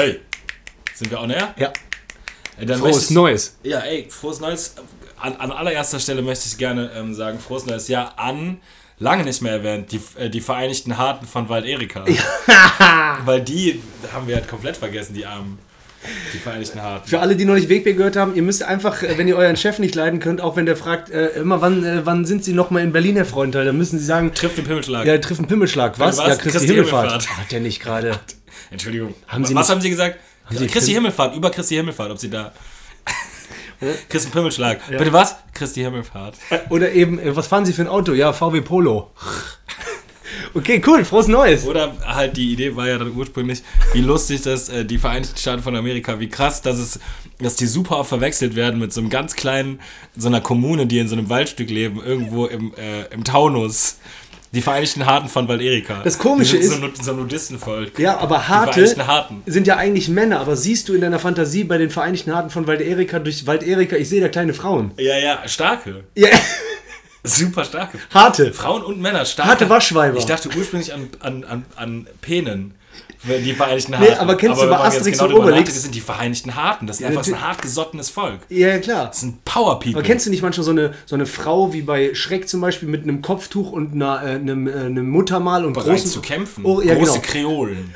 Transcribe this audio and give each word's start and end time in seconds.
Hey, 0.00 0.18
sind 0.94 1.10
wir 1.10 1.20
on 1.20 1.28
air? 1.28 1.54
Ja. 1.58 1.70
Äh, 2.58 2.64
Dann 2.64 2.78
Frohes 2.80 3.10
ich- 3.10 3.14
Neues. 3.14 3.58
Ja, 3.62 3.80
ey, 3.80 4.06
frohes 4.08 4.40
Neues. 4.40 4.74
An, 5.18 5.36
an 5.36 5.52
allererster 5.52 6.00
Stelle 6.00 6.22
möchte 6.22 6.48
ich 6.48 6.56
gerne 6.56 6.90
ähm, 6.96 7.12
sagen, 7.12 7.38
frohes 7.38 7.66
neues 7.66 7.86
Jahr 7.88 8.18
an, 8.18 8.62
lange 8.98 9.24
nicht 9.24 9.42
mehr 9.42 9.52
erwähnt, 9.52 9.92
die, 9.92 10.00
äh, 10.16 10.30
die 10.30 10.40
Vereinigten 10.40 10.96
Harten 10.96 11.26
von 11.26 11.50
Wald 11.50 11.66
Erika. 11.66 12.06
Weil 13.26 13.42
die 13.42 13.82
haben 14.10 14.26
wir 14.26 14.36
halt 14.36 14.48
komplett 14.48 14.78
vergessen, 14.78 15.12
die 15.12 15.26
Armen. 15.26 15.58
Die 16.32 16.38
Vereinigten 16.38 16.80
Harten. 16.80 17.08
Für 17.08 17.20
alle, 17.20 17.36
die 17.36 17.44
noch 17.44 17.54
nicht 17.54 17.68
Wegbier 17.68 17.92
gehört 17.94 18.16
haben, 18.16 18.34
ihr 18.34 18.42
müsst 18.42 18.62
einfach, 18.62 19.02
äh, 19.02 19.18
wenn 19.18 19.28
ihr 19.28 19.36
euren 19.36 19.56
Chef 19.56 19.78
nicht 19.78 19.94
leiden 19.94 20.18
könnt, 20.18 20.40
auch 20.40 20.56
wenn 20.56 20.64
der 20.66 20.76
fragt, 20.76 21.10
äh, 21.10 21.28
immer 21.40 21.60
wann, 21.60 21.84
äh, 21.84 22.06
wann 22.06 22.24
sind 22.24 22.42
Sie 22.44 22.52
noch 22.54 22.70
mal 22.70 22.82
in 22.82 22.92
Berlin, 22.92 23.16
Herr 23.16 23.26
Freundteil, 23.26 23.66
dann 23.66 23.76
müssen 23.76 23.98
Sie 23.98 24.04
sagen, 24.04 24.32
Trifft 24.34 24.56
den 24.56 24.64
Pimmelschlag. 24.64 25.06
ja, 25.06 25.18
trifft 25.18 25.40
einen 25.40 25.48
Pimmelschlag. 25.48 25.98
Was? 25.98 26.16
was? 26.18 26.26
Ja, 26.26 26.34
Christi, 26.36 26.50
Christi 26.50 26.66
Himmelfahrt. 26.68 27.08
Himmelfahrt. 27.10 27.38
Hat 27.38 27.52
der 27.52 27.60
nicht 27.60 27.80
gerade. 27.80 28.18
Entschuldigung. 28.70 29.14
Haben 29.28 29.44
Sie 29.44 29.54
Was 29.54 29.66
nicht- 29.66 29.70
haben 29.74 29.80
Sie 29.82 29.90
gesagt? 29.90 30.18
Sie 30.50 30.66
Christi 30.66 30.92
Himmelfahrt, 30.92 31.36
über 31.36 31.50
Christi 31.50 31.74
Himmelfahrt, 31.76 32.10
ob 32.10 32.18
Sie 32.18 32.30
da. 32.30 32.52
Christi 34.08 34.30
Pimmelschlag. 34.30 34.80
Bitte 34.88 35.12
was? 35.12 35.36
Christi 35.54 35.80
Himmelfahrt. 35.82 36.34
Oder 36.70 36.92
eben, 36.92 37.18
äh, 37.18 37.34
was 37.36 37.46
fahren 37.46 37.64
Sie 37.64 37.72
für 37.72 37.82
ein 37.82 37.88
Auto? 37.88 38.12
Ja, 38.12 38.32
VW 38.32 38.60
Polo. 38.62 39.10
Okay, 40.54 40.82
cool, 40.86 41.04
frohes 41.04 41.28
Neues. 41.28 41.66
Oder 41.66 41.92
halt 42.06 42.36
die 42.36 42.52
Idee 42.52 42.74
war 42.76 42.88
ja 42.88 42.98
dann 42.98 43.12
ursprünglich, 43.16 43.62
wie 43.92 44.00
lustig 44.00 44.42
das 44.42 44.68
äh, 44.68 44.84
die 44.84 44.98
Vereinigten 44.98 45.36
Staaten 45.38 45.62
von 45.62 45.76
Amerika, 45.76 46.18
wie 46.20 46.28
krass, 46.28 46.60
dass 46.62 46.78
es, 46.78 46.98
dass 47.38 47.56
die 47.56 47.66
super 47.66 47.98
oft 47.98 48.08
verwechselt 48.08 48.56
werden 48.56 48.80
mit 48.80 48.92
so 48.92 49.00
einem 49.00 49.10
ganz 49.10 49.34
kleinen, 49.36 49.80
so 50.16 50.28
einer 50.28 50.40
Kommune, 50.40 50.86
die 50.86 50.98
in 50.98 51.08
so 51.08 51.14
einem 51.16 51.28
Waldstück 51.28 51.70
leben, 51.70 52.02
irgendwo 52.04 52.46
im, 52.46 52.72
äh, 52.74 53.12
im 53.14 53.24
Taunus. 53.24 53.98
Die 54.52 54.62
Vereinigten 54.62 55.06
Harten 55.06 55.28
von 55.28 55.46
Wald-Erika. 55.46 56.00
Das 56.02 56.18
Komische 56.18 56.56
Die 56.56 56.64
sind 56.64 56.82
ist- 56.82 56.96
So, 56.96 57.00
ein- 57.02 57.04
so 57.04 57.10
ein 57.12 57.16
Nudistenvolk. 57.18 57.96
Ja, 58.00 58.18
aber 58.18 58.38
Die 58.38 58.48
Harte 58.52 59.06
Harten. 59.06 59.42
sind 59.46 59.68
ja 59.68 59.76
eigentlich 59.76 60.08
Männer, 60.08 60.40
aber 60.40 60.56
siehst 60.56 60.88
du 60.88 60.94
in 60.94 61.00
deiner 61.02 61.20
Fantasie 61.20 61.62
bei 61.62 61.78
den 61.78 61.88
Vereinigten 61.88 62.34
Harten 62.34 62.50
von 62.50 62.66
Wald-Erika 62.66 63.20
durch 63.20 63.46
Wald-Erika, 63.46 63.94
ich 63.94 64.08
sehe 64.08 64.20
da 64.20 64.28
kleine 64.28 64.52
Frauen. 64.52 64.90
Ja, 64.98 65.16
ja, 65.16 65.46
starke. 65.46 66.02
Ja, 66.16 66.30
Super 67.22 67.64
starke. 67.64 67.98
Harte. 68.12 68.52
Frauen 68.52 68.82
und 68.82 69.00
Männer, 69.00 69.24
starke. 69.24 69.50
Harte 69.50 69.68
Waschweiber. 69.70 70.16
Ich 70.18 70.26
dachte 70.26 70.48
ursprünglich 70.56 70.92
an, 70.94 71.08
an, 71.20 71.44
an, 71.44 71.64
an 71.76 72.06
Penen. 72.20 72.74
Die 73.22 73.52
Vereinigten 73.52 73.90
Nee, 73.92 73.96
Harten. 74.08 74.14
aber 74.20 74.34
kennst 74.36 74.56
du 74.62 74.64
bei 74.64 74.70
man 74.70 74.84
jetzt 74.86 74.96
Asterix 74.96 75.18
genau 75.18 75.28
und 75.28 75.34
drüber 75.34 75.46
Obelix? 75.48 75.74
Das 75.74 75.82
sind 75.82 75.94
die 75.94 76.00
Vereinigten 76.00 76.54
Harten. 76.54 76.86
Das 76.86 77.00
ist 77.00 77.06
einfach 77.06 77.22
so 77.22 77.34
ein 77.34 77.40
hartgesottenes 77.42 78.08
Volk. 78.08 78.40
Ja, 78.48 78.78
klar. 78.78 79.08
Das 79.08 79.20
sind 79.20 79.44
Power 79.44 79.78
People. 79.78 79.96
Aber 79.98 80.02
kennst 80.02 80.24
du 80.24 80.30
nicht 80.30 80.40
manchmal 80.40 80.64
so 80.64 80.70
eine, 80.70 80.94
so 81.04 81.16
eine 81.16 81.26
Frau 81.26 81.74
wie 81.74 81.82
bei 81.82 82.14
Schreck 82.14 82.48
zum 82.48 82.62
Beispiel 82.62 82.88
mit 82.88 83.02
einem 83.02 83.20
Kopftuch 83.20 83.72
und 83.72 83.92
einer, 83.92 84.22
äh, 84.22 84.30
einem, 84.36 84.66
äh, 84.66 84.72
einem 84.72 85.10
Muttermal 85.10 85.66
und 85.66 85.74
bereit 85.74 85.88
großen 85.98 86.10
zu 86.10 86.22
kämpfen? 86.22 86.64
Oh, 86.64 86.80
ja, 86.80 86.94
Große 86.94 87.20
genau. 87.20 87.22
Kreolen. 87.26 87.94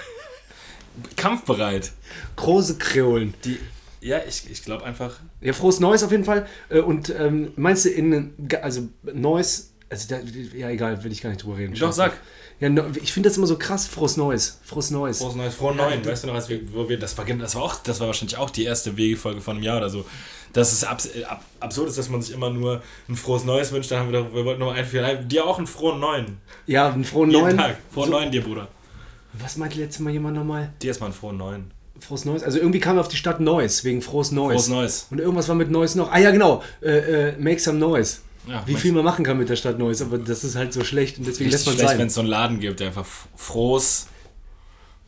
Kampfbereit. 1.16 1.92
große 2.36 2.76
Kreolen. 2.76 3.32
Die, 3.44 3.58
ja, 4.04 4.20
ich, 4.28 4.48
ich 4.50 4.62
glaube 4.62 4.84
einfach. 4.84 5.16
Ja, 5.40 5.52
frohes 5.52 5.80
Neues 5.80 6.02
auf 6.02 6.10
jeden 6.10 6.24
Fall. 6.24 6.46
Äh, 6.68 6.80
Und 6.80 7.08
ähm, 7.18 7.52
meinst 7.56 7.86
du 7.86 7.88
in, 7.88 8.34
also 8.62 8.88
Neues, 9.02 9.72
also 9.88 10.08
da, 10.08 10.20
ja 10.56 10.68
egal, 10.68 11.02
will 11.02 11.10
ich 11.12 11.22
gar 11.22 11.30
nicht 11.30 11.42
drüber 11.42 11.56
reden. 11.56 11.74
Doch, 11.74 11.92
sag. 11.92 12.12
Ja, 12.60 12.68
ich 13.02 13.12
finde 13.12 13.28
das 13.28 13.36
immer 13.36 13.46
so 13.46 13.58
krass, 13.58 13.86
frohes 13.86 14.16
Neues. 14.16 14.60
Frohes 14.62 14.90
Neues. 14.90 15.18
Frohes 15.18 15.34
Neues, 15.34 15.54
frohen 15.54 15.76
Neuen. 15.76 16.04
Weißt 16.04 16.22
du 16.22 16.28
noch, 16.28 16.34
als 16.34 16.48
wir, 16.48 16.60
wo 16.72 16.88
wir, 16.88 16.98
das 16.98 17.18
war, 17.18 17.24
das 17.24 17.54
war 17.56 17.62
auch, 17.62 17.74
das 17.82 17.98
war 17.98 18.06
wahrscheinlich 18.06 18.36
auch 18.36 18.50
die 18.50 18.64
erste 18.64 18.96
Wegefolge 18.96 19.40
von 19.40 19.56
einem 19.56 19.64
Jahr 19.64 19.78
oder 19.78 19.90
so. 19.90 20.04
Dass 20.52 20.72
es 20.72 20.84
abs, 20.84 21.06
äh, 21.06 21.24
ab, 21.24 21.42
absurd 21.58 21.88
ist, 21.88 21.98
dass 21.98 22.08
man 22.10 22.22
sich 22.22 22.32
immer 22.32 22.50
nur 22.50 22.82
ein 23.08 23.16
frohes 23.16 23.44
Neues 23.44 23.72
wünscht. 23.72 23.90
Dann 23.90 24.00
haben 24.00 24.12
wir 24.12 24.20
doch, 24.20 24.34
wir 24.34 24.44
wollten 24.44 24.60
nur 24.60 24.72
einführen. 24.72 25.26
Dir 25.28 25.46
auch 25.46 25.58
einen 25.58 25.66
frohen 25.66 25.98
Neuen. 25.98 26.38
Ja, 26.66 26.92
einen 26.92 27.04
frohen 27.04 27.30
Jeden 27.30 27.42
Neuen. 27.42 27.56
Tag. 27.56 27.76
Frohen 27.92 28.10
Neuen 28.10 28.30
dir, 28.30 28.42
Bruder. 28.42 28.68
Was 29.32 29.56
meinte 29.56 29.78
letztes 29.80 30.00
Mal 30.00 30.12
jemand 30.12 30.36
nochmal? 30.36 30.72
Dir 30.80 30.88
erstmal 30.88 31.08
einen 31.08 31.18
frohen 31.18 31.36
Neuen. 31.38 31.72
Frohes 32.00 32.24
Neues? 32.24 32.42
Also 32.42 32.58
irgendwie 32.58 32.80
kam 32.80 32.96
er 32.96 33.00
auf 33.00 33.08
die 33.08 33.16
Stadt 33.16 33.40
Neues, 33.40 33.84
wegen 33.84 34.02
frohes 34.02 34.32
Neues. 34.32 34.54
Frohes 34.54 34.68
Neues. 34.68 35.06
Und 35.10 35.20
irgendwas 35.20 35.48
war 35.48 35.54
mit 35.54 35.70
Neues 35.70 35.94
noch. 35.94 36.10
Ah 36.10 36.18
ja, 36.18 36.30
genau. 36.30 36.62
Äh, 36.82 37.28
äh, 37.30 37.38
make 37.38 37.60
some 37.60 37.78
noise. 37.78 38.18
Ja, 38.46 38.62
Wie 38.66 38.74
viel 38.74 38.92
man 38.92 39.04
machen 39.04 39.24
kann 39.24 39.38
mit 39.38 39.48
der 39.48 39.56
Stadt 39.56 39.78
Neues, 39.78 40.02
aber 40.02 40.18
das 40.18 40.44
ist 40.44 40.54
halt 40.54 40.72
so 40.72 40.84
schlecht 40.84 41.16
und 41.18 41.26
deswegen 41.26 41.50
lässt 41.50 41.66
man 41.66 41.76
schlecht, 41.76 41.98
wenn 41.98 42.08
es 42.08 42.14
so 42.14 42.20
einen 42.20 42.28
Laden 42.28 42.60
gibt, 42.60 42.80
der 42.80 42.88
einfach 42.88 43.06
frohes, 43.36 44.08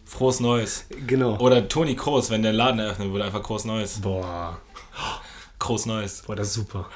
frohes 0.06 0.41
Neues. 0.41 0.86
Genau. 1.06 1.38
Oder 1.38 1.69
Toni 1.69 1.97
Kroos, 1.97 2.30
wenn 2.30 2.42
der 2.42 2.54
Laden 2.54 2.80
eröffnen 2.80 3.12
würde, 3.12 3.26
einfach 3.26 3.42
groß 3.42 3.66
Neues. 3.66 4.00
Boah. 4.00 4.58
Groß 5.58 5.86
Neues. 5.86 6.22
Boah, 6.26 6.34
das 6.36 6.48
ist 6.48 6.54
super. 6.54 6.88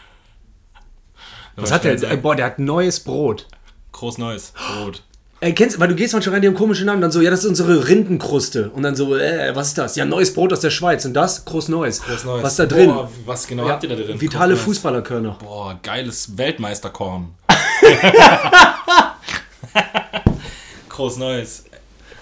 Was 1.57 1.65
Was 1.65 1.72
hat 1.72 1.84
der? 1.84 2.03
Äh, 2.11 2.17
boah, 2.17 2.34
der 2.34 2.47
hat 2.47 2.59
neues 2.59 3.01
Brot. 3.01 3.47
Groß 3.93 4.17
Neues. 4.19 4.53
Brot. 4.53 5.03
Kennst, 5.41 5.81
weil 5.81 5.89
du 5.89 5.95
gehst 5.95 6.12
manchmal 6.12 6.34
rein, 6.34 6.43
die 6.43 6.49
haben 6.49 6.55
komische 6.55 6.84
Namen, 6.84 7.01
dann 7.01 7.11
so, 7.11 7.23
ja, 7.23 7.31
das 7.31 7.41
ist 7.41 7.47
unsere 7.47 7.89
Rindenkruste. 7.89 8.69
Und 8.71 8.83
dann 8.83 8.95
so, 8.95 9.17
äh, 9.17 9.56
was 9.56 9.69
ist 9.69 9.78
das? 9.78 9.97
Ja, 9.97 10.05
neues 10.05 10.34
Brot 10.34 10.53
aus 10.53 10.61
der 10.61 10.69
Schweiz. 10.69 11.06
Und 11.06 11.15
das? 11.15 11.47
Groß 11.47 11.69
Neues. 11.69 12.03
Groß 12.03 12.25
Neues. 12.25 12.43
Was 12.43 12.53
ist 12.53 12.59
da 12.59 12.67
drin? 12.67 12.91
Boah, 12.91 13.11
was 13.25 13.47
genau 13.47 13.65
ja, 13.65 13.73
habt 13.73 13.83
ihr 13.83 13.89
da 13.89 13.95
drin? 13.95 14.21
vitale. 14.21 14.55
Fußballerkörner. 14.55 15.39
Boah, 15.43 15.81
geiles 15.83 16.37
Weltmeisterkorn. 16.37 17.34
Groß 20.91 21.17
Neues. 21.17 21.65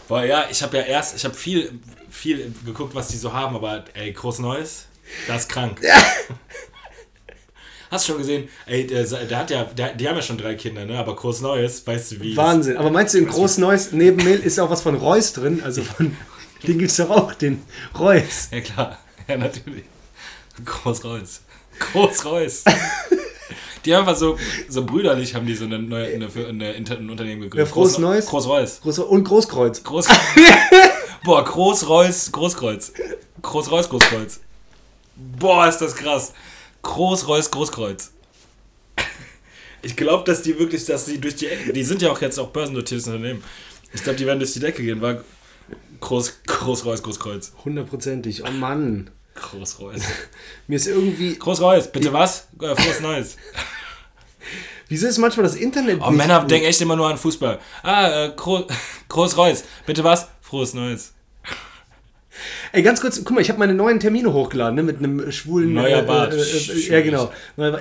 Boah, 0.06 0.24
ja, 0.24 0.44
ich 0.48 0.62
habe 0.62 0.76
ja 0.76 0.84
erst, 0.84 1.16
ich 1.16 1.24
habe 1.24 1.34
viel, 1.34 1.72
viel 2.10 2.54
geguckt, 2.64 2.94
was 2.94 3.08
die 3.08 3.16
so 3.16 3.32
haben, 3.32 3.56
aber 3.56 3.82
ey, 3.94 4.12
Groß 4.12 4.38
Neues, 4.38 4.86
das 5.26 5.42
ist 5.42 5.48
krank. 5.48 5.80
Hast 7.90 8.06
du 8.06 8.12
schon 8.12 8.18
gesehen? 8.20 8.48
Ey, 8.66 8.86
der, 8.86 9.04
der 9.04 9.38
hat 9.38 9.50
ja, 9.50 9.64
der, 9.64 9.94
die 9.94 10.08
haben 10.08 10.16
ja 10.16 10.22
schon 10.22 10.36
drei 10.38 10.54
Kinder, 10.54 10.84
ne? 10.84 10.98
Aber 10.98 11.16
Groß 11.16 11.40
Neues, 11.40 11.86
weißt 11.86 12.12
du 12.12 12.20
wie? 12.20 12.36
Wahnsinn. 12.36 12.76
Aber 12.76 12.90
meinst 12.90 13.14
du, 13.14 13.18
in 13.18 13.26
Groß 13.26 13.58
Neues 13.58 13.92
neben 13.92 14.22
Mehl 14.24 14.38
ist 14.40 14.58
auch 14.60 14.68
was 14.70 14.82
von 14.82 14.94
Reus 14.94 15.32
drin? 15.32 15.62
Also 15.64 15.82
von, 15.82 16.16
den 16.66 16.78
gibt's 16.78 16.96
doch 16.96 17.10
auch, 17.10 17.32
den 17.34 17.62
Reus. 17.98 18.48
Ja 18.50 18.60
klar, 18.60 18.98
ja 19.26 19.36
natürlich. 19.38 19.84
Groß 20.64 21.04
Reus. 21.04 21.40
Groß 21.78 22.24
Reus. 22.26 22.64
Die 23.84 23.94
haben 23.94 24.00
einfach 24.06 24.16
so, 24.18 24.36
so 24.68 24.84
brüderlich 24.84 25.34
haben 25.34 25.46
die 25.46 25.54
so 25.54 25.64
eine 25.64 25.78
neue 25.78 26.08
eine, 26.14 26.28
eine, 26.48 26.74
ein 26.74 27.10
Unternehmen 27.10 27.42
gegründet. 27.42 27.68
Ja, 27.68 27.74
Groß- 27.74 28.00
Neues. 28.00 28.26
Groß 28.26 28.46
Reus. 28.48 28.80
Groß, 28.82 28.98
und 28.98 29.24
Großkreuz. 29.24 29.82
Groß. 29.84 30.08
Boah, 31.24 31.44
Groß-Reus, 31.44 32.32
Großkreuz. 32.32 32.92
Groß-Reus, 33.40 33.88
Großkreuz. 33.88 34.40
Boah, 35.16 35.68
ist 35.68 35.78
das 35.78 35.94
krass. 35.94 36.32
Groß-Reus, 36.82 37.50
Großkreuz. 37.50 38.12
Ich 39.82 39.96
glaube, 39.96 40.24
dass 40.24 40.42
die 40.42 40.58
wirklich, 40.58 40.84
dass 40.86 41.04
die 41.04 41.20
durch 41.20 41.36
die 41.36 41.46
Ecke, 41.46 41.72
die 41.72 41.84
sind 41.84 42.02
ja 42.02 42.10
auch 42.10 42.20
jetzt 42.20 42.38
auch 42.38 42.48
börsennotiertes 42.48 43.06
Unternehmen. 43.06 43.44
Ich 43.92 44.02
glaube, 44.02 44.18
die 44.18 44.26
werden 44.26 44.40
durch 44.40 44.52
die 44.52 44.60
Decke 44.60 44.82
gehen, 44.82 45.00
war 45.00 45.22
Groß, 46.00 46.40
Groß-Reus, 46.46 47.02
Großkreuz. 47.02 47.52
Hundertprozentig. 47.64 48.44
Oh 48.44 48.50
Mann. 48.50 49.10
Groß-Reus. 49.34 50.02
Mir 50.66 50.76
ist 50.76 50.86
irgendwie. 50.86 51.36
Groß-Reus, 51.36 51.92
bitte 51.92 52.12
was? 52.12 52.48
Äh, 52.60 52.74
Frohes 52.74 53.00
Neues. 53.00 53.36
Wieso 54.88 55.06
ist 55.06 55.18
manchmal 55.18 55.44
das 55.44 55.54
Internet. 55.54 56.00
Oh, 56.02 56.10
Männer 56.10 56.44
denken 56.44 56.66
echt 56.66 56.80
immer 56.80 56.96
nur 56.96 57.08
an 57.08 57.18
Fußball. 57.18 57.58
Ah, 57.82 58.24
äh, 58.24 58.32
Gro 58.34 58.66
Groß-Reus, 59.08 59.64
bitte 59.86 60.02
was? 60.02 60.28
Frohes 60.40 60.74
Neues. 60.74 61.12
Ey, 62.72 62.82
ganz 62.82 63.00
kurz, 63.00 63.22
guck 63.24 63.32
mal, 63.34 63.40
ich 63.40 63.48
habe 63.48 63.58
meine 63.58 63.74
neuen 63.74 64.00
Termine 64.00 64.32
hochgeladen, 64.32 64.74
ne, 64.76 64.82
mit 64.82 64.98
einem 64.98 65.30
schwulen. 65.32 65.72
Neuer 65.74 66.02
Bart. 66.02 66.34
Äh, 66.34 66.36
äh, 66.36 66.40
äh, 66.40 66.90
ja, 66.90 67.00
genau. 67.00 67.30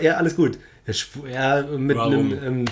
Ja, 0.01 0.13
alles 0.15 0.35
gut. 0.35 0.57
Ja, 0.85 1.59
ja 1.59 1.63
mit 1.77 1.97
Warum? 1.97 2.13
einem. 2.13 2.43
Ähm, 2.43 2.65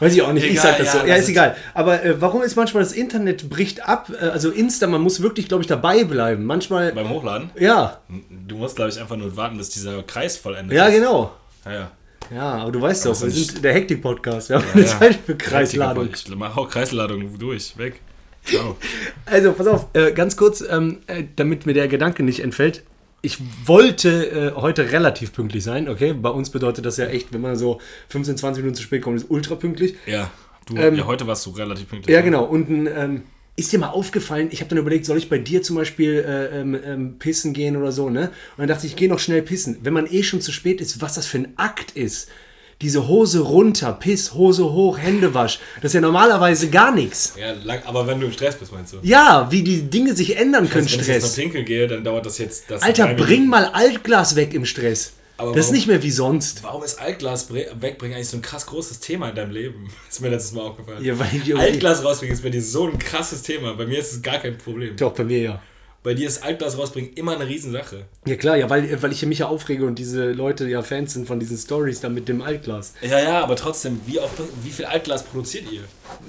weiß 0.00 0.14
ich 0.14 0.22
auch 0.22 0.32
nicht, 0.32 0.44
ich 0.44 0.52
Egal, 0.52 0.62
sag 0.64 0.78
das 0.78 0.94
ja, 0.94 1.00
so. 1.00 1.06
Ja, 1.06 1.14
ist 1.14 1.22
ist- 1.22 1.28
egal. 1.28 1.56
Aber 1.74 2.02
äh, 2.04 2.20
warum 2.20 2.42
ist 2.42 2.56
manchmal 2.56 2.82
das 2.82 2.92
Internet 2.92 3.48
bricht 3.48 3.88
ab? 3.88 4.10
Äh, 4.20 4.24
also 4.26 4.50
Insta, 4.50 4.86
man 4.88 5.00
muss 5.00 5.22
wirklich, 5.22 5.46
glaube 5.48 5.62
ich, 5.62 5.68
dabei 5.68 6.04
bleiben. 6.04 6.44
Manchmal. 6.44 6.92
Beim 6.92 7.08
Hochladen? 7.08 7.50
Ja, 7.58 8.00
Du 8.48 8.56
musst, 8.56 8.74
glaube 8.76 8.90
ich, 8.90 9.00
einfach 9.00 9.16
nur 9.16 9.36
warten, 9.36 9.56
bis 9.58 9.70
dieser 9.70 10.02
Kreis 10.02 10.36
vollendet 10.36 10.76
ja, 10.76 10.86
ist. 10.86 10.94
genau. 10.94 11.32
Ja, 11.64 11.72
ja. 11.72 11.90
Ja, 12.34 12.42
aber 12.54 12.72
du 12.72 12.80
weißt 12.80 13.04
doch, 13.06 13.12
ist 13.12 13.22
wir 13.22 13.30
sind 13.30 13.62
der 13.64 13.74
Hektik-Podcast. 13.74 14.48
Wir 14.48 14.56
haben 14.56 14.64
eine 14.72 14.82
ja. 14.82 14.98
Zeit 14.98 15.18
für 15.26 15.36
Kreisladung. 15.36 16.08
Ich 16.14 16.34
mache 16.34 16.58
auch 16.58 16.68
Kreisladung 16.68 17.38
durch, 17.38 17.76
weg. 17.76 18.00
Ciao. 18.44 18.76
Also, 19.24 19.52
pass 19.52 19.66
auf, 19.66 19.86
äh, 19.94 20.12
ganz 20.12 20.36
kurz, 20.36 20.62
ähm, 20.68 20.98
äh, 21.06 21.24
damit 21.36 21.64
mir 21.64 21.74
der 21.74 21.88
Gedanke 21.88 22.22
nicht 22.22 22.40
entfällt. 22.40 22.82
Ich 23.22 23.38
wollte 23.64 24.26
äh, 24.30 24.60
heute 24.60 24.90
relativ 24.90 25.32
pünktlich 25.32 25.62
sein, 25.62 25.88
okay? 25.88 26.12
Bei 26.12 26.28
uns 26.28 26.50
bedeutet 26.50 26.84
das 26.84 26.96
ja 26.96 27.06
echt, 27.06 27.32
wenn 27.32 27.40
man 27.40 27.56
so 27.56 27.80
15, 28.08 28.36
20 28.36 28.62
Minuten 28.62 28.76
zu 28.76 28.82
spät 28.82 29.00
kommt, 29.00 29.16
ist 29.16 29.30
ultra 29.30 29.54
pünktlich. 29.54 29.94
Ja, 30.06 30.30
du, 30.66 30.76
Ähm, 30.76 30.96
ja, 30.96 31.06
heute 31.06 31.26
warst 31.26 31.46
du 31.46 31.50
relativ 31.50 31.88
pünktlich. 31.88 32.12
Ja, 32.12 32.20
genau. 32.20 32.44
Und 32.44 32.68
ein, 32.68 32.88
ähm, 32.88 33.22
ist 33.54 33.72
dir 33.72 33.78
mal 33.78 33.90
aufgefallen, 33.90 34.48
ich 34.50 34.60
habe 34.60 34.70
dann 34.70 34.78
überlegt, 34.78 35.04
soll 35.04 35.18
ich 35.18 35.28
bei 35.28 35.38
dir 35.38 35.62
zum 35.62 35.76
Beispiel 35.76 36.24
äh, 36.26 36.60
ähm, 36.60 36.78
ähm, 36.84 37.18
pissen 37.18 37.52
gehen 37.52 37.76
oder 37.76 37.92
so, 37.92 38.08
ne? 38.08 38.22
Und 38.22 38.58
dann 38.58 38.68
dachte 38.68 38.86
ich, 38.86 38.92
ich 38.92 38.96
gehe 38.96 39.08
noch 39.08 39.18
schnell 39.18 39.42
pissen. 39.42 39.78
Wenn 39.82 39.92
man 39.92 40.06
eh 40.10 40.22
schon 40.22 40.40
zu 40.40 40.52
spät 40.52 40.80
ist, 40.80 41.00
was 41.00 41.14
das 41.14 41.26
für 41.26 41.38
ein 41.38 41.52
Akt 41.56 41.92
ist. 41.92 42.28
Diese 42.82 43.06
Hose 43.08 43.40
runter, 43.40 43.92
Piss, 43.92 44.34
Hose 44.34 44.64
hoch, 44.72 44.98
Hände 44.98 45.32
wasch. 45.34 45.60
Das 45.80 45.90
ist 45.90 45.94
ja 45.94 46.00
normalerweise 46.00 46.68
gar 46.68 46.92
nichts. 46.92 47.34
Ja, 47.38 47.52
lang, 47.52 47.80
aber 47.86 48.06
wenn 48.06 48.18
du 48.20 48.26
im 48.26 48.32
Stress 48.32 48.56
bist, 48.56 48.72
meinst 48.72 48.92
du? 48.92 48.96
Ja, 49.02 49.46
wie 49.50 49.62
die 49.62 49.82
Dinge 49.88 50.14
sich 50.14 50.36
ändern 50.36 50.68
können, 50.68 50.84
Wenn 50.90 51.00
ich 51.00 51.06
jetzt 51.06 51.22
noch 51.22 51.28
Stress. 51.30 51.34
pinkeln 51.36 51.64
gehe, 51.64 51.86
dann 51.86 52.02
dauert 52.02 52.26
das 52.26 52.38
jetzt... 52.38 52.64
Das 52.70 52.82
Alter, 52.82 53.14
bring 53.14 53.46
mal 53.48 53.66
Altglas 53.66 54.34
weg 54.36 54.52
im 54.52 54.64
Stress. 54.66 55.12
Aber 55.38 55.52
das 55.52 55.60
ist 55.60 55.66
warum- 55.68 55.74
nicht 55.76 55.86
mehr 55.86 56.02
wie 56.02 56.10
sonst. 56.10 56.62
Warum 56.62 56.82
ist 56.84 57.00
Altglas 57.00 57.52
wegbringen 57.52 58.16
eigentlich 58.16 58.28
so 58.28 58.36
ein 58.36 58.42
krass 58.42 58.66
großes 58.66 59.00
Thema 59.00 59.28
in 59.30 59.34
deinem 59.36 59.50
Leben? 59.50 59.88
Ist 60.10 60.20
mir 60.20 60.28
letztes 60.28 60.52
Mal 60.52 60.62
aufgefallen. 60.62 61.02
Ja, 61.04 61.14
Altglas 61.56 62.04
rausbringen 62.04 62.34
ist 62.34 62.42
bei 62.42 62.50
dir 62.50 62.62
so 62.62 62.86
ein 62.88 62.98
krasses 62.98 63.42
Thema. 63.42 63.74
Bei 63.74 63.86
mir 63.86 63.98
ist 63.98 64.12
es 64.12 64.22
gar 64.22 64.38
kein 64.38 64.58
Problem. 64.58 64.96
Doch, 64.96 65.12
bei 65.14 65.24
mir 65.24 65.38
ja. 65.38 65.62
Bei 66.02 66.14
dir 66.14 66.26
ist 66.26 66.42
Altglas 66.42 66.76
rausbringen 66.76 67.12
immer 67.14 67.36
eine 67.36 67.46
Riesensache. 67.46 68.06
Ja 68.26 68.34
klar, 68.34 68.56
ja, 68.56 68.68
weil, 68.68 69.00
weil 69.02 69.12
ich 69.12 69.24
mich 69.24 69.38
ja 69.38 69.46
aufrege 69.46 69.86
und 69.86 70.00
diese 70.00 70.32
Leute 70.32 70.68
ja 70.68 70.82
Fans 70.82 71.14
sind 71.14 71.28
von 71.28 71.38
diesen 71.38 71.56
Stories 71.56 72.00
da 72.00 72.08
mit 72.08 72.28
dem 72.28 72.42
Altglas. 72.42 72.94
Ja, 73.02 73.20
ja, 73.20 73.40
aber 73.40 73.54
trotzdem, 73.54 74.00
wie, 74.06 74.18
oft, 74.18 74.34
wie 74.64 74.70
viel 74.70 74.86
Altglas 74.86 75.22
produziert 75.22 75.70
ihr? 75.70 75.82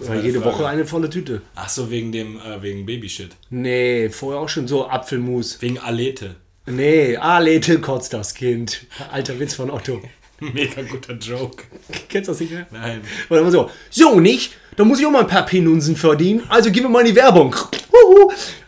Meine 0.07 0.21
jede 0.21 0.41
Frage. 0.41 0.57
Woche 0.57 0.67
eine 0.67 0.85
volle 0.85 1.09
Tüte. 1.09 1.41
Ach 1.55 1.69
so, 1.69 1.89
wegen 1.89 2.11
dem, 2.11 2.37
äh, 2.37 2.61
wegen 2.61 2.85
Babyshit. 2.85 3.31
Nee, 3.49 4.09
vorher 4.09 4.41
auch 4.41 4.49
schon 4.49 4.67
so 4.67 4.87
Apfelmus. 4.87 5.59
Wegen 5.59 5.79
Alete. 5.79 6.35
Nee, 6.67 7.17
Alete 7.17 7.79
kotzt 7.81 8.13
das 8.13 8.35
Kind. 8.35 8.85
Alter 9.11 9.39
Witz 9.39 9.55
von 9.55 9.71
Otto. 9.71 10.01
Mega 10.39 10.83
guter 10.83 11.13
Joke. 11.13 11.63
Kennst 12.09 12.27
du 12.27 12.33
das 12.33 12.41
nicht 12.41 12.51
mehr? 12.51 12.67
Nein. 12.71 13.01
Und 13.27 13.37
dann 13.37 13.51
so, 13.51 13.71
so 13.89 14.19
nicht, 14.19 14.53
da 14.75 14.83
muss 14.83 14.99
ich 14.99 15.05
auch 15.05 15.11
mal 15.11 15.21
ein 15.21 15.27
paar 15.27 15.45
Penunsen 15.45 15.95
verdienen, 15.95 16.43
also 16.49 16.71
gehen 16.71 16.83
wir 16.83 16.89
mal 16.89 16.99
in 16.99 17.07
die 17.07 17.15
Werbung. 17.15 17.55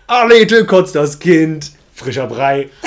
Alete 0.08 0.66
kotzt 0.66 0.96
das 0.96 1.20
Kind. 1.20 1.72
Frischer 1.94 2.28
Brei. 2.28 2.70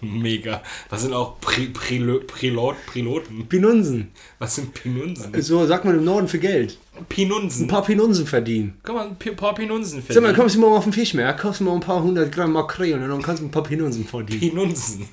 Mega. 0.00 0.62
Was 0.88 1.02
sind 1.02 1.12
auch 1.12 1.38
Pri 1.40 1.66
Prilo 1.66 2.20
Prilot 2.26 2.76
Priloten? 2.86 3.46
Pinunsen. 3.46 4.12
Was 4.38 4.54
sind 4.54 4.72
Pinunsen? 4.72 5.42
So 5.42 5.66
sagt 5.66 5.84
man 5.84 5.96
im 5.96 6.04
Norden 6.04 6.26
für 6.26 6.38
Geld. 6.38 6.78
Pinunsen. 7.10 7.66
Ein 7.66 7.68
paar 7.68 7.84
Pinunsen 7.84 8.26
verdienen. 8.26 8.78
Komm 8.82 8.96
mal, 8.96 9.08
ein 9.08 9.36
paar 9.36 9.54
Pinunsen 9.54 10.02
Sag 10.08 10.22
mal, 10.22 10.32
kommst 10.32 10.56
du 10.56 10.60
mal 10.60 10.68
auf 10.68 10.84
den 10.84 10.94
Fischmarkt, 10.94 11.40
kaufst 11.40 11.60
mal 11.60 11.74
ein 11.74 11.80
paar 11.80 12.02
hundert 12.02 12.32
Gramm 12.32 12.52
Makrelen 12.52 13.02
und 13.02 13.10
dann 13.10 13.22
kannst 13.22 13.42
du 13.42 13.46
ein 13.46 13.50
paar 13.50 13.62
Pinunsen 13.62 14.06
verdienen. 14.06 14.40
Pinunsen. 14.40 15.06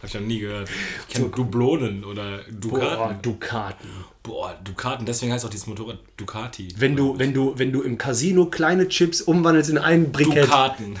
Hab 0.00 0.08
ich 0.08 0.14
noch 0.14 0.20
nie 0.20 0.38
gehört. 0.38 0.70
Ich 1.08 1.14
kenne 1.14 1.28
Dublonen 1.28 2.04
oder 2.04 2.40
Boah, 2.60 3.16
Dukaten. 3.20 3.88
Boah, 4.22 4.56
Dukaten, 4.62 5.04
deswegen 5.04 5.32
heißt 5.32 5.44
auch 5.44 5.50
dieses 5.50 5.66
Motorrad 5.66 5.98
Ducati. 6.16 6.68
Wenn 6.76 6.94
du, 6.94 7.18
wenn 7.18 7.34
du, 7.34 7.58
wenn 7.58 7.72
du 7.72 7.82
im 7.82 7.98
Casino 7.98 8.46
kleine 8.46 8.88
Chips 8.88 9.20
umwandelst 9.20 9.70
in 9.70 9.78
einen 9.78 10.12
Brikett, 10.12 10.44
Dukaten. 10.44 10.96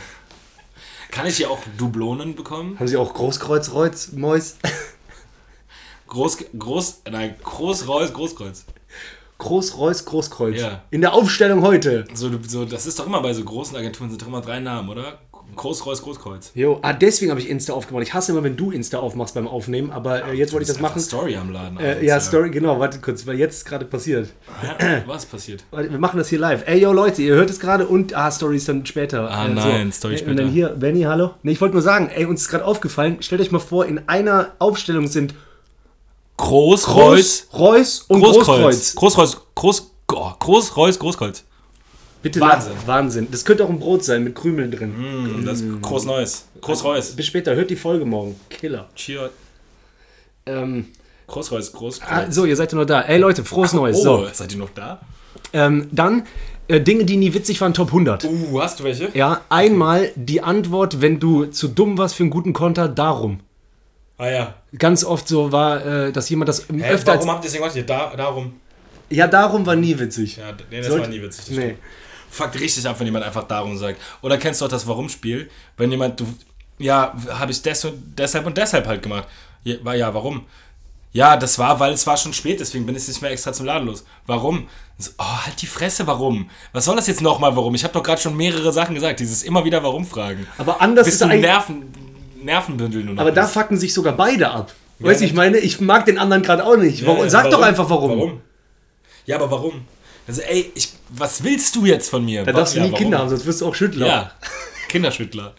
Kann 1.12 1.26
ich 1.26 1.36
hier 1.36 1.50
auch 1.50 1.60
Dublonen 1.76 2.34
bekommen? 2.34 2.78
haben 2.78 2.88
sie 2.88 2.96
auch 2.96 3.14
Großkreuz, 3.14 3.72
Reuz, 3.72 4.12
Mäus. 4.12 4.56
Groß, 6.08 6.38
Groß, 6.58 7.02
nein, 7.10 7.36
Großreus, 7.44 8.12
Großkreuz. 8.12 8.64
Groß, 9.38 9.76
Reus, 9.78 10.04
Großkreuz. 10.04 10.60
Ja. 10.60 10.82
In 10.90 11.00
der 11.00 11.12
Aufstellung 11.14 11.62
heute. 11.62 12.04
So, 12.14 12.30
so, 12.46 12.64
das 12.64 12.86
ist 12.86 12.98
doch 12.98 13.06
immer 13.06 13.20
bei 13.22 13.34
so 13.34 13.44
großen 13.44 13.76
Agenturen, 13.76 14.10
sind 14.10 14.22
doch 14.22 14.26
immer 14.26 14.40
drei 14.40 14.60
Namen, 14.60 14.88
oder? 14.88 15.18
Großreus, 15.54 16.02
Großkreuz. 16.02 16.52
Jo, 16.54 16.78
ah, 16.82 16.92
deswegen 16.92 17.30
habe 17.30 17.40
ich 17.40 17.48
Insta 17.48 17.72
aufgemacht. 17.72 18.02
Ich 18.04 18.14
hasse 18.14 18.32
immer, 18.32 18.42
wenn 18.42 18.56
du 18.56 18.70
Insta 18.70 18.98
aufmachst 18.98 19.34
beim 19.34 19.46
Aufnehmen, 19.46 19.90
aber 19.90 20.28
äh, 20.28 20.34
jetzt 20.34 20.52
wollte 20.52 20.62
ich 20.62 20.68
das 20.68 20.80
machen. 20.80 21.00
Story 21.00 21.36
am 21.36 21.52
Laden. 21.52 21.78
Äh, 21.78 22.04
ja, 22.04 22.18
Story, 22.20 22.50
genau, 22.50 22.78
warte 22.80 23.00
kurz, 23.00 23.26
weil 23.26 23.38
jetzt 23.38 23.64
gerade 23.64 23.84
passiert. 23.84 24.28
Ja, 24.62 25.02
was 25.06 25.26
passiert? 25.26 25.64
Wir 25.72 25.98
machen 25.98 26.18
das 26.18 26.28
hier 26.28 26.38
live. 26.38 26.62
Ey, 26.66 26.80
yo, 26.80 26.92
Leute, 26.92 27.22
ihr 27.22 27.34
hört 27.34 27.50
es 27.50 27.60
gerade 27.60 27.86
und, 27.86 28.14
ah, 28.14 28.30
Story 28.30 28.56
ist 28.56 28.68
dann 28.68 28.84
später. 28.86 29.30
Ah, 29.30 29.46
Äh, 29.46 29.48
nein, 29.50 29.92
Story 29.92 30.14
Äh, 30.14 30.18
später. 30.18 30.30
Und 30.32 30.36
dann 30.38 30.48
hier, 30.48 30.68
Benny, 30.70 31.02
hallo. 31.02 31.32
Nee, 31.42 31.52
ich 31.52 31.60
wollte 31.60 31.74
nur 31.74 31.82
sagen, 31.82 32.08
ey, 32.14 32.24
uns 32.24 32.42
ist 32.42 32.48
gerade 32.48 32.64
aufgefallen, 32.64 33.18
stellt 33.20 33.40
euch 33.40 33.50
mal 33.50 33.58
vor, 33.58 33.86
in 33.86 34.08
einer 34.08 34.52
Aufstellung 34.58 35.06
sind 35.06 35.34
Großreus, 36.36 37.48
Groß, 37.50 37.60
Reus 37.60 38.04
und 38.08 38.20
Großkreuz. 38.20 38.94
Großkreuz. 38.94 38.94
Großkreuz, 38.94 39.36
Groß, 39.54 39.90
oh, 40.14 40.30
Großreus, 40.38 40.98
Großkreuz. 40.98 41.44
Bitte 42.22 42.40
Wahnsinn. 42.40 42.72
la- 42.72 42.86
Wahnsinn. 42.86 43.28
Das 43.30 43.44
könnte 43.44 43.64
auch 43.64 43.68
ein 43.70 43.78
Brot 43.80 44.04
sein 44.04 44.22
mit 44.24 44.34
Krümeln 44.34 44.70
drin. 44.70 45.40
Mm, 45.40 45.44
das 45.44 45.60
ist 45.60 45.82
Großneues. 45.82 46.44
Großreus. 46.60 47.16
Bis 47.16 47.26
später, 47.26 47.54
hört 47.56 47.68
die 47.70 47.76
Folge 47.76 48.04
morgen. 48.04 48.36
Killer. 48.48 48.88
Cheer. 48.94 49.30
Ähm, 50.46 50.86
Großreus, 51.26 51.72
Großkreuz. 51.72 52.10
ah, 52.10 52.30
so, 52.30 52.44
ihr 52.44 52.56
seid 52.56 52.72
ja 52.72 52.78
noch 52.78 52.84
da. 52.84 53.00
Ey 53.02 53.18
Leute, 53.18 53.44
frohes 53.44 53.72
Neues. 53.72 53.98
oh, 53.98 54.02
So, 54.02 54.28
seid 54.32 54.52
ihr 54.52 54.58
noch 54.58 54.70
da? 54.74 55.00
ähm, 55.52 55.88
dann 55.90 56.24
äh, 56.68 56.80
Dinge, 56.80 57.04
die 57.04 57.16
nie 57.16 57.32
witzig 57.34 57.60
waren, 57.60 57.74
Top 57.74 57.88
100. 57.88 58.24
Uh, 58.24 58.60
hast 58.60 58.80
du 58.80 58.84
welche? 58.84 59.10
Ja, 59.14 59.40
einmal 59.48 60.10
die 60.14 60.40
Antwort, 60.42 61.00
wenn 61.00 61.18
du 61.20 61.46
zu 61.46 61.68
dumm 61.68 61.98
warst 61.98 62.14
für 62.14 62.22
einen 62.22 62.30
guten 62.30 62.52
Konter, 62.52 62.88
darum. 62.88 63.40
Ah 64.18 64.28
ja. 64.28 64.54
Ganz 64.78 65.04
oft 65.04 65.26
so 65.26 65.50
war, 65.52 65.84
äh, 65.84 66.12
dass 66.12 66.28
jemand 66.28 66.48
das 66.48 66.66
Hä, 66.68 66.90
öfter 66.90 67.14
warum 67.14 67.30
habt 67.30 67.44
ihr 67.44 67.50
das 67.50 67.72
gemacht? 67.74 67.88
Da, 67.90 68.14
darum. 68.16 68.52
Ja, 69.10 69.26
darum 69.26 69.66
war 69.66 69.74
nie 69.76 69.98
witzig. 69.98 70.36
Ja, 70.36 70.52
nee, 70.70 70.78
das 70.78 70.86
Sollte- 70.88 71.02
war 71.02 71.08
nie 71.10 71.22
witzig. 71.22 71.44
Das 71.46 71.54
Nee. 71.56 71.62
stimmt. 71.62 71.78
Fuckt 72.32 72.58
richtig 72.58 72.88
ab, 72.88 72.98
wenn 72.98 73.06
jemand 73.06 73.26
einfach 73.26 73.44
darum 73.44 73.76
sagt. 73.76 74.00
Oder 74.22 74.38
kennst 74.38 74.62
du 74.62 74.64
auch 74.64 74.70
das 74.70 74.86
Warum-Spiel? 74.86 75.50
Wenn 75.76 75.90
jemand, 75.90 76.18
du, 76.18 76.26
ja, 76.78 77.14
habe 77.28 77.52
ich 77.52 77.60
des 77.60 77.84
und 77.84 78.02
deshalb 78.16 78.46
und 78.46 78.56
deshalb 78.56 78.86
halt 78.86 79.02
gemacht. 79.02 79.28
Ja, 79.64 79.92
ja, 79.92 80.14
warum? 80.14 80.46
Ja, 81.12 81.36
das 81.36 81.58
war, 81.58 81.78
weil 81.78 81.92
es 81.92 82.06
war 82.06 82.16
schon 82.16 82.32
spät, 82.32 82.58
deswegen 82.58 82.86
bin 82.86 82.96
ich 82.96 83.06
nicht 83.06 83.20
mehr 83.20 83.30
extra 83.30 83.52
zum 83.52 83.66
Laden 83.66 83.86
los. 83.86 84.06
Warum? 84.26 84.66
Oh, 85.18 85.44
halt 85.44 85.60
die 85.60 85.66
Fresse, 85.66 86.06
warum? 86.06 86.48
Was 86.72 86.86
soll 86.86 86.96
das 86.96 87.06
jetzt 87.06 87.20
nochmal, 87.20 87.54
warum? 87.54 87.74
Ich 87.74 87.84
habe 87.84 87.92
doch 87.92 88.02
gerade 88.02 88.20
schon 88.20 88.34
mehrere 88.34 88.72
Sachen 88.72 88.94
gesagt, 88.94 89.20
dieses 89.20 89.42
immer 89.42 89.62
wieder 89.66 89.82
Warum-Fragen. 89.82 90.46
Aber 90.56 90.80
anders 90.80 91.04
Bist 91.04 91.20
ist 91.20 91.30
du. 91.30 91.36
Nerven, 91.36 91.92
Nervenbündel 92.42 93.04
nur 93.04 93.14
noch. 93.14 93.20
Aber 93.20 93.30
da 93.30 93.42
bist. 93.42 93.52
fucken 93.52 93.76
sich 93.76 93.92
sogar 93.92 94.14
beide 94.14 94.50
ab. 94.50 94.72
weißt 95.00 95.20
du, 95.20 95.26
ich 95.26 95.34
meine, 95.34 95.58
ich 95.58 95.82
mag 95.82 96.06
den 96.06 96.16
anderen 96.16 96.42
gerade 96.42 96.64
auch 96.64 96.78
nicht. 96.78 97.04
Warum? 97.04 97.24
Ja, 97.24 97.28
Sag 97.28 97.50
doch 97.50 97.60
einfach 97.60 97.90
warum. 97.90 98.40
Ja, 99.26 99.36
aber 99.36 99.50
warum? 99.50 99.84
Also, 100.26 100.42
ey, 100.42 100.70
ich, 100.74 100.92
was 101.08 101.42
willst 101.42 101.74
du 101.76 101.84
jetzt 101.84 102.08
von 102.08 102.24
mir? 102.24 102.44
Da 102.44 102.52
darfst 102.52 102.74
du 102.74 102.78
ja, 102.78 102.84
nie 102.84 102.92
warum? 102.92 103.02
Kinder 103.02 103.18
haben, 103.18 103.28
sonst 103.28 103.44
wirst 103.44 103.60
du 103.60 103.66
auch 103.66 103.74
Schüttler. 103.74 104.06
Ja, 104.06 104.32
Kinderschüttler. 104.88 105.54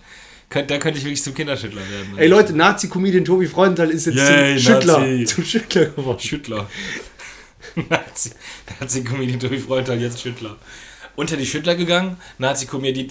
Da 0.49 0.77
könnte 0.77 0.99
ich 0.99 1.05
wirklich 1.05 1.23
zum 1.23 1.33
Kinderschüttler 1.33 1.81
werden. 1.81 2.17
Ey 2.17 2.27
Leute, 2.27 2.55
Nazi-Comedian 2.55 3.25
Tobi 3.25 3.47
Freundtal 3.47 3.89
ist 3.89 4.05
jetzt 4.05 4.17
Yay, 4.17 4.55
zum 4.55 4.73
Schüttler. 4.73 4.99
Nazi. 4.99 5.25
Zum 5.25 5.45
Schüttler 5.45 5.85
geworden. 5.85 6.19
Schüttler. 6.19 6.69
Nazi, 7.89 8.31
Nazi-Comedian 8.79 9.39
Tobi 9.39 9.57
Freundal, 9.57 9.99
jetzt 9.99 10.21
Schüttler. 10.21 10.57
Unter 11.15 11.37
die 11.37 11.45
Schüttler 11.45 11.75
gegangen, 11.75 12.17
Nazi-Comedian 12.39 13.07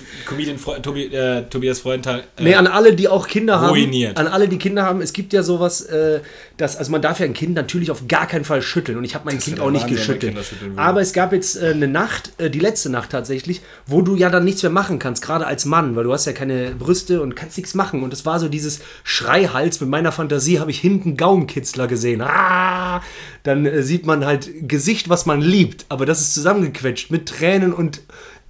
Tobi, 0.83 1.05
äh, 1.05 1.43
Tobias 1.49 1.79
Freundal. 1.79 2.25
Äh, 2.37 2.43
Nee, 2.43 2.55
an 2.57 2.67
alle, 2.67 2.95
die 2.97 3.07
auch 3.07 3.29
Kinder 3.29 3.57
Ruiniert. 3.69 4.19
haben. 4.19 4.27
An 4.27 4.33
alle, 4.33 4.49
die 4.49 4.59
Kinder 4.59 4.83
haben. 4.83 5.01
Es 5.01 5.13
gibt 5.13 5.33
ja 5.33 5.45
sowas, 5.45 5.83
äh, 5.83 6.21
dass, 6.57 6.77
also 6.77 6.91
man 6.91 7.01
darf 7.01 7.21
ja 7.21 7.27
ein 7.27 7.33
Kind 7.33 7.55
natürlich 7.55 7.93
auf 7.93 8.09
gar 8.09 8.27
keinen 8.27 8.45
Fall 8.45 8.61
schütteln. 8.61 8.99
Und 8.99 9.05
ich 9.05 9.15
habe 9.15 9.27
mein 9.27 9.39
Kind 9.39 9.59
wäre 9.59 9.67
auch 9.67 9.71
nicht 9.71 9.83
Wahnsinn, 9.83 9.97
geschüttelt. 9.99 10.37
Aber 10.75 11.01
es 11.01 11.13
gab 11.13 11.33
jetzt 11.33 11.63
äh, 11.63 11.67
eine 11.75 11.87
Nacht, 11.87 12.33
äh, 12.39 12.51
die 12.51 12.59
letzte 12.59 12.91
Nacht 12.91 13.11
tatsächlich, 13.11 13.61
wo 13.87 14.03
du 14.03 14.17
ja 14.17 14.31
dann 14.31 14.45
nichts 14.45 14.65
mehr 14.65 14.73
machen 14.73 14.99
kannst, 14.99 15.23
gerade 15.23 15.47
als 15.47 15.65
Mann, 15.65 15.95
weil 15.95 16.03
du 16.03 16.13
hast 16.13 16.27
ja 16.27 16.33
keine 16.33 16.73
Brüste 16.73 17.23
und 17.23 17.37
kannst 17.37 17.57
nichts 17.57 17.75
machen. 17.75 18.03
Und 18.03 18.13
es 18.13 18.27
war 18.27 18.41
so 18.41 18.49
dieses 18.49 18.81
Schreihals. 19.05 19.81
Mit 19.81 19.91
meiner 19.91 20.11
Fantasie 20.11 20.59
habe 20.59 20.73
ich 20.73 20.81
hinten 20.81 21.17
Gaumenkitzler 21.17 21.87
gesehen. 21.87 22.21
Ah! 22.23 23.01
Dann 23.43 23.67
äh, 23.67 23.83
sieht 23.83 24.07
man 24.07 24.25
halt 24.25 24.69
Gesicht, 24.69 25.09
was 25.09 25.27
man 25.27 25.41
liebt. 25.41 25.87
Aber 25.89 26.07
das 26.07 26.21
ist 26.21 26.35
zusammengequetscht 26.35 27.11
mit 27.11 27.29
Tränen 27.29 27.73
und 27.73 28.03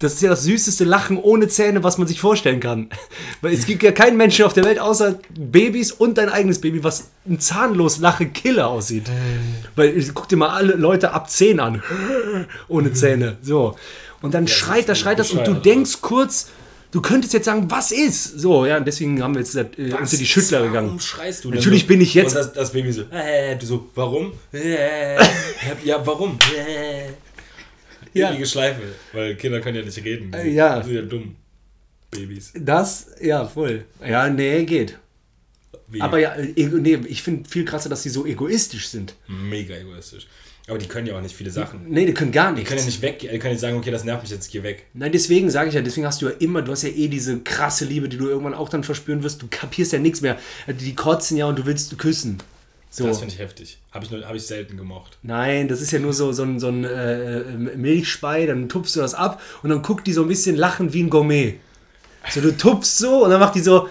das 0.03 0.15
ist 0.15 0.23
ja 0.23 0.31
das 0.31 0.43
süßeste 0.43 0.85
Lachen 0.85 1.17
ohne 1.17 1.47
Zähne, 1.47 1.85
was 1.85 1.97
man 1.97 2.09
sich 2.09 2.21
vorstellen 2.21 2.59
kann. 2.59 2.89
Weil 3.41 3.53
es 3.53 3.67
gibt 3.67 3.83
ja 3.83 3.93
keinen 3.93 4.17
Menschen 4.17 4.45
auf 4.45 4.53
der 4.53 4.65
Welt 4.65 4.81
außer 4.81 5.19
Babys 5.31 5.93
und 5.93 6.19
dein 6.19 6.29
eigenes 6.29 6.61
Baby, 6.61 6.83
was 6.83 7.11
ein 7.29 7.39
zahnlos 7.39 7.99
Lache 7.99 8.27
Killer 8.27 8.69
aussieht. 8.69 9.05
Weil 9.77 9.97
äh, 9.97 10.05
guck 10.13 10.29
dir 10.29 10.37
mal 10.37 10.51
alle 10.51 10.75
Leute 10.75 11.13
ab 11.13 11.31
10 11.31 11.61
an. 11.61 11.83
ohne 12.69 12.93
Zähne. 12.95 13.37
So. 13.43 13.77
Und 14.21 14.35
dann 14.35 14.49
schreit 14.49 14.89
das, 14.89 14.99
schreit 14.99 15.19
das 15.19 15.31
und 15.33 15.47
du 15.47 15.55
denkst 15.55 15.99
kurz, 16.01 16.49
du 16.93 17.01
könntest 17.03 17.33
jetzt 17.33 17.47
sagen, 17.47 17.69
was 17.71 17.91
ist? 17.91 18.39
So, 18.39 18.65
ja, 18.67 18.77
und 18.77 18.87
deswegen 18.87 19.21
haben 19.23 19.35
wir 19.35 19.41
jetzt 19.41 19.57
äh, 19.57 19.67
unter 19.99 20.17
die 20.17 20.27
Schüttler 20.27 20.61
Warum 20.61 20.73
gegangen. 20.73 21.01
schreist 21.01 21.43
du 21.45 21.51
denn 21.51 21.59
Natürlich 21.59 21.83
so? 21.83 21.89
bin 21.89 22.01
ich 22.01 22.15
jetzt- 22.15 22.29
Und 22.37 22.37
das, 22.37 22.53
das 22.53 22.73
Baby 22.73 22.93
so, 22.93 23.03
äh, 23.11 23.57
du 23.57 23.67
so, 23.67 23.91
warum? 23.97 24.33
Äh, 24.53 25.17
ja, 25.85 26.07
warum? 26.07 26.39
Äh. 26.57 27.09
Ja. 28.15 28.31
Ewige 28.33 28.47
Schleife, 28.47 28.83
weil 29.13 29.37
Kinder 29.37 29.61
können 29.61 29.79
ja 29.79 29.83
nicht 29.83 30.05
reden. 30.05 30.33
Äh, 30.35 30.51
ja. 30.51 30.81
Die 30.81 30.87
sind 30.87 30.95
ja 30.97 31.03
dumm. 31.03 31.35
Babys. 32.11 32.53
Das, 32.55 33.07
ja, 33.23 33.47
voll. 33.47 33.87
Ja, 34.07 34.29
nee, 34.29 34.65
geht. 34.67 34.99
Wie? 35.89 36.01
Aber 36.01 36.19
ja, 36.19 36.35
äh, 36.35 36.53
nee, 36.57 36.99
ich 37.07 37.23
finde 37.23 37.49
viel 37.49 37.65
krasser, 37.65 37.89
dass 37.89 38.03
die 38.03 38.11
so 38.11 38.27
egoistisch 38.27 38.89
sind. 38.89 39.15
Mega 39.29 39.75
egoistisch. 39.77 40.27
Aber 40.69 40.79
die 40.79 40.87
können 40.87 41.07
ja 41.09 41.17
auch 41.17 41.21
nicht 41.21 41.35
viele 41.35 41.51
Sachen. 41.51 41.81
Nee, 41.89 42.07
die 42.07 42.15
können 42.15 42.31
gar 42.31 42.51
Die 42.51 42.57
nichts. 42.61 42.69
können 42.69 42.81
ja 42.81 42.87
nicht 42.87 43.03
weg, 43.03 43.19
die 43.19 43.27
können 43.39 43.53
nicht 43.55 43.61
sagen, 43.61 43.77
okay, 43.77 43.91
das 43.91 44.05
nervt 44.05 44.23
mich 44.23 44.31
jetzt, 44.31 44.51
geh 44.53 44.63
weg. 44.63 44.87
Nein, 44.95 45.11
deswegen 45.11 45.51
sage 45.51 45.69
ich 45.69 45.75
ja, 45.75 45.81
deswegen 45.83 46.07
hast 46.07 46.23
du 46.23 46.27
ja 46.27 46.33
immer, 46.39 46.63
du 46.63 46.71
hast 46.71 46.83
ja 46.83 46.89
eh 46.91 47.09
diese 47.09 47.41
krasse 47.41 47.85
Liebe, 47.85 48.09
die 48.09 48.17
du 48.17 48.29
irgendwann 48.29 48.55
auch 48.55 48.69
dann 48.69 48.85
verspüren 48.85 49.23
wirst. 49.25 49.43
Du 49.43 49.47
kapierst 49.51 49.93
ja 49.93 49.99
nichts 49.99 50.21
mehr. 50.21 50.39
Die 50.69 50.95
kotzen 50.95 51.37
ja 51.37 51.47
und 51.47 51.59
du 51.59 51.67
willst 51.67 51.99
küssen. 51.99 52.39
So. 52.91 53.07
Das 53.07 53.19
finde 53.19 53.33
ich 53.35 53.41
heftig. 53.41 53.79
Habe 53.91 54.05
ich, 54.05 54.11
nur- 54.11 54.23
hab 54.27 54.35
ich 54.35 54.47
selten 54.47 54.77
gemocht. 54.77 55.17
Nein, 55.23 55.67
das 55.67 55.81
ist 55.81 55.91
ja 55.93 55.99
nur 55.99 56.13
so, 56.13 56.33
so 56.33 56.43
ein, 56.45 56.61
so 56.61 56.69
ein 56.69 56.85
äh, 56.85 57.41
Milchspei, 57.77 58.47
dann 58.47 58.69
tupfst 58.69 58.95
du 58.95 59.01
das 59.01 59.15
ab 59.15 59.41
und 59.63 59.71
dann 59.71 59.83
guckt 59.83 60.07
die 60.07 60.13
so 60.13 60.23
ein 60.23 60.29
bisschen 60.29 60.57
lachen 60.57 60.93
wie 60.93 61.03
ein 61.03 61.11
Gourmet. 61.11 61.55
So, 62.31 62.41
du 62.41 62.57
tupfst 62.57 62.99
so 62.99 63.25
und 63.25 63.31
dann 63.31 63.41
macht 63.41 63.55
die 63.57 63.61
so. 63.61 63.89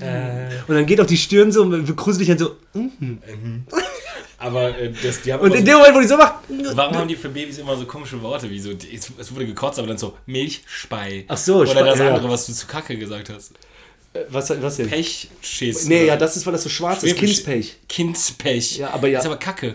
Äh. 0.00 0.46
Und 0.68 0.76
dann 0.76 0.86
geht 0.86 1.00
auch 1.00 1.06
die 1.06 1.16
Stirn 1.16 1.50
so 1.50 1.62
und 1.62 1.84
begrüßt 1.86 2.20
dich 2.20 2.28
dann 2.28 2.38
so. 2.38 2.56
mhm. 2.72 3.18
Aber 4.38 4.78
äh, 4.78 4.92
das, 5.02 5.22
die 5.22 5.32
haben 5.32 5.40
Und 5.42 5.52
in 5.54 5.60
so, 5.60 5.64
dem 5.64 5.74
Moment, 5.78 5.94
wo 5.94 6.00
die 6.00 6.06
so 6.06 6.16
macht. 6.16 6.34
Warum 6.74 6.94
haben 6.96 7.08
die 7.08 7.16
für 7.16 7.28
Babys 7.30 7.58
immer 7.58 7.76
so 7.76 7.86
komische 7.86 8.20
Worte, 8.20 8.50
wie 8.50 8.60
so, 8.60 8.70
es 8.70 9.10
es 9.18 9.34
wurde 9.34 9.46
gekotzt, 9.46 9.78
aber 9.78 9.88
dann 9.88 9.98
so 9.98 10.14
Milchspei. 10.26 11.24
Ach 11.28 11.36
so, 11.38 11.56
Oder 11.60 11.70
Spei- 11.70 11.82
das 11.84 11.98
ja. 11.98 12.08
andere, 12.08 12.28
was 12.30 12.46
du 12.46 12.52
zu 12.52 12.66
Kacke 12.66 12.96
gesagt 12.98 13.30
hast. 13.30 13.52
Was, 14.30 14.50
was 14.62 14.76
denn? 14.76 14.88
Pechschiss. 14.88 15.86
Nee, 15.86 15.96
oder? 15.98 16.04
ja, 16.06 16.16
das 16.16 16.36
ist, 16.36 16.46
weil 16.46 16.52
das 16.52 16.62
so 16.62 16.68
schwarz 16.68 17.02
ist. 17.02 17.10
Schwefel- 17.12 17.18
Kindspech. 17.18 17.76
Kindspech. 17.88 18.78
Ja, 18.78 18.90
aber 18.90 19.08
ja. 19.08 19.18
Das 19.18 19.24
ist 19.24 19.30
aber 19.30 19.38
Kacke. 19.38 19.74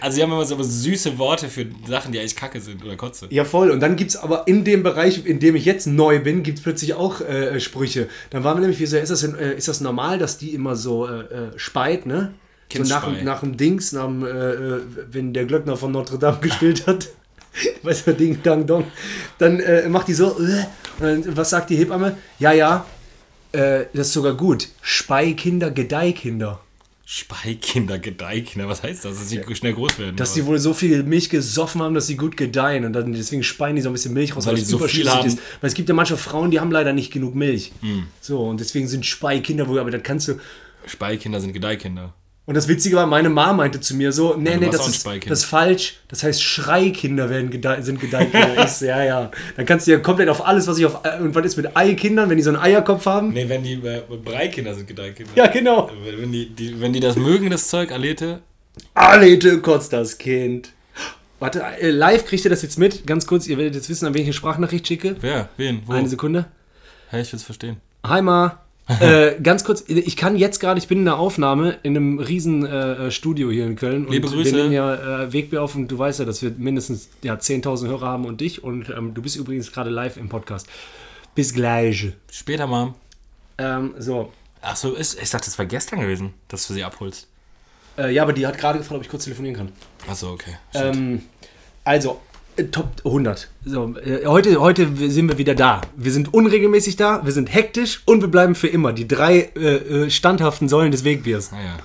Also, 0.00 0.16
die 0.16 0.22
haben 0.22 0.30
immer 0.32 0.44
so 0.44 0.62
süße 0.62 1.16
Worte 1.18 1.48
für 1.48 1.66
Sachen, 1.88 2.12
die 2.12 2.18
eigentlich 2.20 2.36
kacke 2.36 2.60
sind 2.60 2.84
oder 2.84 2.96
Kotze. 2.96 3.28
Ja, 3.30 3.44
voll. 3.46 3.70
Und 3.70 3.80
dann 3.80 3.96
gibt 3.96 4.10
es 4.10 4.16
aber 4.18 4.46
in 4.46 4.62
dem 4.62 4.82
Bereich, 4.82 5.24
in 5.24 5.40
dem 5.40 5.56
ich 5.56 5.64
jetzt 5.64 5.86
neu 5.86 6.20
bin, 6.20 6.42
gibt 6.42 6.58
es 6.58 6.64
plötzlich 6.64 6.92
auch 6.94 7.22
äh, 7.22 7.58
Sprüche. 7.60 8.08
Dann 8.28 8.44
waren 8.44 8.58
wir 8.58 8.60
nämlich, 8.60 8.78
wie 8.78 8.84
so, 8.86 8.98
ist 8.98 9.08
das, 9.08 9.22
denn, 9.22 9.36
äh, 9.38 9.54
ist 9.54 9.68
das 9.68 9.80
normal, 9.80 10.18
dass 10.18 10.36
die 10.36 10.52
immer 10.52 10.76
so 10.76 11.06
äh, 11.08 11.20
äh, 11.22 11.58
speit, 11.58 12.04
ne? 12.04 12.34
So 12.72 12.82
nach, 12.82 13.22
nach 13.22 13.40
dem 13.40 13.56
Dings, 13.56 13.92
nach 13.92 14.06
dem, 14.06 14.24
äh, 14.24 14.28
äh, 14.28 14.80
wenn 15.10 15.32
der 15.32 15.44
Glöckner 15.44 15.76
von 15.76 15.92
Notre 15.92 16.18
Dame 16.18 16.38
gespielt 16.40 16.86
hat. 16.86 17.08
weißt 17.82 18.08
du, 18.08 18.14
Ding, 18.14 18.42
Dang, 18.42 18.66
Dong. 18.66 18.84
Dann 19.38 19.60
äh, 19.60 19.88
macht 19.88 20.08
die 20.08 20.14
so, 20.14 20.38
äh, 20.40 20.64
dann, 20.98 21.36
was 21.36 21.50
sagt 21.50 21.70
die 21.70 21.76
Hebamme? 21.76 22.16
Ja, 22.38 22.52
ja, 22.52 22.84
äh, 23.52 23.84
das 23.94 24.08
ist 24.08 24.12
sogar 24.12 24.34
gut. 24.34 24.68
Speikinder, 24.82 25.70
Gedeihkinder. 25.70 26.60
Speikinder, 27.08 28.00
Gedeihkinder, 28.00 28.68
was 28.68 28.82
heißt 28.82 29.04
das? 29.04 29.16
Dass 29.16 29.28
sie 29.28 29.40
schnell 29.54 29.74
groß 29.74 30.00
werden. 30.00 30.16
Dass 30.16 30.34
die 30.34 30.44
wohl 30.44 30.58
so 30.58 30.74
viel 30.74 31.04
Milch 31.04 31.30
gesoffen 31.30 31.80
haben, 31.80 31.94
dass 31.94 32.08
sie 32.08 32.16
gut 32.16 32.36
gedeihen 32.36 32.84
und 32.84 32.92
dann 32.94 33.12
deswegen 33.12 33.44
speien 33.44 33.76
die 33.76 33.82
so 33.82 33.90
ein 33.90 33.92
bisschen 33.92 34.12
Milch 34.12 34.34
raus, 34.34 34.44
Weil 34.44 34.54
weil 34.54 34.62
es 34.62 34.68
so 34.68 34.78
viel 34.78 35.02
überschüssig 35.02 35.14
haben. 35.14 35.26
ist. 35.28 35.38
Weil 35.60 35.68
es 35.68 35.74
gibt 35.74 35.88
ja 35.88 35.94
manche 35.94 36.16
Frauen, 36.16 36.50
die 36.50 36.58
haben 36.58 36.72
leider 36.72 36.92
nicht 36.92 37.12
genug 37.12 37.36
Milch. 37.36 37.70
Hm. 37.80 38.08
So, 38.20 38.40
und 38.48 38.58
deswegen 38.58 38.88
sind 38.88 39.06
Speikinder 39.06 39.68
wohl, 39.68 39.78
aber 39.78 39.92
das 39.92 40.02
kannst 40.02 40.26
du. 40.26 40.40
Speikinder 40.84 41.40
sind 41.40 41.52
Gedeihkinder. 41.52 42.12
Und 42.46 42.54
das 42.54 42.68
Witzige 42.68 42.94
war, 42.94 43.06
meine 43.06 43.28
Mama 43.28 43.54
meinte 43.54 43.80
zu 43.80 43.96
mir 43.96 44.12
so, 44.12 44.36
nee, 44.36 44.54
du 44.54 44.60
nee, 44.60 44.70
das 44.70 44.86
ist, 44.86 45.04
das 45.04 45.40
ist 45.40 45.44
falsch. 45.44 45.94
Das 46.06 46.22
heißt, 46.22 46.40
Schreikinder 46.40 47.28
werden 47.28 47.50
gedei 47.50 47.82
sind 47.82 48.00
Gedeihkinder. 48.00 48.66
Ja, 48.80 49.02
ja. 49.02 49.30
Dann 49.56 49.66
kannst 49.66 49.86
du 49.86 49.90
ja 49.90 49.98
komplett 49.98 50.28
auf 50.28 50.46
alles, 50.46 50.66
was 50.68 50.78
ich 50.78 50.86
auf. 50.86 51.00
Und 51.20 51.34
was 51.34 51.44
ist 51.44 51.56
mit 51.56 51.76
Eikindern, 51.76 52.30
wenn 52.30 52.36
die 52.36 52.42
so 52.44 52.50
einen 52.50 52.58
Eierkopf 52.58 53.06
haben? 53.06 53.32
Nee, 53.32 53.48
wenn 53.48 53.64
die 53.64 53.74
äh, 53.74 54.02
Breikinder 54.24 54.74
sind 54.74 54.86
Gedeihkinder. 54.86 55.32
Ja, 55.34 55.48
genau. 55.48 55.90
Wenn 56.04 56.30
die, 56.30 56.48
die, 56.50 56.80
wenn 56.80 56.92
die 56.92 57.00
das 57.00 57.16
mögen, 57.16 57.50
das 57.50 57.68
Zeug, 57.68 57.90
Alete, 57.90 58.40
Alete 58.94 59.60
kotzt 59.60 59.92
das 59.92 60.18
Kind. 60.18 60.72
Warte, 61.40 61.62
äh, 61.80 61.90
live 61.90 62.26
kriegt 62.26 62.44
ihr 62.44 62.50
das 62.50 62.62
jetzt 62.62 62.78
mit? 62.78 63.06
Ganz 63.06 63.26
kurz, 63.26 63.46
ihr 63.46 63.58
werdet 63.58 63.74
jetzt 63.74 63.88
wissen, 63.88 64.06
an 64.06 64.14
wen 64.14 64.22
ich 64.22 64.26
eine 64.26 64.32
Sprachnachricht 64.34 64.86
schicke. 64.86 65.16
wer? 65.20 65.48
Wen? 65.56 65.82
Wo? 65.86 65.92
Eine 65.92 66.08
Sekunde. 66.08 66.46
Hey, 67.08 67.22
ich 67.22 67.32
will's 67.32 67.42
verstehen. 67.42 67.78
Hi 68.04 68.22
Ma. 68.22 68.60
Äh, 68.88 69.40
ganz 69.42 69.64
kurz, 69.64 69.84
ich 69.88 70.16
kann 70.16 70.36
jetzt 70.36 70.60
gerade, 70.60 70.78
ich 70.78 70.86
bin 70.86 70.98
in 70.98 71.04
der 71.06 71.18
Aufnahme 71.18 71.78
in 71.82 71.96
einem 71.96 72.18
riesen 72.18 72.64
äh, 72.64 73.10
Studio 73.10 73.50
hier 73.50 73.66
in 73.66 73.76
Köln. 73.76 74.06
Liebe 74.08 74.26
und 74.26 74.34
Grüße. 74.34 74.54
Wir 74.54 74.62
nehmen 74.62 74.72
ja 74.72 75.24
äh, 75.24 75.32
Wegbier 75.32 75.62
auf 75.62 75.74
und 75.74 75.88
du 75.88 75.98
weißt 75.98 76.20
ja, 76.20 76.24
dass 76.24 76.42
wir 76.42 76.52
mindestens 76.56 77.08
ja, 77.22 77.34
10.000 77.34 77.88
Hörer 77.88 78.06
haben 78.06 78.24
und 78.24 78.40
dich. 78.40 78.62
Und 78.62 78.90
ähm, 78.90 79.14
du 79.14 79.22
bist 79.22 79.36
übrigens 79.36 79.72
gerade 79.72 79.90
live 79.90 80.16
im 80.16 80.28
Podcast. 80.28 80.68
Bis 81.34 81.52
gleich. 81.52 82.12
Später, 82.30 82.66
Mom. 82.66 82.94
Ähm, 83.58 83.94
so. 83.98 84.32
Ach 84.62 84.76
so, 84.76 84.94
ist, 84.94 85.20
ich 85.20 85.30
dachte, 85.30 85.46
das 85.46 85.58
war 85.58 85.66
gestern 85.66 86.00
gewesen, 86.00 86.34
dass 86.48 86.66
du 86.66 86.74
sie 86.74 86.84
abholst. 86.84 87.28
Äh, 87.98 88.12
ja, 88.12 88.22
aber 88.22 88.32
die 88.32 88.46
hat 88.46 88.58
gerade 88.58 88.78
gefragt, 88.78 88.98
ob 88.98 89.02
ich 89.02 89.08
kurz 89.08 89.24
telefonieren 89.24 89.56
kann. 89.56 89.72
Ach 90.08 90.14
so, 90.14 90.30
okay. 90.30 90.56
Ähm, 90.74 91.22
also, 91.84 92.20
äh, 92.25 92.25
Top 92.70 93.02
100. 93.04 93.48
So, 93.66 93.94
äh, 93.98 94.24
heute, 94.24 94.60
heute 94.60 94.88
sind 95.10 95.28
wir 95.28 95.36
wieder 95.36 95.54
da. 95.54 95.82
Wir 95.94 96.10
sind 96.10 96.32
unregelmäßig 96.32 96.96
da, 96.96 97.24
wir 97.24 97.32
sind 97.32 97.52
hektisch 97.52 98.02
und 98.06 98.22
wir 98.22 98.28
bleiben 98.28 98.54
für 98.54 98.68
immer. 98.68 98.94
Die 98.94 99.06
drei 99.06 99.50
äh, 99.56 99.76
äh, 100.06 100.10
standhaften 100.10 100.68
Säulen 100.68 100.90
des 100.90 101.04
Wegbiers. 101.04 101.52
Naja. 101.52 101.76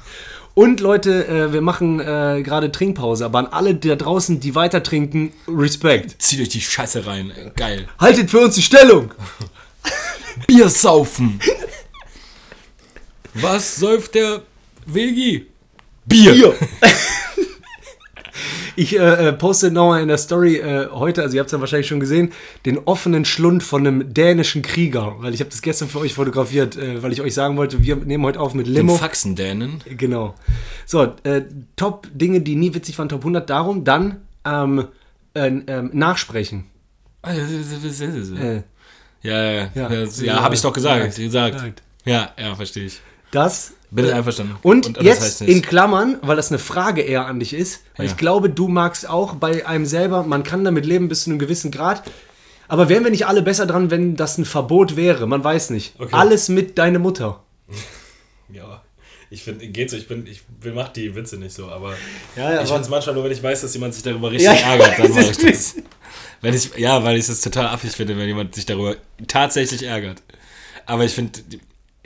Und 0.54 0.80
Leute, 0.80 1.28
äh, 1.28 1.54
wir 1.54 1.62
machen 1.62 2.00
äh, 2.00 2.42
gerade 2.44 2.72
Trinkpause, 2.72 3.26
aber 3.26 3.40
an 3.40 3.48
alle 3.48 3.76
da 3.76 3.96
draußen, 3.96 4.40
die 4.40 4.56
weiter 4.56 4.82
trinken, 4.82 5.34
Respekt. 5.48 6.22
Zieht 6.22 6.40
euch 6.42 6.50
die 6.50 6.62
Scheiße 6.62 7.06
rein. 7.06 7.34
Geil. 7.58 7.88
Haltet 8.00 8.30
für 8.30 8.40
uns 8.40 8.56
die 8.56 8.62
Stellung! 8.62 9.12
Bier 10.48 10.70
saufen. 10.70 11.40
Was 13.34 13.76
säuft 13.76 14.16
der 14.16 14.42
Vegi? 14.86 15.48
Bier. 16.06 16.34
Bier! 16.34 16.56
Ich 18.76 18.98
äh, 18.98 19.28
äh, 19.30 19.34
poste 19.34 19.72
nochmal 19.72 20.02
in 20.02 20.08
der 20.08 20.18
Story 20.18 20.58
äh, 20.58 20.88
heute, 20.92 21.22
also 21.22 21.36
ihr 21.36 21.40
habt 21.40 21.48
es 21.48 21.52
ja 21.52 21.60
wahrscheinlich 21.60 21.88
schon 21.88 22.00
gesehen, 22.00 22.32
den 22.66 22.78
offenen 22.80 23.26
Schlund 23.26 23.64
von 23.64 23.86
einem 23.86 24.14
dänischen 24.14 24.62
Krieger, 24.62 25.16
weil 25.20 25.34
ich 25.34 25.40
habe 25.40 25.50
das 25.50 25.62
gestern 25.62 25.90
für 25.90 26.00
euch 26.00 26.14
fotografiert, 26.14 26.78
äh, 26.78 27.04
weil 27.04 27.12
ich 27.12 27.22
euch 27.22 27.34
sagen 27.34 27.58
wollte, 27.58 27.84
wir 27.84 27.96
nehmen 27.98 28.24
heute 28.24 28.40
auf 28.40 28.54
mit 28.54 28.68
Den 28.68 28.74
Limo. 28.74 28.96
Faxendänen. 28.96 29.82
Genau. 29.98 30.36
So, 30.86 31.14
äh, 31.24 31.42
Top 31.76 32.08
Dinge, 32.14 32.42
die 32.42 32.56
nie 32.56 32.74
witzig 32.74 32.98
waren, 32.98 33.10
Top 33.10 33.22
100. 33.22 33.50
Darum 33.50 33.84
dann 33.84 34.22
ähm, 34.46 34.88
äh, 35.34 35.48
ähm, 35.48 35.90
nachsprechen. 35.94 36.66
Ja, 37.26 37.34
Äh, 37.34 38.64
ja, 39.22 39.52
ja. 39.52 39.70
Ja. 39.76 39.92
Ja, 39.92 40.08
ja 40.24 40.42
habe 40.42 40.56
ich 40.56 40.62
doch 40.62 40.74
gesagt. 40.74 41.16
Gesagt. 41.16 41.84
Ja, 42.06 42.32
ja, 42.38 42.56
verstehe 42.56 42.86
ich. 42.86 43.00
das. 43.32 43.74
Bin 43.94 44.06
ich 44.06 44.14
einverstanden. 44.14 44.56
Und, 44.62 44.96
das 44.98 45.04
jetzt 45.04 45.42
in. 45.42 45.62
Klammern, 45.62 46.18
weil 46.22 46.38
das 46.38 46.50
eine 46.50 46.60
Frage 46.60 47.02
eher 47.02 47.26
an 47.26 47.40
dich 47.42 47.54
ist, 47.54 47.82
weil 47.98 48.06
Ja. 48.06 48.12
ich 48.12 48.18
glaube, 48.18 48.50
du 48.50 48.68
magst 48.70 49.08
auch 49.10 49.36
bei 49.36 49.66
einem 49.68 49.86
selber, 49.86 50.24
man 50.24 50.44
kann 50.44 50.64
damit 50.64 50.86
leben 50.86 51.10
bis 51.10 51.24
zu 51.26 51.30
einem 51.30 51.40
gewissen 51.40 51.72
Grad. 51.72 52.04
Aber 52.70 52.88
wären 52.88 53.04
wir 53.04 53.12
nicht 53.12 53.28
alle 53.28 53.42
besser 53.42 53.66
dran, 53.66 53.92
wenn 53.92 54.16
das 54.16 54.38
ein 54.38 54.46
Verbot 54.46 54.96
wäre? 54.96 55.28
Man 55.28 55.44
weiß 55.44 55.72
nicht. 55.72 55.94
Okay. 56.00 56.10
Alles 56.14 56.48
mit 56.48 56.78
deine 56.78 57.00
Mutter. 57.00 57.44
Ja, 58.54 58.82
ich 59.30 59.44
finde, 59.44 59.66
geht 59.68 59.90
so, 59.90 59.96
ich 59.96 60.10
bin, 60.10 60.28
ich 60.28 60.42
mach 60.76 60.90
die 60.90 61.16
Witze 61.16 61.38
nicht 61.38 61.54
so, 61.56 61.70
aber 61.70 61.94
Ja, 62.36 62.52
ja, 62.54 62.62
ich 62.64 62.68
finde 62.68 62.82
es 62.82 62.90
manchmal 62.90 63.16
nur, 63.16 63.24
wenn 63.24 63.32
ich 63.32 63.42
weiß, 63.42 63.62
dass 63.62 63.74
jemand 63.74 63.94
sich 63.94 64.04
darüber 64.04 64.30
richtig 64.30 64.50
ärgert, 64.50 65.00
dann 65.00 65.10
mache 65.14 65.32
ich 65.32 65.38
das. 65.38 65.76
Wenn 66.42 66.54
ich, 66.54 66.76
ja, 66.76 67.02
weil 67.02 67.16
ich 67.18 67.30
es 67.30 67.40
total 67.40 67.68
affig 67.68 67.92
finde, 67.94 68.18
wenn 68.18 68.28
jemand 68.28 68.54
sich 68.56 68.66
darüber 68.66 68.98
tatsächlich 69.28 69.84
ärgert. 69.84 70.22
Aber 70.86 71.06
ich 71.06 71.14
finde, 71.14 71.40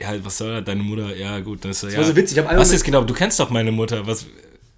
ja, 0.00 0.12
was 0.24 0.38
soll 0.38 0.54
das, 0.54 0.64
deine 0.64 0.82
Mutter, 0.82 1.16
ja 1.16 1.38
gut, 1.40 1.64
das 1.64 1.70
ist 1.72 1.80
so, 1.80 1.88
ja. 1.88 1.98
war 1.98 2.04
so 2.04 2.16
witzig, 2.16 2.38
ich 2.38 2.44
hab 2.44 2.56
Was 2.56 2.72
ist 2.72 2.84
genau, 2.84 3.04
du 3.04 3.14
kennst 3.14 3.40
doch 3.40 3.50
meine 3.50 3.72
Mutter, 3.72 4.06
was, 4.06 4.26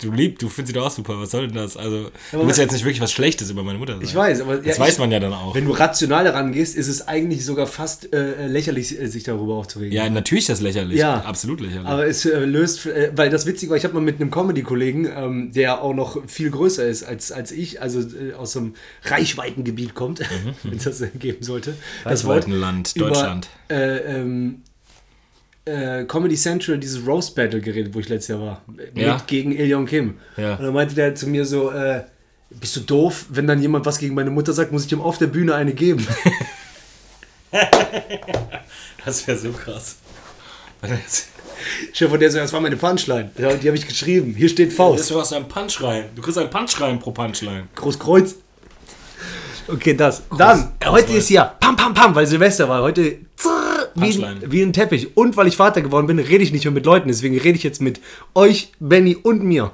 du 0.00 0.12
liebst, 0.12 0.42
du 0.42 0.48
findest 0.48 0.68
sie 0.68 0.72
doch 0.78 0.86
auch 0.86 0.90
super, 0.92 1.18
was 1.18 1.32
soll 1.32 1.48
denn 1.48 1.56
das? 1.56 1.76
Also, 1.76 2.04
du 2.04 2.36
aber- 2.36 2.46
willst 2.46 2.58
ja 2.58 2.64
jetzt 2.64 2.72
nicht 2.72 2.84
wirklich 2.84 3.00
was 3.00 3.10
Schlechtes 3.10 3.50
über 3.50 3.64
meine 3.64 3.78
Mutter 3.78 3.94
sagen. 3.94 4.04
Ich 4.04 4.14
weiß, 4.14 4.42
aber 4.42 4.58
Das 4.58 4.76
ja, 4.76 4.84
weiß 4.84 4.92
ich, 4.92 4.98
man 5.00 5.10
ja 5.10 5.18
dann 5.18 5.32
auch. 5.32 5.54
wenn 5.56 5.64
du 5.64 5.72
rational 5.72 6.24
herangehst, 6.24 6.76
ist 6.76 6.86
es 6.86 7.08
eigentlich 7.08 7.44
sogar 7.44 7.66
fast 7.66 8.12
äh, 8.12 8.46
lächerlich, 8.46 8.96
äh, 8.96 9.08
sich 9.08 9.24
darüber 9.24 9.54
aufzuregen. 9.54 9.92
Ja, 9.92 10.08
natürlich 10.08 10.42
ist 10.44 10.50
das 10.50 10.60
lächerlich. 10.60 10.98
Ja. 10.98 11.22
Absolut 11.22 11.60
lächerlich. 11.60 11.86
Aber 11.88 12.06
es 12.06 12.24
äh, 12.24 12.38
löst, 12.44 12.86
äh, 12.86 13.10
weil 13.16 13.28
das 13.28 13.44
Witzige 13.46 13.70
war, 13.70 13.76
ich 13.76 13.84
habe 13.84 13.94
mal 13.94 14.00
mit 14.00 14.20
einem 14.20 14.30
Comedy-Kollegen, 14.30 15.08
ähm, 15.12 15.52
der 15.52 15.82
auch 15.82 15.94
noch 15.94 16.22
viel 16.28 16.50
größer 16.50 16.86
ist 16.86 17.02
als, 17.02 17.32
als 17.32 17.50
ich, 17.50 17.82
also 17.82 18.00
äh, 18.00 18.34
aus 18.34 18.52
so 18.52 18.60
einem 18.60 18.74
Reichweitengebiet 19.04 19.94
kommt, 19.94 20.20
wenn 20.62 20.76
es 20.76 20.84
das 20.84 21.00
äh, 21.00 21.08
geben 21.18 21.42
sollte. 21.42 21.74
Das 22.04 22.24
Reichweitenland, 22.24 22.92
über, 22.94 23.08
Deutschland. 23.08 23.48
Äh, 23.68 24.20
ähm, 24.20 24.62
äh, 25.68 26.04
Comedy 26.06 26.36
Central, 26.36 26.78
dieses 26.78 27.06
Roast 27.06 27.34
Battle 27.34 27.60
geredet, 27.60 27.94
wo 27.94 28.00
ich 28.00 28.08
letztes 28.08 28.28
Jahr 28.28 28.40
war. 28.40 28.62
Mit 28.66 28.96
Ja. 28.96 29.22
gegen 29.26 29.52
und 29.78 29.86
Kim. 29.86 30.14
Ja. 30.36 30.54
Und 30.56 30.64
dann 30.64 30.74
meinte 30.74 30.94
der 30.94 31.14
zu 31.14 31.26
mir 31.28 31.44
so, 31.44 31.70
äh, 31.70 32.02
bist 32.50 32.74
du 32.76 32.80
doof? 32.80 33.26
Wenn 33.28 33.46
dann 33.46 33.60
jemand 33.60 33.84
was 33.86 33.98
gegen 33.98 34.14
meine 34.14 34.30
Mutter 34.30 34.52
sagt, 34.52 34.72
muss 34.72 34.86
ich 34.86 34.92
ihm 34.92 35.00
auf 35.02 35.18
der 35.18 35.26
Bühne 35.26 35.54
eine 35.54 35.72
geben. 35.74 36.06
Das 39.04 39.26
wäre 39.26 39.38
so 39.38 39.50
krass. 39.52 39.96
Chef 41.92 42.10
von 42.10 42.20
der 42.20 42.30
so, 42.30 42.38
das 42.38 42.52
war 42.52 42.60
meine 42.60 42.76
Punchline. 42.76 43.30
Ja, 43.38 43.54
die 43.54 43.66
habe 43.68 43.76
ich 43.76 43.86
geschrieben. 43.86 44.34
Hier 44.36 44.48
steht 44.48 44.72
Faust. 44.72 45.10
Du 45.10 45.18
hast 45.18 45.32
einen 45.32 45.48
Punch 45.48 45.82
rein. 45.82 46.04
Du 46.14 46.22
kriegst 46.22 46.38
einen 46.38 46.50
Punch 46.50 46.80
rein 46.80 46.98
pro 46.98 47.10
Punchline. 47.10 47.68
Großkreuz. 47.74 48.34
Okay, 49.66 49.94
das. 49.94 50.22
Dann, 50.36 50.72
Groß 50.80 50.92
heute 50.92 51.12
ist 51.14 51.30
ja 51.30 51.44
Pam 51.44 51.76
Pam 51.76 51.94
Pam, 51.94 52.14
weil 52.14 52.26
Silvester 52.26 52.68
war. 52.68 52.82
Heute 52.82 53.16
zrrr, 53.36 53.57
wie, 54.00 54.52
wie 54.52 54.62
ein 54.62 54.72
Teppich. 54.72 55.16
Und 55.16 55.36
weil 55.36 55.46
ich 55.46 55.56
Vater 55.56 55.80
geworden 55.80 56.06
bin, 56.06 56.18
rede 56.18 56.42
ich 56.42 56.52
nicht 56.52 56.64
mehr 56.64 56.72
mit 56.72 56.86
Leuten. 56.86 57.08
Deswegen 57.08 57.38
rede 57.38 57.56
ich 57.56 57.62
jetzt 57.62 57.80
mit 57.80 58.00
euch, 58.34 58.72
Benny 58.80 59.16
und 59.16 59.42
mir. 59.42 59.72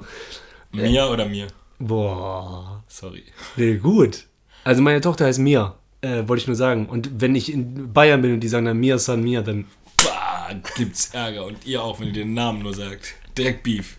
Mir 0.71 1.09
oder 1.09 1.25
mir? 1.25 1.47
Boah. 1.79 2.83
Sorry. 2.87 3.23
Nee, 3.55 3.77
gut. 3.77 4.25
Also 4.63 4.81
meine 4.81 5.01
Tochter 5.01 5.25
heißt 5.25 5.39
Mia. 5.39 5.75
Äh, 6.01 6.27
wollte 6.27 6.41
ich 6.41 6.47
nur 6.47 6.55
sagen. 6.55 6.87
Und 6.87 7.21
wenn 7.21 7.35
ich 7.35 7.51
in 7.51 7.93
Bayern 7.93 8.21
bin 8.21 8.33
und 8.33 8.39
die 8.39 8.47
sagen 8.47 8.65
dann 8.65 8.79
Mia 8.79 8.97
San 8.97 9.21
Mia, 9.21 9.41
dann. 9.41 9.65
Bah, 10.03 10.49
gibt's 10.77 11.09
Ärger. 11.13 11.45
Und 11.45 11.65
ihr 11.65 11.81
auch, 11.81 11.99
wenn 11.99 12.07
ihr 12.07 12.13
den 12.13 12.33
Namen 12.33 12.61
nur 12.61 12.73
sagt. 12.73 13.15
Direkt 13.37 13.63
Beef. 13.63 13.97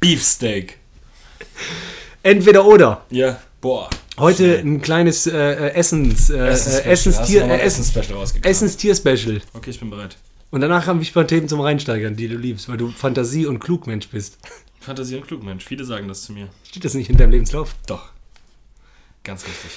Beefsteak. 0.00 0.78
Entweder 2.22 2.64
oder. 2.64 3.04
Ja. 3.10 3.40
Boah. 3.60 3.90
Heute 4.20 4.58
ein 4.58 4.82
kleines 4.82 5.26
äh, 5.26 5.32
äh, 5.32 5.72
Essens, 5.72 6.30
äh, 6.30 6.36
äh. 6.36 6.48
Essenstier, 6.50 7.44
äh, 7.44 7.60
Essensspecial 7.60 8.18
rausgekramt? 8.18 8.46
Essenstier-Special. 8.46 9.40
Okay, 9.54 9.70
ich 9.70 9.80
bin 9.80 9.88
bereit. 9.90 10.16
Und 10.50 10.60
danach 10.60 10.86
haben 10.86 11.00
wir 11.00 11.08
ein 11.08 11.12
paar 11.12 11.26
Themen 11.26 11.48
zum 11.48 11.60
Reinsteigern, 11.60 12.16
die 12.16 12.28
du 12.28 12.36
liebst, 12.36 12.68
weil 12.68 12.76
du 12.76 12.90
Fantasie- 12.90 13.46
und 13.46 13.60
Klugmensch 13.60 14.08
bist. 14.08 14.38
Fantasie 14.80 15.16
und 15.16 15.26
klug, 15.26 15.42
Mensch. 15.42 15.64
Viele 15.64 15.84
sagen 15.84 16.08
das 16.08 16.22
zu 16.22 16.32
mir. 16.32 16.48
Steht 16.64 16.84
das 16.84 16.94
nicht 16.94 17.10
in 17.10 17.16
deinem 17.16 17.30
Lebenslauf? 17.30 17.74
Doch. 17.86 18.08
Ganz 19.24 19.44
richtig. 19.44 19.70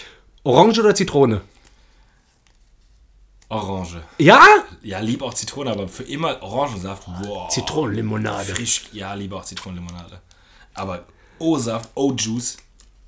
Orange 0.44 0.80
oder 0.80 0.96
Zitrone? 0.96 1.42
Orange. 3.50 4.02
Ja? 4.18 4.42
Ja, 4.82 5.00
lieb 5.00 5.22
auch 5.22 5.34
Zitrone, 5.34 5.72
aber 5.72 5.88
für 5.88 6.04
immer 6.04 6.42
Orangensaft. 6.42 7.06
Boah. 7.22 7.50
Zitronenlimonade. 7.50 8.56
Frisch. 8.56 8.86
Ja, 8.94 9.14
lieber 9.14 9.38
auch 9.38 9.46
Zitronenlimonade. 9.46 10.22
Aber 10.74 11.06
O-Saft, 11.38 11.90
O-Juice, 11.96 12.58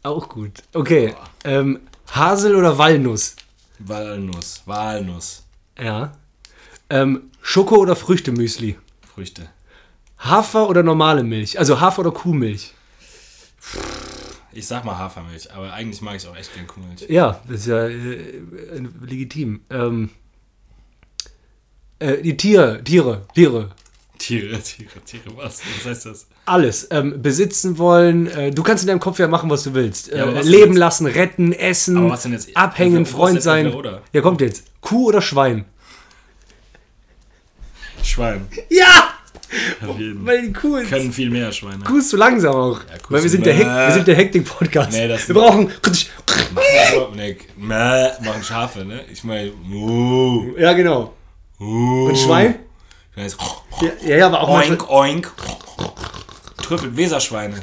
Auch 0.05 0.29
gut. 0.29 0.61
Okay. 0.73 1.15
Ähm, 1.43 1.79
Hasel 2.11 2.55
oder 2.55 2.77
Walnuss? 2.77 3.35
Walnuss. 3.79 4.61
Walnuss. 4.67 5.43
Ja. 5.81 6.11
Ähm, 6.91 7.31
Schoko 7.41 7.77
oder 7.77 7.95
Früchtemüsli? 7.95 8.77
Früchte. 9.15 9.49
Hafer 10.19 10.69
oder 10.69 10.83
normale 10.83 11.23
Milch? 11.23 11.57
Also 11.57 11.81
Hafer 11.81 12.01
oder 12.01 12.11
Kuhmilch? 12.11 12.75
Ich 14.53 14.67
sag 14.67 14.85
mal 14.85 14.95
Hafermilch, 14.95 15.51
aber 15.51 15.73
eigentlich 15.73 16.01
mag 16.03 16.17
ich 16.17 16.27
auch 16.27 16.35
echt 16.35 16.53
gern 16.53 16.67
Kuhmilch. 16.67 17.09
Ja, 17.09 17.41
das 17.47 17.61
ist 17.61 17.67
ja 17.67 17.87
äh, 17.87 18.43
legitim. 19.01 19.61
Ähm, 19.71 20.11
äh, 21.97 22.21
die 22.21 22.37
Tiere, 22.37 22.83
Tiere, 22.83 23.25
Tiere. 23.33 23.71
Tiere, 24.17 24.59
Tiere, 24.63 24.99
Tiere, 25.05 25.23
was? 25.35 25.61
Was 25.77 25.85
heißt 25.91 26.05
das? 26.05 26.27
Alles. 26.45 26.87
Ähm, 26.91 27.21
besitzen 27.21 27.77
wollen. 27.77 28.27
Äh, 28.27 28.51
du 28.51 28.61
kannst 28.63 28.83
in 28.83 28.87
deinem 28.87 28.99
Kopf 28.99 29.19
ja 29.19 29.27
machen, 29.27 29.49
was 29.49 29.63
du 29.63 29.73
willst. 29.73 30.11
Äh, 30.11 30.17
Ja, 30.19 30.35
was 30.35 30.45
leben 30.45 30.71
jetzt? 30.73 30.77
lassen, 30.79 31.05
retten, 31.07 31.53
essen, 31.53 32.11
abhängen, 32.55 33.01
Was 33.01 33.09
ist 33.09 33.15
Freund 33.15 33.41
sein. 33.41 33.65
entweder 33.67 33.79
oder? 33.79 34.01
Ja, 34.13 34.21
kommt 34.21 34.41
jetzt. 34.41 34.65
Kuh 34.81 35.07
oder 35.07 35.21
Schwein? 35.21 35.65
Schwein. 38.03 38.47
Ja! 38.69 39.09
Weil 40.23 40.41
die 40.47 40.53
Kuh 40.53 40.75
ist, 40.77 40.89
Können 40.89 41.11
viel 41.11 41.29
mehr 41.29 41.51
Schweine. 41.51 41.83
Kuh 41.83 41.97
ist 41.97 42.09
zu 42.09 42.17
langsam 42.17 42.53
auch. 42.55 42.79
Kuh 42.79 43.13
Weil 43.13 43.23
wir 43.23 43.29
sind, 43.29 43.45
der 43.45 43.53
Hek 43.53 43.65
wir 43.65 43.91
sind 43.91 44.07
der 44.07 44.15
Hektik-Podcast. 44.15 44.91
Nee, 44.91 45.07
das- 45.07 45.27
wir 45.27 45.35
brauchen. 45.35 45.71
Also, 45.81 47.09
ne, 47.15 47.37
mäh, 47.57 48.09
machen 48.23 48.43
Schafe, 48.43 48.83
ne? 48.83 49.01
Ich 49.11 49.23
meine, 49.23 49.51
uh, 49.71 50.57
Ja, 50.57 50.73
genau. 50.73 51.13
uh. 51.59 52.07
Und 52.09 52.17
Schwein? 52.17 52.55
Ich 53.15 53.23
weiß, 53.23 53.37
Ja, 53.81 54.15
ja, 54.17 54.25
aber 54.27 54.41
auch, 54.41 54.49
oink, 54.49 54.69
manchmal, 54.69 54.89
oink. 54.89 55.33
Trüffelt 56.57 56.97
Weserschweine. 56.97 57.61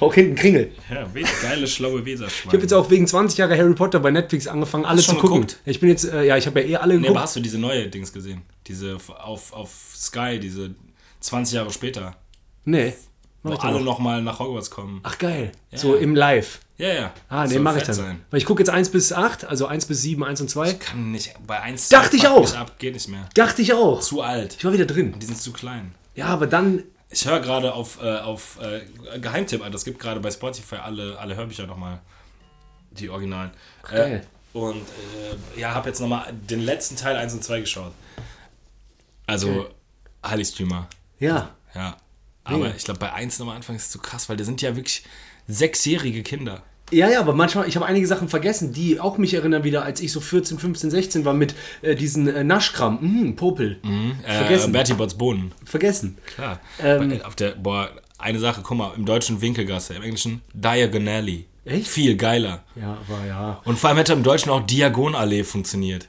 auch 0.00 0.14
hinten 0.14 0.34
Kringel. 0.36 0.72
Ja, 0.90 1.06
geile, 1.42 1.66
schlaue 1.66 2.04
Weserschweine. 2.04 2.46
Ich 2.46 2.52
habe 2.52 2.62
jetzt 2.62 2.72
auch 2.72 2.88
wegen 2.90 3.06
20 3.06 3.38
Jahre 3.38 3.58
Harry 3.58 3.74
Potter 3.74 4.00
bei 4.00 4.10
Netflix 4.10 4.46
angefangen, 4.46 4.84
alle 4.86 5.00
zu 5.00 5.10
schon 5.10 5.18
gucken. 5.18 5.42
geguckt? 5.42 5.58
Ich 5.66 5.80
bin 5.80 5.90
jetzt, 5.90 6.04
äh, 6.10 6.24
ja, 6.24 6.36
ich 6.36 6.46
habe 6.46 6.60
ja 6.62 6.66
eh 6.68 6.76
alle 6.76 6.94
Nee, 6.94 6.98
aber 7.00 7.06
geguckt. 7.08 7.20
hast 7.22 7.36
du 7.36 7.40
diese 7.40 7.58
neue 7.58 7.88
Dings 7.88 8.12
gesehen? 8.12 8.42
Diese 8.66 8.96
auf, 9.18 9.52
auf 9.52 9.70
Sky, 9.94 10.38
diese 10.40 10.74
20 11.20 11.56
Jahre 11.56 11.70
später. 11.72 12.16
Nee. 12.64 12.94
Wo 13.42 13.52
alle 13.54 13.78
noch. 13.78 13.84
nochmal 13.84 14.22
nach 14.22 14.38
Hogwarts 14.38 14.70
kommen. 14.70 15.00
Ach 15.02 15.18
geil. 15.18 15.52
So 15.74 15.94
im 15.94 16.14
Live. 16.14 16.60
Ja, 16.78 16.88
ja. 16.88 17.12
Ah, 17.28 17.44
nee, 17.44 17.54
Soll 17.54 17.62
mach 17.62 17.76
ich 17.76 17.82
dann. 17.82 17.94
Sein. 17.94 18.24
Weil 18.30 18.38
ich 18.38 18.46
gucke 18.46 18.62
jetzt 18.62 18.70
1 18.70 18.90
bis 18.90 19.12
8, 19.12 19.44
also 19.44 19.66
1 19.66 19.86
bis 19.86 20.00
7, 20.02 20.22
1 20.22 20.40
und 20.40 20.48
2. 20.48 20.74
Kann 20.74 21.10
nicht, 21.10 21.34
bei 21.44 21.60
1 21.60 21.88
Dachte 21.88 22.16
ich 22.16 22.28
auch. 22.28 22.54
Ab, 22.54 22.78
geht 22.78 22.94
nicht 22.94 23.08
mehr. 23.08 23.28
Dachte 23.34 23.62
ich 23.62 23.72
auch. 23.72 24.00
Zu 24.00 24.22
alt. 24.22 24.54
Ich 24.56 24.64
war 24.64 24.72
wieder 24.72 24.86
drin. 24.86 25.18
Die 25.18 25.26
sind 25.26 25.36
zu 25.40 25.52
klein. 25.52 25.94
Ja, 26.14 26.26
aber 26.26 26.46
dann. 26.46 26.84
Ich 27.10 27.26
höre 27.26 27.40
gerade 27.40 27.72
auf, 27.74 28.00
äh, 28.02 28.18
auf 28.18 28.58
äh, 28.60 29.18
Geheimtipp 29.18 29.64
an. 29.64 29.72
Das 29.72 29.84
gibt 29.84 29.98
gerade 29.98 30.20
bei 30.20 30.30
Spotify 30.30 30.76
alle, 30.76 31.18
alle 31.18 31.34
Hörbücher 31.36 31.66
nochmal. 31.66 32.00
Die 32.92 33.10
Originalen. 33.10 33.50
geil. 33.82 34.24
Äh, 34.54 34.58
und 34.58 34.82
äh, 35.56 35.60
ja, 35.60 35.74
habe 35.74 35.88
jetzt 35.88 36.00
nochmal 36.00 36.32
den 36.32 36.60
letzten 36.60 36.96
Teil 36.96 37.16
1 37.16 37.34
und 37.34 37.42
2 37.44 37.60
geschaut. 37.60 37.92
Also, 39.26 39.48
Okay. 39.48 39.68
Heiligtümer. 40.24 40.88
Ja. 41.18 41.54
Ja. 41.74 41.96
Aber 42.44 42.58
Mega. 42.58 42.74
ich 42.76 42.84
glaube, 42.84 43.00
bei 43.00 43.12
1 43.12 43.38
nochmal 43.38 43.56
Anfang 43.56 43.76
ist 43.76 43.84
es 43.86 43.90
zu 43.90 43.98
krass, 43.98 44.28
weil 44.28 44.36
da 44.36 44.44
sind 44.44 44.62
ja 44.62 44.74
wirklich 44.74 45.04
sechsjährige 45.48 46.22
Kinder. 46.22 46.62
Ja, 46.90 47.10
ja, 47.10 47.20
aber 47.20 47.34
manchmal, 47.34 47.68
ich 47.68 47.76
habe 47.76 47.84
einige 47.84 48.06
Sachen 48.06 48.28
vergessen, 48.30 48.72
die 48.72 48.98
auch 48.98 49.18
mich 49.18 49.34
erinnern 49.34 49.62
wieder, 49.62 49.82
als 49.82 50.00
ich 50.00 50.10
so 50.10 50.20
14, 50.20 50.58
15, 50.58 50.90
16 50.90 51.24
war 51.26 51.34
mit 51.34 51.54
äh, 51.82 51.94
diesen 51.94 52.28
äh, 52.28 52.44
Naschkram. 52.44 52.98
Mhm, 53.02 53.36
Popel. 53.36 53.78
Äh, 54.26 54.32
Vergessen. 54.38 54.72
Bertie 54.72 54.94
Botts 54.94 55.12
Bohnen. 55.14 55.52
Vergessen. 55.64 56.16
Klar. 56.34 56.60
Ähm. 56.82 57.20
Auf 57.24 57.34
der, 57.34 57.50
boah, 57.50 57.90
eine 58.18 58.38
Sache, 58.38 58.62
guck 58.64 58.78
mal, 58.78 58.92
im 58.96 59.04
deutschen 59.04 59.42
Winkelgasse, 59.42 59.94
im 59.94 60.02
englischen 60.02 60.40
Diagonally. 60.54 61.44
Echt? 61.66 61.88
Viel 61.88 62.16
geiler. 62.16 62.64
Ja, 62.74 62.96
aber 63.06 63.26
ja, 63.26 63.60
Und 63.66 63.78
vor 63.78 63.90
allem 63.90 63.98
hätte 63.98 64.14
im 64.14 64.22
Deutschen 64.22 64.50
auch 64.50 64.64
Diagonallee 64.64 65.44
funktioniert. 65.44 66.08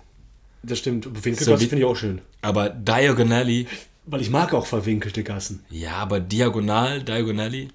das 0.63 0.79
stimmt. 0.79 1.05
Winkelgasse 1.08 1.46
So 1.51 1.58
finde 1.58 1.79
ich 1.79 1.84
auch 1.86 1.98
schön. 1.98 2.22
Aber 2.41 2.69
Diagonally, 2.69 3.67
Weil 4.05 4.22
ich 4.22 4.29
mag 4.29 4.53
auch 4.53 4.65
verwinkelte 4.65 5.24
Gassen. 5.25 5.62
ja, 5.69 5.91
aber 5.98 6.22
Diagonal, 6.22 7.03
Diagonally, 7.03 7.67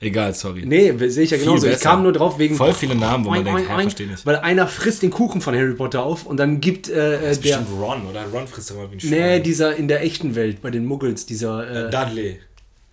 egal, 0.00 0.34
sorry. 0.34 0.62
Nee, 0.66 0.92
sehe 1.08 1.24
ich 1.24 1.30
ja 1.30 1.36
Viel 1.36 1.46
genauso. 1.46 1.66
Ich 1.66 1.72
besser. 1.74 1.88
kam 1.90 2.02
nur 2.02 2.12
drauf 2.12 2.38
wegen. 2.38 2.54
Voll 2.56 2.72
viele 2.72 2.94
Namen, 2.94 3.24
wo 3.24 3.30
man 3.30 3.38
Oink, 3.38 3.46
denkt, 3.46 3.60
oink, 3.60 3.68
hä, 3.68 3.74
oink, 3.74 3.82
versteh 3.82 4.06
nicht. 4.06 4.26
Weil 4.26 4.36
einer 4.36 4.66
frisst 4.68 5.02
den 5.02 5.10
Kuchen 5.10 5.40
von 5.40 5.54
Harry 5.54 5.74
Potter 5.74 6.02
auf 6.04 6.26
und 6.26 6.36
dann 6.38 6.60
gibt 6.60 6.88
äh, 6.88 7.16
äh, 7.16 7.20
der. 7.20 7.28
Bestimmt 7.36 7.68
Ron, 7.80 8.06
oder? 8.08 8.24
Ron 8.32 8.46
frisst 8.48 8.70
doch 8.70 8.76
mal 8.76 8.90
wie 8.90 8.96
ein 8.96 9.10
Nee, 9.10 9.16
Schwein. 9.16 9.42
dieser 9.42 9.76
in 9.76 9.88
der 9.88 10.02
echten 10.02 10.34
Welt, 10.34 10.62
bei 10.62 10.70
den 10.70 10.84
Muggels, 10.84 11.26
dieser. 11.26 11.86
Äh, 11.88 11.90
Dudley. 11.90 12.38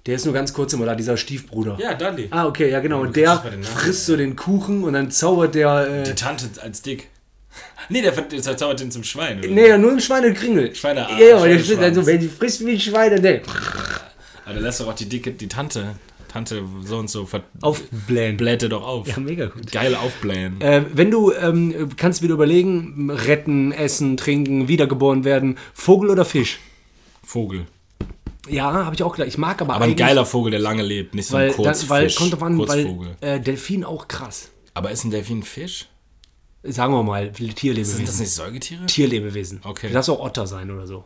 der 0.06 0.16
ist 0.16 0.26
nur 0.26 0.34
ganz 0.34 0.54
kurz 0.54 0.74
immer 0.74 0.86
da, 0.86 0.96
dieser 0.96 1.18
Stiefbruder. 1.18 1.78
Ja, 1.80 1.94
Dudley. 1.94 2.28
Ah, 2.32 2.46
okay, 2.48 2.70
ja 2.70 2.80
genau. 2.80 3.02
Und 3.02 3.16
der 3.16 3.36
Namen, 3.36 3.64
frisst 3.64 4.06
so 4.06 4.18
den 4.18 4.36
Kuchen 4.36 4.84
und 4.84 4.94
dann 4.94 5.12
zaubert 5.12 5.56
der. 5.56 6.04
Die 6.04 6.10
Äh, 6.12 6.16
Tante 6.16 6.46
als 6.62 6.82
dick. 6.82 7.10
Nee, 7.90 8.02
der, 8.02 8.14
der 8.14 8.42
zaubert 8.58 8.80
den 8.80 8.90
zum 8.92 9.04
Schwein. 9.04 9.40
Oder? 9.40 9.48
nee, 9.50 9.78
nur 9.78 9.92
ein 9.92 10.00
Schweinekringel. 10.00 10.74
Schweine- 10.74 11.02
Ja, 11.02 11.20
ja, 11.20 11.36
aber 11.38 11.48
der 11.50 11.60
Schweineschwanz. 11.60 11.68
frisst 11.68 11.82
dann 11.82 11.94
so, 11.96 12.06
wenn 12.08 12.20
die 12.20 12.28
frisst 12.30 12.66
wie 12.66 12.72
ein 12.72 12.80
Schwein, 12.80 13.12
dann 13.12 13.22
der 13.22 13.42
Aber 14.46 14.54
der 14.54 14.64
lässt 14.64 14.80
doch 14.80 14.88
auch 14.88 14.94
die 14.96 15.08
dicke, 15.08 15.32
die 15.32 15.48
Tante, 15.48 15.96
Tante 16.34 16.64
so 16.84 16.98
und 16.98 17.12
so, 17.12 17.28
aufblähen. 17.62 18.38
bläht 18.38 18.64
er 18.64 18.70
doch 18.70 18.82
auf. 18.82 19.08
Ja, 19.08 19.20
mega 19.20 19.46
gut. 19.46 19.72
Geil 19.72 19.94
aufblähen. 19.94 20.60
Äh, 20.62 20.84
wenn 20.92 21.12
du 21.12 21.32
ähm, 21.32 21.90
kannst 21.96 22.24
wieder 22.24 22.34
überlegen, 22.34 23.12
retten, 23.12 23.72
essen, 23.72 24.18
trinken, 24.18 24.68
wiedergeboren 24.68 25.26
werden, 25.26 25.60
Vogel 25.76 26.10
oder 26.10 26.26
Fisch? 26.26 26.60
Vogel. 27.24 27.68
Ja, 28.50 28.74
habe 28.74 28.96
ich 28.96 29.04
auch 29.04 29.16
gleich. 29.16 29.28
Ich 29.28 29.38
mag 29.38 29.62
aber, 29.62 29.76
Aber 29.76 29.86
ein 29.86 29.96
geiler 29.96 30.26
Vogel, 30.26 30.50
der 30.50 30.60
lange 30.60 30.82
lebt, 30.82 31.14
nicht 31.14 31.28
so 31.28 31.36
weil, 31.36 31.50
ein 31.50 31.54
Kurzfisch. 31.56 31.90
weil 31.90 32.12
kommt 32.12 32.34
drauf 32.34 32.44
an, 32.44 32.58
weil 32.58 32.66
Kurzvogel. 32.84 33.16
äh, 33.22 33.40
Delfin 33.40 33.84
auch 33.84 34.08
krass. 34.08 34.50
Aber 34.74 34.90
ist 34.90 35.04
ein 35.04 35.12
Delfin 35.12 35.40
ein 35.40 35.44
Fisch? 35.44 35.88
Sagen 36.64 36.94
wir 36.94 37.04
mal, 37.04 37.32
Tierlebewesen. 37.32 37.98
Sind 37.98 38.08
das 38.08 38.20
nicht 38.20 38.32
Säugetiere? 38.32 38.88
Tierlebewesen. 38.88 39.62
Okay. 39.64 39.90
Das 39.94 40.10
auch 40.10 40.20
Otter 40.20 40.48
sein 40.48 40.72
oder 40.72 40.88
so. 40.88 41.06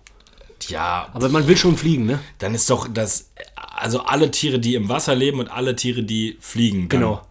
Ja, 0.69 1.09
Aber 1.13 1.29
man 1.29 1.47
will 1.47 1.57
schon 1.57 1.77
fliegen, 1.77 2.05
ne? 2.05 2.19
dann 2.39 2.55
ist 2.55 2.69
doch 2.69 2.87
das. 2.87 3.29
Also 3.77 4.01
alle 4.01 4.31
Tiere, 4.31 4.59
die 4.59 4.75
im 4.75 4.89
Wasser 4.89 5.13
leben 5.15 5.39
und 5.39 5.49
alle 5.49 5.75
Tiere, 5.75 6.03
die 6.03 6.37
fliegen. 6.41 6.89
Dann. 6.89 6.99
Genau. 6.99 7.21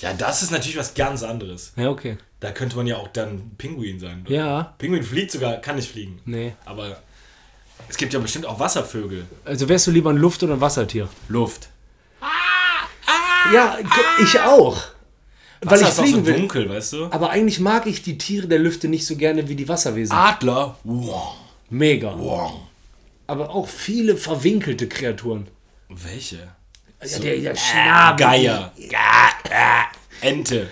Ja, 0.00 0.12
das 0.12 0.42
ist 0.42 0.50
natürlich 0.52 0.76
was 0.76 0.94
ganz 0.94 1.22
anderes. 1.22 1.72
Ja, 1.76 1.90
okay. 1.90 2.18
Da 2.40 2.52
könnte 2.52 2.76
man 2.76 2.86
ja 2.86 2.96
auch 2.98 3.08
dann 3.08 3.50
Pinguin 3.58 3.98
sein. 3.98 4.22
oder? 4.26 4.34
Ja, 4.34 4.74
Pinguin 4.78 5.02
fliegt 5.02 5.32
sogar, 5.32 5.56
kann 5.56 5.76
nicht 5.76 5.90
fliegen. 5.90 6.20
nee. 6.24 6.54
Aber 6.64 6.98
es 7.88 7.96
gibt 7.96 8.12
ja 8.12 8.20
bestimmt 8.20 8.46
auch 8.46 8.60
Wasservögel. 8.60 9.26
Also 9.44 9.68
wärst 9.68 9.86
du 9.86 9.90
lieber 9.90 10.10
ein 10.10 10.16
Luft- 10.18 10.42
oder 10.42 10.54
ein 10.54 10.60
Wassertier? 10.60 11.08
Luft. 11.28 11.68
Ja, 13.52 13.78
ich 14.22 14.38
auch. 14.40 14.76
Weil 15.62 15.70
Wasser 15.80 15.82
ich 15.82 15.88
ist 15.88 15.98
auch 15.98 16.04
so 16.04 16.10
fliegen 16.12 16.26
will. 16.26 16.36
dunkel, 16.36 16.68
weißt 16.68 16.92
du? 16.92 17.04
Aber 17.06 17.30
eigentlich 17.30 17.58
mag 17.58 17.86
ich 17.86 18.02
die 18.02 18.18
Tiere 18.18 18.46
der 18.46 18.58
Lüfte 18.58 18.86
nicht 18.88 19.06
so 19.06 19.16
gerne 19.16 19.48
wie 19.48 19.56
die 19.56 19.66
Wasserwesen. 19.68 20.14
Adler. 20.14 20.76
Wow. 20.84 21.34
Mega. 21.70 22.14
Wow. 22.16 22.60
Aber 23.28 23.50
auch 23.50 23.68
viele 23.68 24.16
verwinkelte 24.16 24.88
Kreaturen. 24.88 25.46
Welche? 25.88 26.48
Ja, 27.04 27.18
der, 27.20 27.36
der 27.38 27.54
Schnabel. 27.56 28.26
Geier. 28.26 28.72
Ja, 28.76 29.28
ja. 29.48 29.84
Ente. 30.20 30.68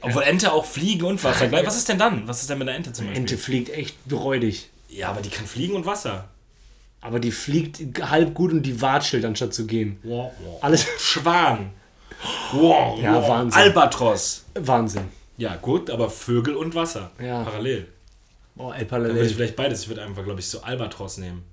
Obwohl 0.00 0.22
Ente 0.22 0.52
auch 0.52 0.64
fliegen 0.64 1.04
und 1.04 1.22
Wasser 1.24 1.48
gleich. 1.48 1.66
Was 1.66 1.76
ist 1.76 1.88
denn 1.88 1.98
dann? 1.98 2.28
Was 2.28 2.40
ist 2.42 2.50
denn 2.50 2.58
mit 2.58 2.68
der 2.68 2.76
Ente 2.76 2.92
zum 2.92 3.06
Beispiel? 3.06 3.20
Ente 3.22 3.36
fliegt 3.38 3.70
echt 3.70 3.96
räudig. 4.12 4.68
Ja, 4.88 5.08
aber 5.08 5.20
die 5.22 5.30
kann 5.30 5.46
fliegen 5.46 5.74
und 5.74 5.86
Wasser. 5.86 6.28
Aber 7.00 7.18
die 7.18 7.32
fliegt 7.32 7.80
halb 8.08 8.34
gut 8.34 8.52
und 8.52 8.62
die 8.62 8.80
watschelt, 8.80 9.24
anstatt 9.24 9.52
zu 9.54 9.66
gehen. 9.66 9.98
Wow, 10.04 10.32
wow. 10.44 10.62
Alles 10.62 10.86
Schwan. 10.98 11.70
Wow, 12.52 13.00
Ja, 13.00 13.14
wow. 13.14 13.28
Wahnsinn. 13.28 13.60
Albatros. 13.60 14.44
Wahnsinn. 14.54 15.08
Ja, 15.38 15.56
gut, 15.56 15.90
aber 15.90 16.10
Vögel 16.10 16.54
und 16.54 16.74
Wasser. 16.76 17.10
Ja. 17.20 17.42
Parallel. 17.42 17.88
Oh, 18.56 18.70
El 18.70 18.70
Dann 18.70 18.72
würde 18.72 18.82
ich 18.84 18.88
Parallel. 18.88 19.28
vielleicht 19.30 19.56
beides. 19.56 19.82
Ich 19.82 19.88
würde 19.88 20.02
einfach, 20.04 20.22
glaube 20.22 20.38
ich, 20.38 20.46
so 20.46 20.60
Albatros 20.62 21.16
nehmen. 21.18 21.44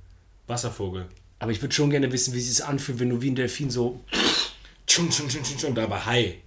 Wasservogel. 0.49 1.07
Aber 1.39 1.51
ich 1.51 1.61
würde 1.61 1.73
schon 1.73 1.89
gerne 1.89 2.11
wissen, 2.11 2.33
wie 2.33 2.39
es 2.39 2.53
sich 2.53 2.65
anfühlt, 2.65 2.99
wenn 2.99 3.09
du 3.09 3.21
wie 3.21 3.29
ein 3.31 3.35
Delfin 3.35 3.69
so. 3.69 4.01
Tschung, 4.85 5.09
tschung, 5.09 5.29
tschung, 5.29 5.43
tschung, 5.43 5.57
tschung. 5.57 5.75
Da 5.75 5.83
aber 5.83 6.05
Hai. 6.05 6.39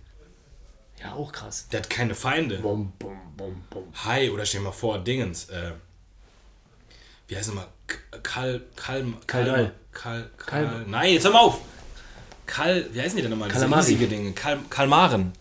Ja, 1.00 1.14
auch 1.14 1.32
krass. 1.32 1.66
Der 1.72 1.80
hat 1.80 1.90
keine 1.90 2.14
Feinde. 2.14 2.58
Bum, 2.58 2.92
bum, 2.98 3.16
bum, 3.36 3.64
bum. 3.70 3.84
Hai 4.04 4.30
oder 4.30 4.44
stell 4.44 4.60
dir 4.60 4.66
mal 4.66 4.72
vor, 4.72 4.98
Dingens. 4.98 5.46
Äh, 5.48 5.72
wie 7.28 7.36
heißt 7.36 7.48
er 7.48 7.54
mal? 7.54 7.68
Kal, 8.22 8.62
Kaldal. 8.76 9.24
Kal, 9.26 9.72
Kal, 9.92 10.30
Kalm- 10.36 10.90
Nein, 10.90 11.12
jetzt 11.14 11.24
hör 11.24 11.32
mal 11.32 11.40
auf! 11.40 11.60
Kal, 12.46 12.86
wie 12.92 13.00
heißen 13.00 13.16
die 13.16 13.22
denn 13.22 13.30
nochmal? 13.30 13.48
Diese 13.48 13.60
Kalamari. 13.60 13.80
riesige 13.82 14.06
Dinge. 14.08 14.32
Kal, 14.32 14.60
Kalmaren. 14.68 15.32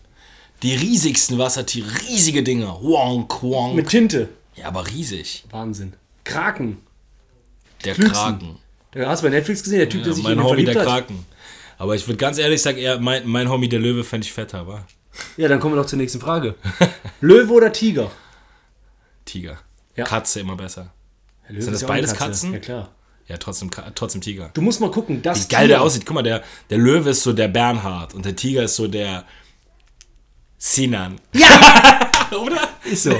Die 0.62 0.74
riesigsten 0.74 1.38
Wassertiere. 1.38 1.88
Riesige 2.08 2.42
Dinge. 2.42 2.66
Wonk, 2.80 3.42
wonk. 3.42 3.74
Mit 3.74 3.88
Tinte. 3.88 4.28
ja, 4.54 4.66
aber 4.68 4.86
riesig. 4.86 5.44
Wahnsinn. 5.50 5.94
Kraken. 6.24 6.78
Der 7.84 7.94
Flüchsen. 7.94 8.14
Kraken. 8.14 8.58
Da 8.92 9.08
hast 9.08 9.22
du 9.22 9.26
bei 9.26 9.30
Netflix 9.30 9.62
gesehen, 9.62 9.78
der 9.78 9.88
Typ, 9.88 10.02
der 10.02 10.10
Ja, 10.10 10.14
sich 10.14 10.24
mein 10.24 10.32
in 10.32 10.38
den 10.38 10.44
Hobby, 10.44 10.64
verliebt 10.64 10.74
der 10.74 10.82
hat. 10.82 10.88
Kraken. 11.06 11.26
Aber 11.78 11.94
ich 11.94 12.06
würde 12.06 12.18
ganz 12.18 12.38
ehrlich 12.38 12.62
sagen, 12.62 12.78
eher 12.78 13.00
mein, 13.00 13.26
mein 13.26 13.48
Homie, 13.48 13.68
der 13.68 13.80
Löwe, 13.80 14.04
fände 14.04 14.26
ich 14.26 14.32
fetter, 14.32 14.66
wa? 14.66 14.86
Ja, 15.36 15.48
dann 15.48 15.60
kommen 15.60 15.74
wir 15.74 15.82
doch 15.82 15.88
zur 15.88 15.98
nächsten 15.98 16.20
Frage. 16.20 16.54
Löwe 17.20 17.52
oder 17.52 17.72
Tiger? 17.72 18.10
Tiger. 19.24 19.58
Ja. 19.96 20.04
Katze 20.04 20.40
immer 20.40 20.56
besser. 20.56 20.92
Sind 21.48 21.72
das 21.72 21.86
beides 21.86 22.12
Katze. 22.12 22.24
Katzen? 22.24 22.52
Ja, 22.52 22.58
klar. 22.60 22.88
Ja, 23.28 23.36
trotzdem, 23.36 23.70
trotzdem 23.94 24.20
Tiger. 24.20 24.50
Du 24.54 24.62
musst 24.62 24.80
mal 24.80 24.90
gucken, 24.90 25.22
das 25.22 25.44
Wie 25.48 25.54
geil 25.54 25.68
der 25.68 25.82
aussieht. 25.82 26.04
Guck 26.06 26.14
mal, 26.14 26.22
der, 26.22 26.42
der 26.70 26.78
Löwe 26.78 27.10
ist 27.10 27.22
so 27.22 27.32
der 27.32 27.48
Bernhard 27.48 28.14
und 28.14 28.24
der 28.24 28.36
Tiger 28.36 28.64
ist 28.64 28.76
so 28.76 28.88
der 28.88 29.24
Sinan. 30.64 31.20
Ja! 31.32 32.08
Oder? 32.40 32.68
Ist 32.84 33.02
so. 33.02 33.10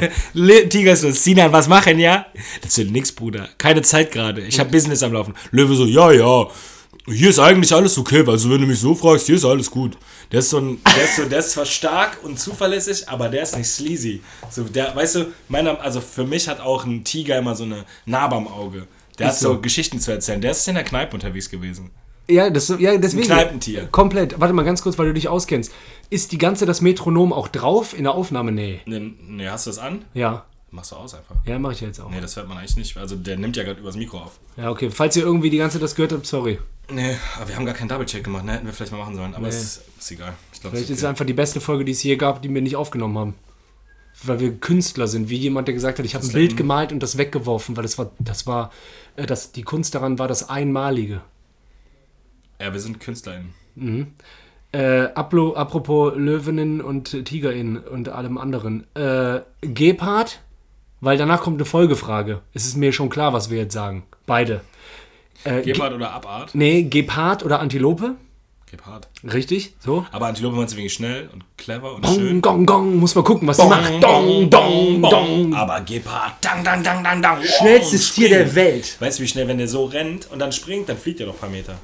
Tiger 0.68 0.92
ist 0.92 1.00
so, 1.00 1.10
Sinan, 1.10 1.52
was 1.52 1.66
machen, 1.66 1.98
ja? 1.98 2.26
Das 2.62 2.78
ist 2.78 2.88
nix, 2.88 3.10
Bruder. 3.10 3.48
Keine 3.58 3.82
Zeit 3.82 4.12
gerade. 4.12 4.42
Ich 4.42 4.60
habe 4.60 4.70
Business 4.70 5.02
am 5.02 5.12
Laufen. 5.12 5.34
Löwe 5.50 5.74
so, 5.74 5.84
ja, 5.84 6.12
ja. 6.12 6.46
Hier 7.08 7.30
ist 7.30 7.40
eigentlich 7.40 7.74
alles 7.74 7.98
okay, 7.98 8.22
also 8.24 8.48
wenn 8.48 8.60
du 8.60 8.66
mich 8.68 8.78
so 8.78 8.94
fragst, 8.94 9.26
hier 9.26 9.34
ist 9.34 9.44
alles 9.44 9.68
gut. 9.68 9.98
Der 10.30 10.38
ist 10.38 10.50
so 10.50 10.58
ein, 10.58 10.80
der 10.94 11.02
ist 11.02 11.16
so, 11.16 11.24
der 11.24 11.40
ist 11.40 11.50
zwar 11.50 11.66
stark 11.66 12.18
und 12.22 12.38
zuverlässig, 12.38 13.08
aber 13.08 13.28
der 13.28 13.42
ist 13.42 13.58
nicht 13.58 13.68
sleazy. 13.68 14.22
So, 14.48 14.62
der, 14.62 14.94
weißt 14.94 15.16
du, 15.16 15.32
meiner, 15.48 15.80
also 15.80 16.00
für 16.00 16.24
mich 16.24 16.46
hat 16.46 16.60
auch 16.60 16.84
ein 16.84 17.02
Tiger 17.02 17.38
immer 17.38 17.56
so 17.56 17.64
eine 17.64 17.84
Narbe 18.06 18.36
am 18.36 18.46
Auge. 18.46 18.86
Der 19.18 19.26
Ist 19.26 19.32
hat 19.32 19.40
so 19.40 19.54
so. 19.54 19.60
Geschichten 19.60 19.98
zu 19.98 20.12
erzählen. 20.12 20.40
Der 20.40 20.52
ist 20.52 20.68
in 20.68 20.76
der 20.76 20.84
Kneipe 20.84 21.14
unterwegs 21.14 21.50
gewesen. 21.50 21.90
Ja, 22.32 22.50
das, 22.50 22.68
ja 22.78 22.96
deswegen. 22.96 23.26
Kneipentier. 23.26 23.88
Komplett. 23.90 24.40
Warte 24.40 24.54
mal 24.54 24.64
ganz 24.64 24.82
kurz, 24.82 24.98
weil 24.98 25.06
du 25.06 25.14
dich 25.14 25.28
auskennst. 25.28 25.72
Ist 26.10 26.32
die 26.32 26.38
ganze 26.38 26.66
das 26.66 26.80
Metronom 26.80 27.32
auch 27.32 27.48
drauf 27.48 27.96
in 27.96 28.04
der 28.04 28.14
Aufnahme? 28.14 28.52
Nee. 28.52 28.80
Ne, 28.86 29.12
ne, 29.20 29.50
hast 29.50 29.66
du 29.66 29.70
das 29.70 29.78
an? 29.78 30.04
Ja. 30.14 30.44
Machst 30.70 30.92
du 30.92 30.96
aus 30.96 31.14
einfach. 31.14 31.36
Ja, 31.44 31.58
mache 31.58 31.74
ich 31.74 31.82
jetzt 31.82 32.00
auch. 32.00 32.10
Nee, 32.10 32.20
das 32.22 32.34
hört 32.34 32.48
man 32.48 32.56
eigentlich 32.56 32.76
nicht. 32.76 32.96
Also 32.96 33.14
der 33.14 33.36
nimmt 33.36 33.56
ja 33.56 33.62
gerade 33.62 33.78
übers 33.78 33.94
Mikro 33.94 34.18
auf. 34.18 34.38
Ja, 34.56 34.70
okay. 34.70 34.90
Falls 34.90 35.14
ihr 35.16 35.22
irgendwie 35.22 35.50
die 35.50 35.58
ganze 35.58 35.78
das 35.78 35.94
gehört 35.94 36.12
habt, 36.12 36.26
sorry. 36.26 36.58
Nee, 36.90 37.14
aber 37.36 37.48
wir 37.48 37.56
haben 37.56 37.66
gar 37.66 37.74
keinen 37.74 37.88
Double-Check 37.88 38.24
gemacht, 38.24 38.44
ne? 38.44 38.52
Hätten 38.52 38.66
wir 38.66 38.72
vielleicht 38.72 38.92
mal 38.92 38.98
machen 38.98 39.14
sollen. 39.14 39.34
Aber 39.34 39.48
es 39.48 39.62
ist, 39.62 39.82
ist 39.98 40.10
egal. 40.10 40.32
Ich 40.52 40.60
glaube, 40.60 40.76
Vielleicht 40.76 40.90
ist 40.90 40.98
es 40.98 41.04
okay. 41.04 41.10
einfach 41.10 41.26
die 41.26 41.34
beste 41.34 41.60
Folge, 41.60 41.84
die 41.84 41.92
es 41.92 42.02
je 42.02 42.16
gab, 42.16 42.40
die 42.40 42.52
wir 42.52 42.62
nicht 42.62 42.76
aufgenommen 42.76 43.18
haben. 43.18 43.34
Weil 44.24 44.40
wir 44.40 44.54
Künstler 44.54 45.08
sind, 45.08 45.28
wie 45.28 45.36
jemand, 45.36 45.68
der 45.68 45.74
gesagt 45.74 45.98
hat, 45.98 46.06
ich 46.06 46.14
habe 46.14 46.24
ein 46.24 46.32
Bild 46.32 46.56
gemalt 46.56 46.92
und 46.92 47.02
das 47.02 47.18
weggeworfen, 47.18 47.76
weil 47.76 47.82
das 47.82 47.98
war, 47.98 48.10
das 48.18 48.46
war, 48.46 48.70
äh, 49.16 49.26
das, 49.26 49.52
die 49.52 49.62
Kunst 49.62 49.94
daran 49.94 50.18
war 50.18 50.28
das 50.28 50.48
Einmalige. 50.48 51.20
Ja, 52.62 52.72
wir 52.72 52.78
sind 52.78 53.00
KünstlerInnen. 53.00 53.52
Äh, 54.70 55.08
aplo, 55.14 55.54
apropos 55.54 56.12
Löwinnen 56.16 56.80
und 56.80 57.24
Tigerinnen 57.24 57.76
und 57.78 58.08
allem 58.08 58.38
anderen. 58.38 58.86
Äh, 58.94 59.40
Gepard, 59.62 60.40
weil 61.00 61.18
danach 61.18 61.42
kommt 61.42 61.56
eine 61.56 61.64
Folgefrage. 61.64 62.40
Es 62.54 62.64
ist 62.64 62.76
mir 62.76 62.92
schon 62.92 63.08
klar, 63.10 63.32
was 63.32 63.50
wir 63.50 63.58
jetzt 63.58 63.74
sagen. 63.74 64.04
Beide. 64.26 64.60
Äh, 65.42 65.62
Ge 65.62 65.72
Gepard 65.72 65.92
oder 65.92 66.12
Abart? 66.12 66.54
nee, 66.54 66.84
Gepard 66.84 67.44
oder 67.44 67.58
Antilope? 67.58 68.14
Gepard. 68.70 69.08
Richtig, 69.24 69.74
so. 69.80 70.06
Aber 70.12 70.28
Antilope 70.28 70.56
meinst 70.56 70.74
du 70.74 70.78
wegen 70.78 70.88
schnell 70.88 71.28
und 71.32 71.44
clever 71.58 71.96
und 71.96 72.02
Gong, 72.02 72.14
schön? 72.14 72.40
gong, 72.40 72.64
gong, 72.64 72.96
muss 72.96 73.14
man 73.16 73.24
gucken, 73.24 73.48
was 73.48 73.56
sie 73.56 73.66
macht. 73.66 74.00
Dong, 74.02 74.48
dong, 74.48 75.02
dong. 75.02 75.52
Aber 75.52 75.80
Gepard, 75.80 76.34
dang, 76.40 76.62
dang, 76.62 76.82
dang, 76.84 77.02
dang, 77.02 77.20
dang. 77.20 77.42
Schnellstes 77.42 78.14
Tier 78.14 78.28
der. 78.28 78.54
Welt. 78.54 78.96
Weißt 79.00 79.18
du, 79.18 79.24
wie 79.24 79.28
schnell, 79.28 79.48
wenn 79.48 79.58
der 79.58 79.66
so 79.68 79.84
rennt 79.86 80.30
und 80.30 80.38
dann 80.38 80.52
springt, 80.52 80.88
dann 80.88 80.96
fliegt 80.96 81.18
er 81.18 81.26
noch 81.26 81.34
ein 81.34 81.40
paar 81.40 81.50
Meter. 81.50 81.74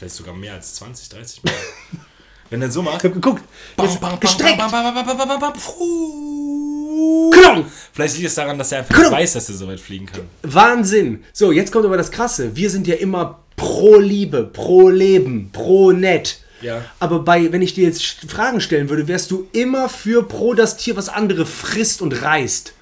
Vielleicht 0.00 0.16
sogar 0.16 0.34
mehr 0.34 0.54
als 0.54 0.76
20, 0.76 1.10
30 1.10 1.42
Meter. 1.42 1.56
wenn 2.48 2.62
er 2.62 2.70
so 2.70 2.80
macht. 2.80 3.00
Ich 3.00 3.04
hab 3.04 3.12
geguckt. 3.12 3.42
Jetzt 3.78 4.00
bam, 4.00 4.12
bam, 4.12 4.20
gestreckt. 4.20 4.56
bam, 4.56 4.70
bam, 4.70 4.94
bam, 4.94 5.04
bam, 5.04 5.18
bam, 5.18 5.28
bam, 5.28 5.40
bam, 5.40 5.52
puh. 5.52 7.30
Klong. 7.30 7.66
Vielleicht 7.92 8.16
liegt 8.16 8.28
es 8.28 8.34
daran, 8.34 8.56
dass 8.56 8.72
er 8.72 8.78
einfach 8.78 8.94
Klong. 8.94 9.12
weiß, 9.12 9.34
dass 9.34 9.50
er 9.50 9.56
so 9.56 9.68
weit 9.68 9.78
fliegen 9.78 10.06
kann. 10.06 10.22
Wahnsinn. 10.42 11.22
So, 11.34 11.52
jetzt 11.52 11.70
kommt 11.70 11.84
aber 11.84 11.98
das 11.98 12.10
Krasse. 12.10 12.56
Wir 12.56 12.70
sind 12.70 12.86
ja 12.86 12.94
immer 12.94 13.40
pro 13.56 13.98
Liebe, 13.98 14.44
pro 14.44 14.88
Leben, 14.88 15.50
pro 15.52 15.92
nett. 15.92 16.40
Ja. 16.62 16.82
Aber 16.98 17.18
bei, 17.18 17.52
wenn 17.52 17.60
ich 17.60 17.74
dir 17.74 17.84
jetzt 17.84 18.02
Fragen 18.26 18.62
stellen 18.62 18.88
würde, 18.88 19.06
wärst 19.06 19.30
du 19.30 19.48
immer 19.52 19.90
für 19.90 20.22
pro 20.26 20.54
das 20.54 20.78
Tier, 20.78 20.96
was 20.96 21.10
andere 21.10 21.44
frisst 21.44 22.00
und 22.00 22.22
reißt. 22.22 22.72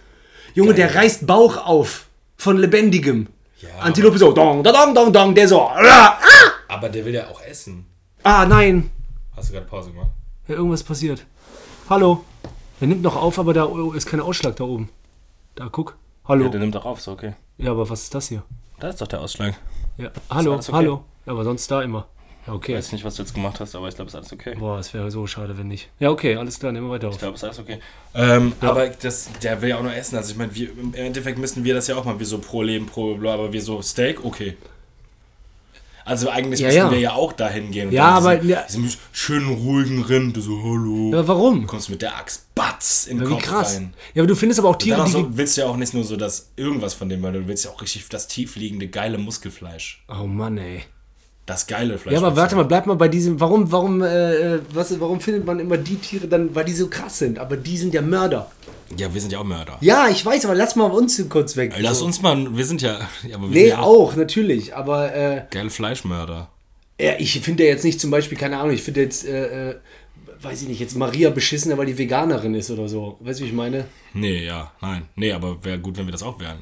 Junge, 0.54 0.68
Geil. 0.68 0.86
der 0.86 0.94
reißt 0.94 1.26
Bauch 1.26 1.56
auf 1.56 2.06
von 2.36 2.58
Lebendigem. 2.58 3.26
Ja, 3.60 3.70
Antilope 3.80 4.18
so, 4.18 4.30
dong, 4.30 4.62
dong, 4.62 4.72
dong, 4.72 4.94
dong, 4.94 5.12
dong, 5.12 5.34
der 5.34 5.48
so, 5.48 5.62
ah, 5.62 6.16
Aber 6.68 6.88
der 6.88 7.04
will 7.04 7.14
ja 7.14 7.26
auch 7.26 7.42
essen. 7.42 7.86
ah, 8.22 8.46
nein. 8.46 8.88
Hast 9.34 9.48
du 9.48 9.54
gerade 9.54 9.66
Pause 9.66 9.90
gemacht? 9.90 10.10
Ja, 10.46 10.54
irgendwas 10.54 10.84
passiert. 10.84 11.26
Hallo. 11.90 12.24
Er 12.80 12.86
nimmt 12.86 13.02
noch 13.02 13.16
auf, 13.16 13.36
aber 13.36 13.54
da 13.54 13.68
ist 13.96 14.06
kein 14.06 14.20
Ausschlag 14.20 14.54
da 14.54 14.62
oben. 14.62 14.90
Da, 15.56 15.68
guck. 15.72 15.96
Hallo. 16.28 16.48
nimmt 16.48 16.74
doch 16.76 16.84
auf, 16.84 17.00
so 17.00 17.10
okay. 17.12 17.34
Ja, 17.56 17.72
aber 17.72 17.90
was 17.90 18.02
ist 18.04 18.14
das 18.14 18.28
hier? 18.28 18.44
Da 18.78 18.90
ist 18.90 19.00
doch 19.00 19.08
der 19.08 19.20
Ausschlag. 19.20 19.54
Ja, 19.96 20.10
hallo, 20.30 20.54
okay? 20.54 20.72
hallo. 20.72 21.04
Ja, 21.26 21.32
aber 21.32 21.42
sonst 21.42 21.68
da 21.68 21.82
immer. 21.82 22.06
Ja, 22.46 22.54
okay. 22.54 22.72
Ich 22.72 22.78
weiß 22.78 22.92
nicht, 22.92 23.04
was 23.04 23.16
du 23.16 23.22
jetzt 23.22 23.34
gemacht 23.34 23.60
hast, 23.60 23.74
aber 23.74 23.88
ich 23.88 23.94
glaube, 23.94 24.08
es 24.08 24.14
ist 24.14 24.18
alles 24.18 24.32
okay. 24.32 24.54
Boah, 24.58 24.78
es 24.78 24.94
wäre 24.94 25.10
so 25.10 25.26
schade, 25.26 25.58
wenn 25.58 25.68
nicht. 25.68 25.88
Ja, 26.00 26.10
okay, 26.10 26.36
alles 26.36 26.58
klar, 26.58 26.72
nehmen 26.72 26.86
wir 26.86 26.92
weiter 26.92 27.08
auf. 27.08 27.14
Ich 27.14 27.20
glaube, 27.20 27.34
es 27.34 27.40
ist 27.42 27.44
alles 27.44 27.58
okay. 27.58 27.78
Ähm, 28.14 28.52
Aber 28.60 28.88
das, 28.88 29.28
der 29.42 29.60
will 29.60 29.68
ja 29.68 29.76
auch 29.78 29.82
nur 29.82 29.94
essen. 29.94 30.16
Also 30.16 30.30
ich 30.32 30.38
meine, 30.38 30.50
im 30.56 30.94
Endeffekt 30.94 31.38
müssten 31.38 31.62
wir 31.64 31.74
das 31.74 31.88
ja 31.88 31.96
auch 31.96 32.04
mal, 32.04 32.18
wir 32.18 32.26
so 32.26 32.38
pro 32.38 32.62
Leben, 32.62 32.86
pro 32.86 33.14
bla, 33.16 33.34
aber 33.34 33.52
wir 33.52 33.60
so 33.60 33.82
Steak, 33.82 34.24
okay. 34.24 34.56
Also 36.06 36.30
eigentlich 36.30 36.60
Ja, 36.60 36.68
müssten 36.68 36.80
ja. 36.84 36.90
wir 36.90 36.98
ja 37.00 37.12
auch 37.12 37.34
dahin 37.34 37.70
gehen. 37.70 37.92
Ja, 37.92 38.06
aber- 38.12 38.36
Diesen, 38.36 38.48
ja. 38.48 38.62
diesen 38.62 38.90
schönen, 39.12 39.52
ruhigen 39.52 40.00
Rind, 40.02 40.42
so, 40.42 40.58
hallo. 40.62 41.10
Ja, 41.12 41.28
warum? 41.28 41.60
Du 41.60 41.66
kommst 41.66 41.90
mit 41.90 42.00
der 42.00 42.16
Axt, 42.16 42.46
batz, 42.54 43.06
in 43.06 43.18
den 43.18 43.26
Ja, 43.28 43.34
Kopf 43.34 43.42
krass. 43.42 43.74
rein. 43.76 43.92
Ja, 44.14 44.22
aber 44.22 44.26
du 44.28 44.34
findest 44.34 44.58
aber 44.58 44.70
auch 44.70 44.76
Tiere, 44.76 45.04
die... 45.04 45.10
so, 45.10 45.36
willst 45.36 45.58
du 45.58 45.60
ja 45.60 45.66
auch 45.66 45.76
nicht 45.76 45.92
nur 45.92 46.04
so 46.04 46.16
das 46.16 46.48
irgendwas 46.56 46.94
von 46.94 47.10
dem, 47.10 47.22
weil 47.22 47.34
du 47.34 47.46
willst 47.46 47.66
ja 47.66 47.72
auch 47.72 47.82
richtig 47.82 48.08
das 48.08 48.26
tiefliegende, 48.26 48.88
geile 48.88 49.18
Muskelfleisch. 49.18 50.02
oh 50.08 50.24
Mann, 50.26 50.56
ey. 50.56 50.84
Das 51.48 51.66
geile 51.66 51.96
Fleisch. 51.96 52.12
Ja, 52.12 52.18
aber 52.20 52.36
warte 52.36 52.56
mal, 52.56 52.64
bleib 52.64 52.84
mal 52.84 52.96
bei 52.96 53.08
diesem... 53.08 53.40
Warum, 53.40 53.72
warum, 53.72 54.02
äh, 54.02 54.58
was, 54.74 55.00
warum 55.00 55.18
findet 55.18 55.46
man 55.46 55.58
immer 55.58 55.78
die 55.78 55.96
Tiere 55.96 56.28
dann, 56.28 56.54
weil 56.54 56.66
die 56.66 56.74
so 56.74 56.88
krass 56.88 57.18
sind? 57.20 57.38
Aber 57.38 57.56
die 57.56 57.78
sind 57.78 57.94
ja 57.94 58.02
Mörder. 58.02 58.50
Ja, 58.98 59.14
wir 59.14 59.18
sind 59.18 59.32
ja 59.32 59.38
auch 59.38 59.44
Mörder. 59.44 59.78
Ja, 59.80 60.08
ich 60.10 60.24
weiß, 60.26 60.44
aber 60.44 60.54
lass 60.54 60.76
mal 60.76 60.90
uns 60.90 61.26
kurz 61.30 61.56
weg. 61.56 61.72
Lass 61.78 62.02
uns 62.02 62.20
mal, 62.20 62.54
wir 62.54 62.66
sind 62.66 62.82
ja, 62.82 62.98
ja 63.26 63.40
wir 63.40 63.48
Nee, 63.48 63.68
ja 63.68 63.80
auch, 63.80 64.14
natürlich. 64.14 64.76
Aber, 64.76 65.14
äh, 65.14 65.44
geile 65.50 65.70
Fleischmörder. 65.70 66.50
ja, 67.00 67.12
ich 67.18 67.40
finde 67.40 67.64
ja 67.64 67.70
jetzt 67.70 67.84
nicht 67.84 67.98
zum 67.98 68.10
Beispiel, 68.10 68.36
keine 68.36 68.58
Ahnung, 68.58 68.74
ich 68.74 68.82
finde 68.82 69.00
jetzt, 69.00 69.26
äh, 69.26 69.70
äh, 69.70 69.76
weiß 70.42 70.60
ich 70.60 70.68
nicht, 70.68 70.80
jetzt 70.80 70.96
Maria 70.98 71.30
beschissener, 71.30 71.78
weil 71.78 71.86
die 71.86 71.96
Veganerin 71.96 72.54
ist 72.54 72.70
oder 72.70 72.90
so. 72.90 73.16
Weißt 73.20 73.40
du, 73.40 73.44
wie 73.44 73.48
ich 73.48 73.54
meine? 73.54 73.86
Nee, 74.12 74.44
ja, 74.44 74.70
nein. 74.82 75.06
Nee, 75.16 75.32
aber 75.32 75.64
wäre 75.64 75.78
gut, 75.78 75.96
wenn 75.96 76.06
wir 76.06 76.12
das 76.12 76.22
auch 76.22 76.38
wären. 76.40 76.58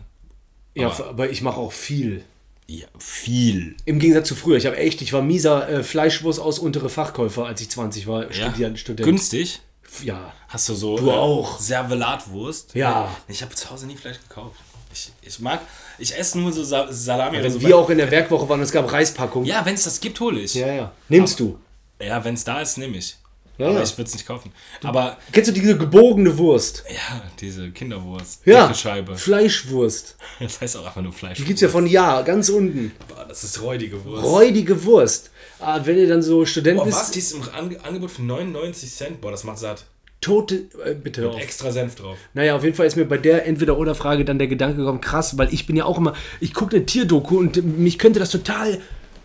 Ja, 0.76 0.86
Aber- 0.92 1.08
aber 1.08 1.28
ich 1.30 1.42
mache 1.42 1.58
auch 1.58 1.72
viel. 1.72 2.22
Ja, 2.68 2.86
viel. 2.98 3.76
Im 3.84 3.98
Gegensatz 4.00 4.28
zu 4.28 4.34
früher. 4.34 4.56
Ich 4.56 4.66
habe 4.66 4.76
echt, 4.76 5.00
ich 5.00 5.12
war 5.12 5.22
mieser 5.22 5.68
äh, 5.68 5.82
Fleischwurst 5.84 6.40
aus 6.40 6.58
untere 6.58 6.88
Fachkäufer, 6.88 7.46
als 7.46 7.60
ich 7.60 7.70
20 7.70 8.06
war. 8.06 8.32
Ja. 8.32 8.52
Student. 8.76 9.06
Günstig. 9.06 9.60
Ja. 10.02 10.32
Hast 10.48 10.68
du 10.68 10.74
so 10.74 10.96
Du 10.98 11.10
auch. 11.12 11.60
Servelatwurst? 11.60 12.74
Ja. 12.74 13.14
Ich 13.28 13.42
habe 13.42 13.54
zu 13.54 13.70
Hause 13.70 13.86
nie 13.86 13.96
Fleisch 13.96 14.18
gekauft. 14.28 14.56
Ich, 14.92 15.12
ich 15.22 15.38
mag, 15.40 15.60
ich 15.98 16.16
esse 16.16 16.38
nur 16.38 16.52
so 16.52 16.64
Sa 16.64 16.90
Salami 16.90 17.36
so. 17.38 17.44
Wenn 17.44 17.68
wir 17.68 17.76
auch 17.76 17.90
in 17.90 17.98
der 17.98 18.10
Werkwoche 18.10 18.48
waren, 18.48 18.60
es 18.62 18.72
gab 18.72 18.90
Reispackungen. 18.90 19.46
ja, 19.46 19.64
wenn 19.64 19.74
es 19.74 19.84
das 19.84 20.00
gibt, 20.00 20.18
hole 20.20 20.40
ich. 20.40 20.54
ja. 20.54 20.66
ja. 20.72 20.92
Nimmst 21.08 21.38
du. 21.38 21.58
Ja, 22.00 22.24
wenn 22.24 22.34
es 22.34 22.44
da 22.44 22.60
ist, 22.60 22.78
nehme 22.78 22.96
ich. 22.96 23.16
Ja, 23.58 23.66
aber 23.68 23.76
ja. 23.76 23.82
ich 23.82 23.92
würde 23.96 24.08
es 24.08 24.14
nicht 24.14 24.26
kaufen. 24.26 24.52
Aber 24.82 25.16
Kennst 25.32 25.48
du 25.50 25.54
diese 25.54 25.78
gebogene 25.78 26.36
Wurst? 26.36 26.84
ja, 26.88 27.22
diese 27.40 27.70
Kinderwurst, 27.70 28.42
Ja. 28.44 28.66
dicke 28.66 28.78
Scheibe. 28.78 29.16
Fleischwurst. 29.16 30.16
Das 30.40 30.60
heißt 30.60 30.76
auch 30.76 30.84
einfach 30.86 31.00
nur 31.02 31.12
Fleisch. 31.14 31.38
Die 31.38 31.44
gibt's 31.44 31.62
ja 31.62 31.68
von 31.68 31.86
Ja, 31.86 32.20
ganz 32.22 32.48
unten. 32.50 32.92
Boah, 33.08 33.24
das 33.26 33.42
ist 33.44 33.62
räudige 33.62 34.04
Wurst. 34.04 34.24
Räudige 34.24 34.84
Wurst. 34.84 35.30
Ah, 35.58 35.80
wenn 35.84 35.96
ihr 35.96 36.06
dann 36.08 36.22
so 36.22 36.44
Student 36.44 36.76
Boah, 36.78 36.84
bist, 36.84 36.98
was? 36.98 37.10
Die 37.12 37.18
ist 37.20 37.32
im 37.32 37.42
Ange 37.54 37.82
Angebot 37.82 38.10
für 38.10 38.22
99 38.22 38.90
Cent. 38.92 39.20
Boah, 39.22 39.30
das 39.30 39.44
macht 39.44 39.58
satt. 39.58 39.86
tote. 40.20 40.66
Äh, 40.84 40.94
bitte 40.94 41.28
auf. 41.30 41.40
Extra 41.40 41.70
Senf 41.72 41.94
drauf. 41.94 42.18
Naja, 42.34 42.56
auf 42.56 42.64
jeden 42.64 42.76
Fall 42.76 42.86
ist 42.86 42.96
mir 42.96 43.06
bei 43.06 43.16
der 43.16 43.46
Entweder-Oder-Frage 43.46 44.24
dann 44.26 44.38
der 44.38 44.48
Gedanke 44.48 44.76
gekommen, 44.78 45.00
krass, 45.00 45.38
weil 45.38 45.52
ich 45.54 45.66
bin 45.66 45.76
ja 45.76 45.84
auch 45.86 45.96
immer, 45.98 46.12
ich 46.40 46.52
gucke 46.52 46.76
eine 46.76 46.84
Tierdoku 46.84 47.38
und 47.38 47.62
mich 47.78 47.98
könnte 47.98 48.18
das 48.18 48.30
total, 48.30 48.80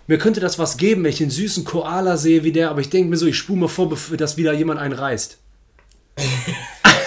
mir 0.08 0.18
könnte 0.18 0.40
das 0.40 0.60
was 0.60 0.78
geben, 0.78 1.04
wenn 1.04 1.12
ich 1.12 1.22
einen 1.22 1.32
süßen 1.32 1.64
Koala 1.64 2.18
sehe 2.18 2.44
wie 2.44 2.52
der, 2.52 2.70
aber 2.70 2.82
ich 2.82 2.90
denke 2.90 3.10
mir 3.10 3.18
so, 3.18 3.26
ich 3.28 3.38
spule 3.38 3.62
mal 3.62 3.68
vor, 3.68 3.90
bevor 3.90 4.18
dass 4.18 4.38
wieder 4.38 4.54
jemand 4.54 4.80
einen 4.80 4.94
reißt. 4.94 5.38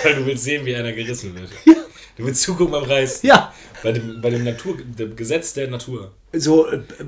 Weil 0.03 0.15
du 0.17 0.27
willst 0.27 0.45
sehen, 0.45 0.65
wie 0.65 0.75
einer 0.75 0.93
gerissen 0.93 1.35
wird. 1.35 1.51
Du 2.17 2.25
willst 2.25 2.43
zugucken 2.43 2.73
beim 2.73 2.85
Reis. 2.85 3.23
Ja, 3.23 3.53
Bei 3.83 3.93
dem, 3.93 4.21
bei 4.21 4.31
dem 4.31 4.45
Natur, 4.45 4.77
dem 4.99 5.17
Gesetz 5.17 5.53
der 5.53 5.69
Natur. 5.69 6.13
so, 6.33 6.67
äh, 6.69 6.77
äh, 6.77 7.05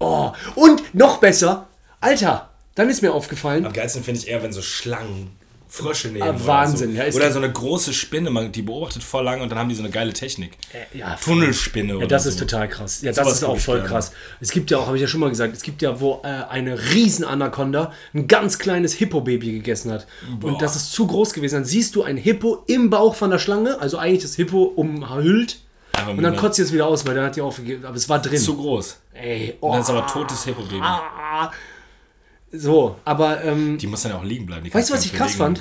oh, 0.00 0.32
und 0.56 0.94
noch 0.94 1.18
besser, 1.18 1.68
Alter, 2.00 2.50
dann 2.74 2.90
ist 2.90 3.02
mir 3.02 3.12
aufgefallen, 3.12 3.64
Am 3.64 3.72
geilsten 3.72 4.02
finde 4.04 4.20
ich 4.20 4.28
eher, 4.28 4.42
wenn 4.42 4.52
so 4.52 4.62
Schlangen 4.62 5.30
Frösche 5.70 6.08
nehmen. 6.08 6.22
Ah, 6.22 6.30
oder 6.30 6.46
Wahnsinn, 6.46 6.92
So. 6.94 6.98
ja, 7.02 7.04
oder 7.14 7.30
so 7.30 7.38
eine 7.38 7.52
große 7.52 7.92
Spinne, 7.92 8.30
man, 8.30 8.50
die 8.50 8.62
beobachtet 8.62 9.02
voll 9.02 9.24
lang 9.24 9.40
und 9.42 9.50
dann 9.50 9.58
haben 9.58 9.68
die 9.68 9.74
so 9.74 9.82
eine 9.82 9.90
geile 9.90 10.12
Technik. 10.12 10.52
Äh, 10.72 10.98
ja, 10.98 11.14
Tunnelspinne 11.16 11.90
Ja, 11.92 11.96
oder 11.98 12.06
das 12.06 12.24
so. 12.24 12.30
ist 12.30 12.38
total 12.38 12.68
krass. 12.68 13.02
Ja, 13.02 13.12
das 13.12 13.16
Sowas 13.24 13.32
ist 13.34 13.44
auch 13.44 13.58
voll 13.58 13.82
krass. 13.82 14.12
Es 14.40 14.50
gibt 14.50 14.70
ja 14.70 14.78
auch, 14.78 14.86
habe 14.86 14.96
ich 14.96 15.02
ja 15.02 15.08
schon 15.08 15.20
mal 15.20 15.28
gesagt, 15.28 15.54
es 15.54 15.62
gibt 15.62 15.82
ja, 15.82 16.00
wo 16.00 16.22
äh, 16.24 16.28
eine 16.28 16.78
riesen 16.94 17.24
Anaconda 17.24 17.92
ein 18.14 18.26
ganz 18.26 18.58
kleines 18.58 18.94
Hippo-Baby 18.94 19.52
gegessen 19.52 19.92
hat. 19.92 20.06
Und 20.42 20.62
das 20.62 20.74
ist 20.76 20.92
zu 20.92 21.06
groß 21.06 21.32
gewesen. 21.34 21.56
Dann 21.56 21.64
siehst 21.64 21.94
du 21.94 22.02
ein 22.02 22.16
Hippo 22.16 22.62
im 22.66 22.88
Bauch 22.90 23.14
von 23.14 23.30
der 23.30 23.38
Schlange, 23.38 23.80
also 23.80 23.98
eigentlich 23.98 24.22
das 24.22 24.34
Hippo 24.36 24.62
umhüllt. 24.64 25.60
Und 26.08 26.22
dann 26.22 26.36
kotzt 26.36 26.56
sie 26.56 26.62
es 26.62 26.72
wieder 26.72 26.86
aus, 26.86 27.04
weil 27.06 27.14
dann 27.16 27.24
hat 27.24 27.36
die 27.36 27.40
aufgegeben. 27.40 27.84
Aber 27.84 27.96
es 27.96 28.08
war 28.08 28.22
drin. 28.22 28.38
zu 28.40 28.56
groß. 28.56 28.98
Ey, 29.14 29.56
Und 29.60 29.68
oh, 29.68 29.72
dann 29.72 29.80
ist 29.82 29.90
aber 29.90 30.06
totes 30.06 30.44
Hippo-Baby. 30.44 30.80
So, 32.50 32.96
aber 33.04 33.44
ähm, 33.44 33.76
Die 33.78 33.86
muss 33.86 34.02
dann 34.02 34.12
ja 34.12 34.18
auch 34.18 34.24
liegen 34.24 34.46
bleiben. 34.46 34.64
Die 34.64 34.72
Weißt 34.72 34.88
du, 34.90 34.94
was 34.94 35.04
ich 35.04 35.12
krass 35.12 35.34
fand? 35.34 35.60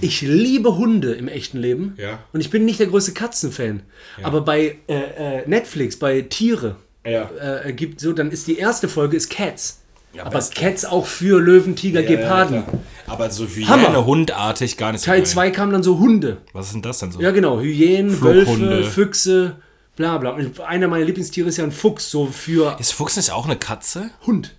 ich 0.00 0.22
liebe 0.22 0.76
Hunde 0.76 1.12
im 1.12 1.28
echten 1.28 1.58
Leben. 1.58 1.94
Ja. 1.98 2.18
Und 2.32 2.40
ich 2.40 2.48
bin 2.50 2.64
nicht 2.64 2.80
der 2.80 2.86
größte 2.86 3.12
Katzenfan. 3.12 3.82
Aber 4.22 4.40
bei 4.40 4.78
äh, 4.88 5.40
äh, 5.40 5.48
Netflix, 5.48 5.98
bei 5.98 6.22
Tiere, 6.22 6.76
Ja. 7.06 7.28
äh, 7.64 7.72
gibt 7.74 8.00
so, 8.00 8.12
dann 8.14 8.30
ist 8.30 8.46
die 8.46 8.56
erste 8.58 8.88
Folge 8.88 9.16
ist 9.16 9.28
Cats. 9.30 9.80
Ja, 10.14 10.24
aber. 10.26 10.38
Cats 10.54 10.84
auch 10.84 11.06
für 11.06 11.40
Löwen, 11.40 11.74
Tiger, 11.76 12.00
Ja, 12.00 12.08
ja, 12.10 12.16
Geparden. 12.16 12.64
klar. 12.64 12.78
aber 13.08 13.30
so 13.30 13.46
Hammer. 13.66 13.88
Hyäne-Hundartig 13.88 14.76
gar 14.76 14.92
nicht 14.92 15.00
so 15.02 15.06
Teil 15.10 15.20
geil. 15.20 15.26
2 15.26 15.50
kamen 15.50 15.72
dann 15.72 15.82
so 15.82 15.98
Hunde. 15.98 16.38
Was 16.52 16.66
ist 16.66 16.74
denn 16.74 16.82
das 16.82 16.98
denn 17.00 17.10
so? 17.12 17.20
Ja, 17.20 17.32
genau. 17.32 17.58
Hyänen. 17.60 18.22
Wölfe, 18.22 18.84
Füchse, 18.84 19.56
bla 19.96 20.16
bla. 20.18 20.30
Und 20.30 20.60
einer 20.60 20.86
meiner 20.88 21.04
Lieblingstiere 21.04 21.48
ist 21.48 21.56
ja 21.56 21.64
ein 21.64 21.72
Fuchs, 21.72 22.10
so 22.10 22.26
für 22.26 22.76
Ist 22.78 22.92
Fuchs 22.94 23.16
nicht 23.16 23.30
auch 23.32 23.44
eine 23.46 23.56
Katze? 23.56 24.10
Hund. 24.24 24.54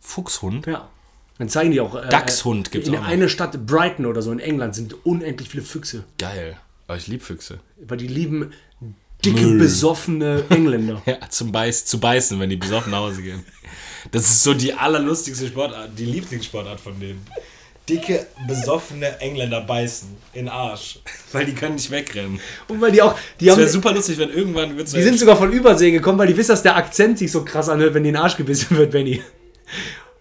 Fuchshund? 0.00 0.66
Ja. 0.66 0.88
Dann 1.38 1.48
zeigen 1.48 1.70
die 1.70 1.80
auch. 1.80 1.94
Äh, 1.94 2.08
Dachshund 2.08 2.70
gibt's 2.70 2.88
In 2.88 2.96
auch 2.96 3.00
noch. 3.00 3.08
einer 3.08 3.28
Stadt, 3.28 3.66
Brighton 3.66 4.06
oder 4.06 4.22
so 4.22 4.32
in 4.32 4.40
England, 4.40 4.74
sind 4.74 4.94
unendlich 5.06 5.48
viele 5.48 5.62
Füchse. 5.62 6.04
Geil. 6.18 6.56
Aber 6.86 6.96
ich 6.98 7.06
liebe 7.06 7.22
Füchse. 7.24 7.60
Weil 7.86 7.98
die 7.98 8.08
lieben 8.08 8.52
dicke, 9.24 9.54
besoffene 9.58 10.44
Engländer. 10.50 11.02
Ja, 11.06 11.18
zum 11.28 11.52
Beiß, 11.52 11.84
zu 11.84 12.00
beißen, 12.00 12.38
wenn 12.40 12.50
die 12.50 12.56
besoffen 12.56 12.90
nach 12.92 13.00
Hause 13.00 13.22
gehen. 13.22 13.44
Das 14.10 14.22
ist 14.22 14.42
so 14.42 14.54
die 14.54 14.72
allerlustigste 14.72 15.46
Sportart, 15.46 15.90
die 15.96 16.06
Lieblingssportart 16.06 16.80
von 16.80 16.98
denen. 16.98 17.24
Dicke, 17.88 18.26
besoffene 18.46 19.18
Engländer 19.18 19.62
beißen 19.62 20.08
in 20.34 20.44
den 20.44 20.48
Arsch. 20.48 20.98
Weil 21.32 21.46
die 21.46 21.54
können 21.54 21.76
nicht 21.76 21.90
wegrennen. 21.90 22.38
Und 22.68 22.80
weil 22.80 22.92
die 22.92 23.00
auch, 23.00 23.14
die 23.40 23.46
Das 23.46 23.56
wäre 23.56 23.68
super 23.68 23.92
lustig, 23.92 24.18
wenn 24.18 24.30
irgendwann 24.30 24.76
wird 24.76 24.92
die 24.92 25.02
sind 25.02 25.18
sogar 25.18 25.36
von 25.36 25.50
Übersee 25.52 25.90
gekommen, 25.90 26.18
weil 26.18 26.26
die 26.26 26.36
wissen, 26.36 26.50
dass 26.50 26.62
der 26.62 26.76
Akzent 26.76 27.18
sich 27.18 27.32
so 27.32 27.44
krass 27.44 27.68
anhört, 27.68 27.94
wenn 27.94 28.02
die 28.02 28.10
in 28.10 28.14
den 28.14 28.22
Arsch 28.22 28.36
gebissen 28.36 28.76
wird, 28.76 28.90
Benny. 28.90 29.22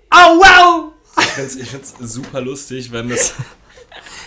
Au, 0.10 0.38
wow! 0.38 0.92
Ich 1.20 1.26
find's, 1.26 1.56
ich 1.56 1.70
find's 1.70 1.94
super 2.00 2.42
lustig, 2.42 2.92
wenn 2.92 3.10
das. 3.10 3.34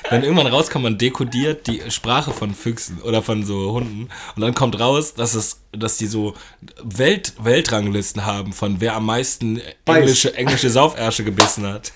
Wenn 0.08 0.22
irgendwann 0.24 0.48
rauskommt, 0.48 0.82
man 0.82 0.98
dekodiert 0.98 1.66
die 1.68 1.82
Sprache 1.90 2.32
von 2.32 2.54
Füchsen 2.54 3.00
oder 3.02 3.22
von 3.22 3.44
so 3.44 3.72
Hunden 3.72 4.08
und 4.34 4.42
dann 4.42 4.54
kommt 4.54 4.80
raus, 4.80 5.14
dass 5.14 5.34
es, 5.34 5.60
dass 5.72 5.98
die 5.98 6.06
so 6.06 6.34
Welt, 6.82 7.34
Weltranglisten 7.38 8.24
haben 8.26 8.52
von 8.52 8.80
wer 8.80 8.96
am 8.96 9.06
meisten 9.06 9.60
englische, 9.84 10.34
englische 10.34 10.70
Saufärsche 10.70 11.22
gebissen 11.22 11.66
hat. 11.66 11.92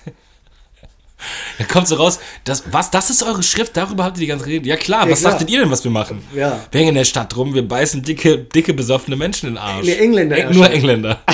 Da 1.57 1.65
kommt 1.65 1.87
so 1.87 1.95
raus, 1.95 2.19
das, 2.43 2.63
was, 2.71 2.91
das 2.91 3.09
ist 3.09 3.23
eure 3.23 3.41
Schrift, 3.43 3.75
darüber 3.75 4.03
habt 4.03 4.17
ihr 4.17 4.21
die 4.21 4.27
ganze 4.27 4.45
Rede. 4.45 4.67
Ja 4.69 4.77
klar, 4.77 5.09
was 5.09 5.21
klar. 5.21 5.31
dachtet 5.33 5.49
ihr 5.49 5.59
denn, 5.59 5.71
was 5.71 5.83
wir 5.83 5.91
machen? 5.91 6.21
Ja. 6.33 6.63
Wir 6.71 6.79
hängen 6.79 6.89
in 6.89 6.95
der 6.95 7.05
Stadt 7.05 7.35
rum, 7.35 7.53
wir 7.53 7.67
beißen 7.67 8.03
dicke, 8.03 8.37
dicke 8.37 8.73
besoffene 8.73 9.15
Menschen 9.17 9.47
in 9.49 9.55
den 9.55 9.61
Arsch. 9.61 9.85
Nee, 9.87 9.95
Engländer 9.95 10.37
Eng- 10.37 10.53
Nur. 10.53 10.69
Engländer. 10.69 11.19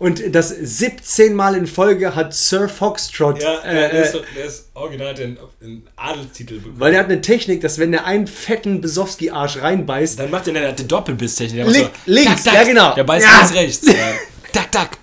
Und 0.00 0.34
das 0.34 0.48
17 0.48 1.34
Mal 1.34 1.54
in 1.54 1.66
Folge 1.66 2.14
hat 2.16 2.34
Sir 2.34 2.68
Foxtrot, 2.68 3.40
äh, 3.42 3.86
äh, 3.88 4.12
der 4.34 4.44
ist 4.46 4.70
original 4.74 5.14
den, 5.14 5.38
den 5.60 5.86
Adelstitel 5.94 6.54
bekommen. 6.58 6.80
weil 6.80 6.94
er 6.94 7.00
hat 7.00 7.06
eine 7.10 7.20
Technik, 7.20 7.60
dass 7.60 7.78
wenn 7.78 7.92
er 7.92 8.06
einen 8.06 8.26
fetten 8.26 8.80
Besowski-Arsch 8.80 9.58
reinbeißt, 9.60 10.18
Dann 10.18 10.30
macht 10.30 10.48
er 10.48 10.56
eine, 10.56 10.72
Doppelbisstechnik. 10.72 11.64
Der 11.64 11.70
Link- 11.72 11.90
links, 12.06 12.44
ja, 12.46 12.64
genau. 12.64 12.94
Der 12.94 13.04
beißt 13.04 13.26
Ja. 13.26 13.36
links, 13.40 13.54
rechts. 13.54 13.86
Ja. 13.86 13.94
Tack, 14.52 14.72
tack. 14.72 14.98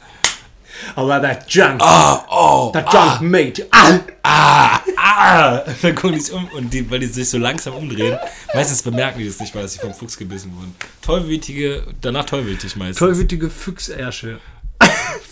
aber 0.95 1.21
that 1.21 1.45
junk, 1.47 1.79
Ah, 1.79 2.25
oh, 2.29 2.71
that 2.71 2.91
junk 2.91 3.21
mate, 3.21 3.67
ah, 3.71 3.99
ah, 4.23 4.79
ah. 4.97 5.63
Dann 5.83 5.93
gucken 5.95 6.13
die 6.13 6.19
sich 6.21 6.33
um 6.33 6.47
und 6.49 6.73
die, 6.73 6.89
weil 6.89 6.99
die 6.99 7.05
sich 7.05 7.29
so 7.29 7.37
langsam 7.37 7.75
umdrehen, 7.75 8.17
meistens 8.53 8.81
bemerken 8.81 9.19
die 9.19 9.27
das 9.27 9.39
nicht, 9.39 9.53
weil 9.55 9.67
sie 9.67 9.77
vom 9.79 9.93
Fuchs 9.93 10.17
gebissen 10.17 10.53
wurden. 10.57 10.75
Tollwütige, 11.01 11.83
danach 12.01 12.25
tollwütig 12.25 12.75
meistens. 12.75 12.97
tollwütige 12.97 13.49
Füchsärsche. 13.49 14.39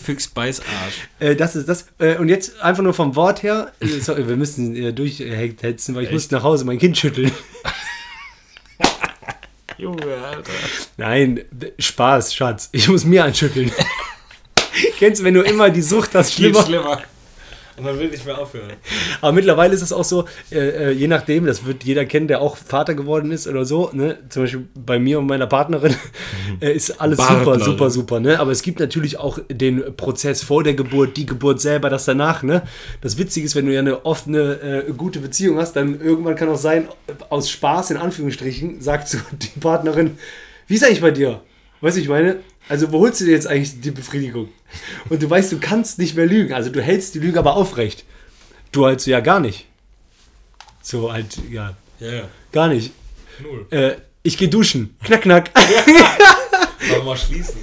Füchsbeißarsch. 0.03 1.07
Äh, 1.19 1.35
das 1.35 1.55
ist 1.55 1.69
das. 1.69 1.87
Äh, 1.99 2.17
und 2.17 2.29
jetzt 2.29 2.59
einfach 2.61 2.83
nur 2.83 2.93
vom 2.93 3.15
Wort 3.15 3.43
her. 3.43 3.71
Äh, 3.79 3.87
sorry, 3.99 4.27
wir 4.27 4.35
müssen 4.35 4.75
äh, 4.75 4.93
durchhetzen, 4.93 5.95
weil 5.95 6.03
ich 6.05 6.11
musste 6.11 6.35
nach 6.35 6.43
Hause 6.43 6.65
mein 6.65 6.77
Kind 6.77 6.97
schütteln. 6.97 7.31
Junge, 9.77 10.05
Alter. 10.05 10.51
Nein, 10.97 11.41
Spaß, 11.77 12.33
Schatz. 12.33 12.69
Ich 12.71 12.87
muss 12.87 13.03
mir 13.03 13.25
anschütteln. 13.25 13.71
Kennst 14.99 15.21
du, 15.21 15.25
wenn 15.25 15.33
du 15.33 15.41
immer 15.41 15.69
die 15.69 15.81
Sucht 15.81 16.15
hast, 16.15 16.33
Viel 16.33 16.55
schlimmer. 16.55 17.01
Und 17.77 17.83
man 17.83 17.99
will 17.99 18.09
nicht 18.09 18.25
mehr 18.25 18.37
aufhören. 18.37 18.71
Aber 19.19 19.33
mittlerweile 19.33 19.73
ist 19.73 19.81
es 19.81 19.91
auch 19.91 20.05
so, 20.05 20.25
äh, 20.49 20.59
äh, 20.59 20.91
je 20.91 21.07
nachdem, 21.07 21.45
das 21.45 21.65
wird 21.65 21.83
jeder 21.83 22.05
kennen, 22.05 22.27
der 22.27 22.39
auch 22.41 22.55
Vater 22.55 22.93
geworden 22.93 23.31
ist 23.31 23.47
oder 23.47 23.65
so, 23.65 23.89
ne? 23.91 24.17
Zum 24.29 24.43
Beispiel 24.43 24.67
bei 24.73 24.97
mir 24.97 25.19
und 25.19 25.27
meiner 25.27 25.47
Partnerin 25.47 25.93
äh, 26.61 26.71
ist 26.71 27.01
alles 27.01 27.17
super, 27.17 27.33
Partnerin. 27.33 27.63
super, 27.63 27.89
super, 27.89 28.19
ne? 28.21 28.39
Aber 28.39 28.51
es 28.51 28.61
gibt 28.61 28.79
natürlich 28.79 29.17
auch 29.17 29.39
den 29.49 29.95
Prozess 29.97 30.41
vor 30.41 30.63
der 30.63 30.73
Geburt, 30.73 31.17
die 31.17 31.25
Geburt 31.25 31.59
selber, 31.59 31.89
das 31.89 32.05
danach, 32.05 32.43
ne? 32.43 32.61
Das 33.01 33.17
Witzige 33.17 33.45
ist, 33.45 33.55
wenn 33.55 33.65
du 33.65 33.73
ja 33.73 33.81
eine 33.81 34.05
oft 34.05 34.27
eine 34.27 34.85
äh, 34.87 34.91
gute 34.93 35.19
Beziehung 35.19 35.57
hast, 35.57 35.73
dann 35.75 35.99
irgendwann 35.99 36.35
kann 36.35 36.47
auch 36.47 36.57
sein, 36.57 36.87
aus 37.29 37.49
Spaß, 37.49 37.91
in 37.91 37.97
Anführungsstrichen, 37.97 38.79
sagt 38.79 39.09
so 39.09 39.17
die 39.33 39.59
Partnerin, 39.59 40.17
wie 40.67 40.75
ist 40.75 40.85
eigentlich 40.85 41.01
bei 41.01 41.11
dir? 41.11 41.41
Weißt 41.81 41.97
du, 41.97 42.01
ich 42.01 42.07
meine? 42.09 42.37
Also, 42.67 42.91
wo 42.91 42.99
holst 42.99 43.21
du 43.21 43.25
dir 43.25 43.31
jetzt 43.31 43.47
eigentlich 43.47 43.79
die 43.81 43.91
Befriedigung? 43.91 44.49
Und 45.09 45.21
du 45.21 45.29
weißt, 45.29 45.51
du 45.51 45.59
kannst 45.59 45.99
nicht 45.99 46.15
mehr 46.15 46.25
lügen. 46.25 46.53
Also, 46.53 46.69
du 46.69 46.81
hältst 46.81 47.15
die 47.15 47.19
Lüge 47.19 47.37
aber 47.39 47.55
aufrecht. 47.55 48.03
Du 48.71 48.85
halt 48.85 49.01
so, 49.01 49.11
ja, 49.11 49.19
gar 49.19 49.39
nicht. 49.39 49.67
So 50.81 51.11
halt, 51.11 51.37
ja, 51.49 51.75
Ja, 51.99 52.11
ja. 52.11 52.23
gar 52.51 52.67
nicht. 52.67 52.91
Null. 53.41 53.65
Äh, 53.69 53.95
ich 54.23 54.37
geh 54.37 54.47
duschen. 54.47 54.95
Knack, 55.03 55.21
knack. 55.21 55.51
Wir 56.79 57.03
mal 57.03 57.17
schließen? 57.17 57.55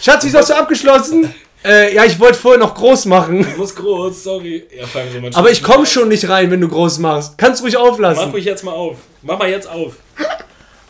Schatz, 0.00 0.24
wieso 0.24 0.38
hast 0.38 0.50
du 0.50 0.54
abgeschlossen? 0.54 1.32
Äh, 1.64 1.94
ja, 1.94 2.04
ich 2.04 2.18
wollte 2.18 2.38
vorher 2.38 2.58
noch 2.58 2.74
groß 2.74 3.04
machen. 3.06 3.40
Ich 3.40 3.56
muss 3.56 3.74
groß, 3.74 4.24
sorry. 4.24 4.64
Ja, 4.76 4.84
so 4.86 5.38
Aber 5.38 5.50
ich 5.50 5.62
komme 5.62 5.86
schon 5.86 6.08
nicht 6.08 6.28
rein, 6.28 6.50
wenn 6.50 6.60
du 6.60 6.68
groß 6.68 6.98
machst. 6.98 7.38
Kannst 7.38 7.62
ruhig 7.62 7.74
Mach 7.74 7.82
auflassen. 7.82 8.30
ruhig 8.30 8.44
jetzt 8.44 8.64
mal 8.64 8.72
auf. 8.72 8.98
Mach 9.22 9.38
mal 9.38 9.48
jetzt 9.48 9.68
auf. 9.68 9.94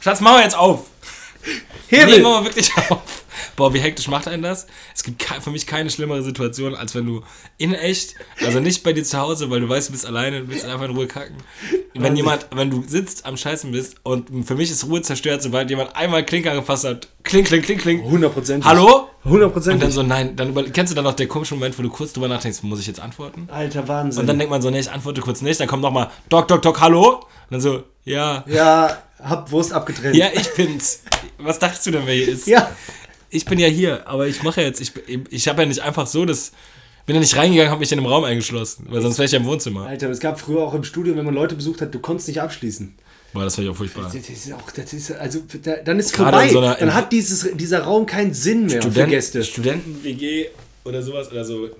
Schatz, 0.01 0.20
mach 0.20 0.33
mal 0.33 0.42
jetzt 0.42 0.57
auf. 0.57 0.87
Hebel. 1.88 2.16
Nee, 2.16 2.22
mach 2.22 2.40
mal 2.40 2.44
wirklich 2.44 2.70
auf. 2.90 3.24
Boah, 3.57 3.72
wie 3.74 3.81
hektisch 3.81 4.09
macht 4.09 4.28
einen 4.28 4.42
das? 4.42 4.66
Es 4.94 5.02
gibt 5.02 5.22
für 5.22 5.50
mich 5.50 5.66
keine 5.66 5.90
schlimmere 5.90 6.22
Situation, 6.22 6.74
als 6.74 6.94
wenn 6.94 7.07
du 7.07 7.22
in 7.59 7.74
echt, 7.74 8.14
also 8.44 8.61
nicht 8.61 8.83
bei 8.83 8.92
dir 8.92 9.05
zu 9.05 9.18
Hause, 9.18 9.50
weil 9.50 9.61
du 9.61 9.68
weißt, 9.68 9.88
du 9.88 9.92
bist 9.92 10.07
alleine, 10.07 10.42
du 10.42 10.48
willst 10.48 10.64
einfach 10.64 10.87
in 10.87 10.96
Ruhe 10.96 11.07
kacken. 11.07 11.37
Wenn 11.94 12.16
jemand, 12.16 12.46
wenn 12.55 12.70
du 12.70 12.83
sitzt 12.87 13.26
am 13.26 13.37
Scheißen 13.37 13.70
bist 13.72 13.96
und 14.02 14.46
für 14.46 14.55
mich 14.55 14.70
ist 14.70 14.87
Ruhe 14.87 15.02
zerstört, 15.02 15.42
sobald 15.42 15.68
jemand 15.70 15.94
einmal 15.96 16.24
Klinker 16.24 16.55
gefasst 16.55 16.85
hat. 16.85 17.09
Kling, 17.24 17.44
kling, 17.44 17.62
kling, 17.62 17.78
kling. 17.78 18.02
100%. 18.02 18.64
Hallo? 18.64 19.09
Und 19.24 19.40
100%. 19.40 19.76
dann 19.76 19.90
so, 19.90 20.02
nein, 20.02 20.35
dann 20.35 20.48
über, 20.50 20.64
kennst 20.64 20.90
du 20.90 20.94
dann 20.96 21.05
noch 21.05 21.14
den 21.14 21.28
komischen 21.28 21.59
Moment, 21.59 21.78
wo 21.78 21.83
du 21.83 21.90
kurz 21.90 22.12
drüber 22.12 22.28
nachdenkst, 22.28 22.62
muss 22.62 22.81
ich 22.81 22.87
jetzt 22.87 23.00
antworten? 23.00 23.48
Alter 23.52 23.87
Wahnsinn. 23.87 24.20
Und 24.20 24.26
dann 24.26 24.38
denkt 24.38 24.50
man 24.50 24.61
so, 24.62 24.70
nee, 24.70 24.81
ich 24.81 24.90
antworte 24.90 25.20
kurz 25.20 25.42
nicht, 25.42 25.61
dann 25.61 25.68
kommt 25.68 25.83
nochmal, 25.83 26.11
Doc, 26.28 26.48
Doc, 26.48 26.62
Doc, 26.62 26.81
hallo? 26.81 27.14
Und 27.16 27.22
dann 27.50 27.61
so, 27.61 27.85
ja, 28.05 28.44
ja, 28.48 28.98
hab 29.22 29.50
Wurst 29.50 29.72
abgetrennt. 29.72 30.16
ja, 30.16 30.28
ich 30.32 30.52
bin's. 30.54 31.02
Was 31.38 31.58
dachtest 31.58 31.87
du 31.87 31.90
denn, 31.92 32.02
wer 32.06 32.14
hier 32.14 32.28
ist? 32.28 32.46
Ja. 32.46 32.70
Ich 33.30 33.44
bin 33.44 33.58
ja 33.58 33.68
hier, 33.68 34.06
aber 34.06 34.26
ich 34.26 34.42
mache 34.42 34.61
jetzt, 34.62 34.80
ich, 34.80 34.92
ich 35.30 35.48
habe 35.48 35.62
ja 35.62 35.68
nicht 35.68 35.80
einfach 35.80 36.06
so 36.06 36.24
das, 36.26 36.52
bin 37.06 37.14
ja 37.16 37.20
nicht 37.20 37.37
reingegangen, 37.37 37.70
habe 37.70 37.80
mich 37.80 37.90
in 37.90 37.98
einem 37.98 38.06
Raum 38.06 38.24
eingeschlossen, 38.24 38.87
weil 38.90 39.00
sonst 39.00 39.16
wäre 39.18 39.26
ich 39.26 39.32
ja 39.32 39.38
im 39.38 39.46
Wohnzimmer. 39.46 39.87
Alter, 39.87 40.11
es 40.11 40.20
gab 40.20 40.38
früher 40.38 40.61
auch 40.62 40.74
im 40.74 40.85
Studio, 40.85 41.16
wenn 41.16 41.24
man 41.24 41.35
Leute 41.35 41.54
besucht 41.54 41.80
hat, 41.80 41.94
du 41.94 41.98
konntest 41.98 42.28
nicht 42.28 42.40
abschließen. 42.40 42.94
Boah, 43.32 43.44
das 43.44 43.56
ich 43.56 43.66
auch 43.68 43.74
furchtbar. 43.74 44.04
Das 44.12 44.14
ist 44.28 44.52
auch, 44.52 44.70
das 44.70 44.92
ist, 44.92 45.11
also, 45.12 45.40
da, 45.62 45.76
dann 45.76 45.98
ist 45.98 46.12
Gerade 46.12 46.48
vorbei. 46.48 46.48
so 46.52 46.61
dann 46.61 46.92
hat 46.94 47.11
dieses, 47.12 47.48
dieser 47.56 47.80
Raum 47.80 48.04
keinen 48.04 48.35
Sinn 48.35 48.66
mehr 48.66 48.82
für 48.82 49.06
Gäste. 49.06 49.42
Studenten-WG 49.42 50.48
oder 50.85 51.02
sowas, 51.02 51.30
oder 51.32 51.44
so 51.44 51.70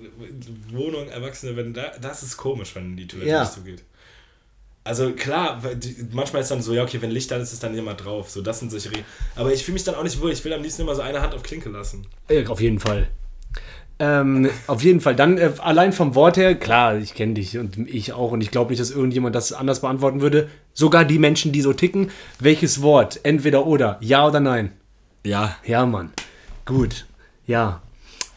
Wohnung, 0.71 1.07
Erwachsene, 1.09 1.55
wenn 1.55 1.73
da, 1.73 1.91
das 2.01 2.23
ist 2.23 2.37
komisch, 2.37 2.73
wenn 2.75 2.97
die 2.97 3.05
Toilette 3.07 3.29
Ja. 3.29 3.41
nicht 3.41 3.53
zugeht. 3.53 3.83
Also 4.85 5.11
klar, 5.11 5.61
manchmal 6.11 6.41
ist 6.41 6.51
dann 6.51 6.61
so, 6.61 6.73
ja 6.73 6.83
okay, 6.83 7.01
wenn 7.01 7.11
Licht 7.11 7.31
dann 7.31 7.41
ist, 7.41 7.53
ist 7.53 7.63
dann 7.63 7.73
jemand 7.73 8.03
drauf. 8.03 8.29
So, 8.29 8.41
das 8.41 8.59
sind 8.59 8.69
solche 8.69 8.89
Regeln. 8.89 9.05
Aber 9.35 9.53
ich 9.53 9.63
fühle 9.63 9.73
mich 9.73 9.83
dann 9.85 9.95
auch 9.95 10.03
nicht 10.03 10.19
wohl. 10.21 10.31
Ich 10.31 10.43
will 10.43 10.53
am 10.53 10.61
liebsten 10.61 10.81
immer 10.81 10.95
so 10.95 11.01
eine 11.01 11.21
Hand 11.21 11.33
auf 11.33 11.43
Klinke 11.43 11.69
lassen. 11.69 12.05
Auf 12.47 12.59
jeden 12.59 12.79
Fall. 12.79 13.07
Ähm, 13.99 14.49
auf 14.67 14.83
jeden 14.83 14.99
Fall. 14.99 15.15
Dann 15.15 15.37
äh, 15.37 15.51
allein 15.59 15.93
vom 15.93 16.15
Wort 16.15 16.35
her, 16.35 16.55
klar, 16.55 16.97
ich 16.97 17.13
kenne 17.13 17.35
dich 17.35 17.57
und 17.57 17.77
ich 17.77 18.11
auch 18.11 18.31
und 18.31 18.41
ich 18.41 18.51
glaube 18.51 18.71
nicht, 18.71 18.81
dass 18.81 18.91
irgendjemand 18.91 19.35
das 19.35 19.53
anders 19.53 19.81
beantworten 19.81 20.19
würde. 20.19 20.49
Sogar 20.73 21.05
die 21.05 21.19
Menschen, 21.19 21.51
die 21.51 21.61
so 21.61 21.73
ticken. 21.73 22.11
Welches 22.39 22.81
Wort? 22.81 23.19
Entweder 23.23 23.65
oder. 23.65 23.97
Ja 24.01 24.27
oder 24.27 24.39
nein? 24.39 24.71
Ja, 25.25 25.55
Ja, 25.65 25.85
Mann. 25.85 26.11
Gut. 26.65 27.05
Ja. 27.45 27.81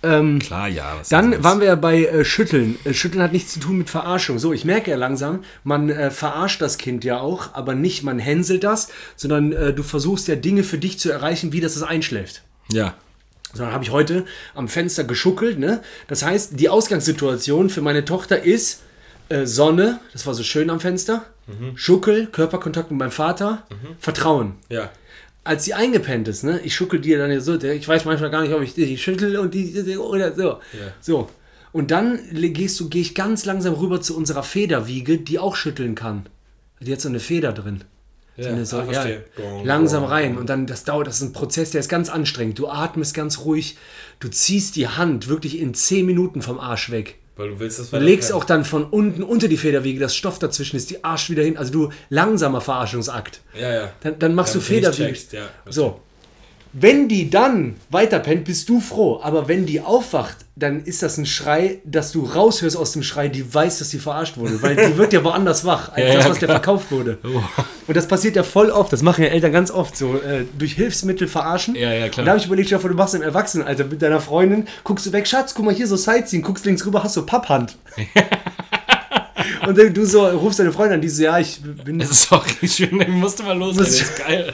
Ähm, 0.06 0.38
klar, 0.38 0.68
ja. 0.68 0.96
was 0.98 1.08
dann 1.08 1.42
waren 1.42 1.60
wir 1.60 1.66
ja 1.66 1.74
bei 1.74 2.04
äh, 2.04 2.24
Schütteln. 2.24 2.78
Äh, 2.84 2.94
Schütteln 2.94 3.22
hat 3.22 3.32
nichts 3.32 3.54
zu 3.54 3.60
tun 3.60 3.78
mit 3.78 3.90
Verarschung. 3.90 4.38
So, 4.38 4.52
ich 4.52 4.64
merke 4.64 4.90
ja 4.90 4.96
langsam, 4.96 5.42
man 5.64 5.90
äh, 5.90 6.10
verarscht 6.10 6.62
das 6.62 6.78
Kind 6.78 7.04
ja 7.04 7.18
auch, 7.18 7.54
aber 7.54 7.74
nicht 7.74 8.04
man 8.04 8.18
hänselt 8.18 8.62
das, 8.62 8.88
sondern 9.16 9.52
äh, 9.52 9.72
du 9.72 9.82
versuchst 9.82 10.28
ja 10.28 10.36
Dinge 10.36 10.62
für 10.62 10.78
dich 10.78 10.98
zu 10.98 11.10
erreichen, 11.10 11.52
wie 11.52 11.60
das 11.60 11.74
es 11.74 11.82
einschläft. 11.82 12.42
Ja. 12.70 12.94
So, 13.52 13.64
dann 13.64 13.72
habe 13.72 13.82
ich 13.82 13.90
heute 13.90 14.26
am 14.54 14.68
Fenster 14.68 15.02
geschuckelt. 15.04 15.58
Ne? 15.58 15.82
Das 16.08 16.22
heißt, 16.22 16.60
die 16.60 16.68
Ausgangssituation 16.68 17.70
für 17.70 17.80
meine 17.80 18.04
Tochter 18.04 18.42
ist 18.42 18.82
äh, 19.28 19.44
Sonne, 19.46 19.98
das 20.12 20.26
war 20.26 20.34
so 20.34 20.42
schön 20.42 20.70
am 20.70 20.80
Fenster, 20.80 21.24
Schuckel, 21.76 22.26
Körperkontakt 22.26 22.90
mit 22.90 22.98
meinem 22.98 23.12
Vater, 23.12 23.62
Vertrauen. 24.00 24.54
Ja. 24.68 24.90
Als 25.46 25.64
sie 25.64 25.74
eingepennt 25.74 26.28
ist, 26.28 26.44
ne, 26.44 26.60
ich 26.64 26.74
schuckel 26.74 27.00
dir 27.00 27.18
dann 27.18 27.40
so, 27.40 27.60
ich 27.60 27.86
weiß 27.86 28.04
manchmal 28.04 28.30
gar 28.30 28.42
nicht, 28.42 28.52
ob 28.52 28.62
ich 28.62 28.74
die 28.74 28.98
schüttel 28.98 29.36
und 29.38 29.54
die 29.54 29.96
oder 29.96 30.34
so. 30.34 30.58
So. 31.00 31.28
Und 31.72 31.90
dann 31.90 32.18
gehst 32.32 32.80
du, 32.80 32.88
gehe 32.88 33.02
ich 33.02 33.14
ganz 33.14 33.44
langsam 33.44 33.74
rüber 33.74 34.00
zu 34.00 34.16
unserer 34.16 34.42
Federwiege, 34.42 35.18
die 35.18 35.38
auch 35.38 35.56
schütteln 35.56 35.94
kann. 35.94 36.26
Die 36.80 36.92
hat 36.92 37.00
so 37.00 37.08
eine 37.08 37.20
Feder 37.20 37.52
drin. 37.52 37.84
So 38.38 38.48
eine, 38.48 38.66
so, 38.66 38.78
ah, 38.78 38.92
ja. 38.92 39.18
Gong, 39.34 39.64
langsam 39.64 40.04
rein 40.04 40.36
und 40.36 40.50
dann 40.50 40.66
das 40.66 40.84
dauert, 40.84 41.06
das 41.06 41.16
ist 41.16 41.22
ein 41.22 41.32
Prozess, 41.32 41.70
der 41.70 41.80
ist 41.80 41.88
ganz 41.88 42.10
anstrengend. 42.10 42.58
Du 42.58 42.68
atmest 42.68 43.14
ganz 43.14 43.40
ruhig, 43.40 43.78
du 44.20 44.28
ziehst 44.28 44.76
die 44.76 44.88
Hand 44.88 45.28
wirklich 45.28 45.58
in 45.58 45.72
10 45.72 46.04
Minuten 46.04 46.42
vom 46.42 46.60
Arsch 46.60 46.90
weg. 46.90 47.18
Weil 47.36 47.50
du 47.50 47.60
willst 47.60 47.78
das 47.78 47.90
Du 47.90 47.98
legst 47.98 48.32
auch 48.32 48.44
dann 48.44 48.64
von 48.64 48.84
unten 48.84 49.22
unter 49.22 49.46
die 49.46 49.58
Federwege, 49.58 50.00
das 50.00 50.16
Stoff 50.16 50.38
dazwischen 50.38 50.76
ist, 50.76 50.88
die 50.88 51.04
Arsch 51.04 51.28
wieder 51.28 51.42
hin. 51.42 51.58
Also 51.58 51.70
du 51.70 51.90
langsamer 52.08 52.62
Verarschungsakt. 52.62 53.40
Ja, 53.54 53.72
ja. 53.72 53.92
Dann, 54.00 54.18
dann 54.18 54.34
machst 54.34 54.54
Damit 54.54 54.68
du 54.68 54.74
Federwege. 54.74 55.08
checkst, 55.08 55.32
ja. 55.34 55.48
So. 55.66 56.00
Wenn 56.78 57.08
die 57.08 57.30
dann 57.30 57.76
weiterpennt, 57.88 58.44
bist 58.44 58.68
du 58.68 58.80
froh. 58.80 59.18
Aber 59.22 59.48
wenn 59.48 59.64
die 59.64 59.80
aufwacht, 59.80 60.36
dann 60.56 60.84
ist 60.84 61.02
das 61.02 61.16
ein 61.16 61.24
Schrei, 61.24 61.78
dass 61.84 62.12
du 62.12 62.24
raushörst 62.24 62.76
aus 62.76 62.92
dem 62.92 63.02
Schrei, 63.02 63.28
die 63.28 63.54
weiß, 63.54 63.78
dass 63.78 63.88
sie 63.88 63.98
verarscht 63.98 64.36
wurde. 64.36 64.60
Weil 64.60 64.76
die 64.76 64.98
wird 64.98 65.14
ja 65.14 65.24
woanders 65.24 65.64
wach, 65.64 65.88
als 65.94 65.98
Ja, 66.06 66.14
das, 66.14 66.24
ja, 66.24 66.30
was 66.30 66.38
der 66.38 66.48
klar. 66.48 66.60
verkauft 66.60 66.90
wurde. 66.90 67.16
Oh. 67.24 67.42
Und 67.86 67.96
das 67.96 68.06
passiert 68.06 68.36
ja 68.36 68.42
voll 68.42 68.70
oft. 68.70 68.92
Das 68.92 69.00
machen 69.00 69.24
ja 69.24 69.30
Eltern 69.30 69.52
ganz 69.52 69.70
oft 69.70 69.96
so. 69.96 70.16
Äh, 70.16 70.44
durch 70.58 70.74
Hilfsmittel 70.74 71.28
verarschen. 71.28 71.76
Ja, 71.76 71.94
ja, 71.94 72.10
klar. 72.10 72.18
Und 72.18 72.26
da 72.26 72.30
habe 72.32 72.40
ich 72.40 72.46
überlegt, 72.46 72.68
Stefan, 72.68 72.90
du 72.90 72.96
machst 72.98 73.14
im 73.14 73.22
Erwachsenenalter 73.22 73.84
mit 73.86 74.02
deiner 74.02 74.20
Freundin, 74.20 74.68
guckst 74.84 75.06
du 75.06 75.12
weg, 75.12 75.26
Schatz, 75.26 75.54
guck 75.54 75.64
mal 75.64 75.74
hier 75.74 75.86
so 75.86 75.96
Sightseeing, 75.96 76.42
guckst 76.42 76.66
links 76.66 76.84
rüber, 76.84 77.02
hast 77.02 77.16
du 77.16 77.24
Papphand. 77.24 77.78
Und 79.66 79.78
dann 79.78 79.94
du 79.94 80.04
so 80.04 80.26
rufst 80.26 80.58
deine 80.58 80.72
Freundin 80.72 80.96
an, 80.96 81.00
die 81.00 81.08
so, 81.08 81.22
ja, 81.22 81.38
ich 81.38 81.58
bin. 81.62 81.98
Das 82.00 82.10
ist 82.10 82.32
auch 82.32 82.44
richtig 82.44 82.72
schön, 82.72 82.98
den 82.98 83.12
musste 83.12 83.44
mal 83.44 83.56
los, 83.56 83.76
das 83.76 83.90
ist 83.90 84.18
geil. 84.18 84.52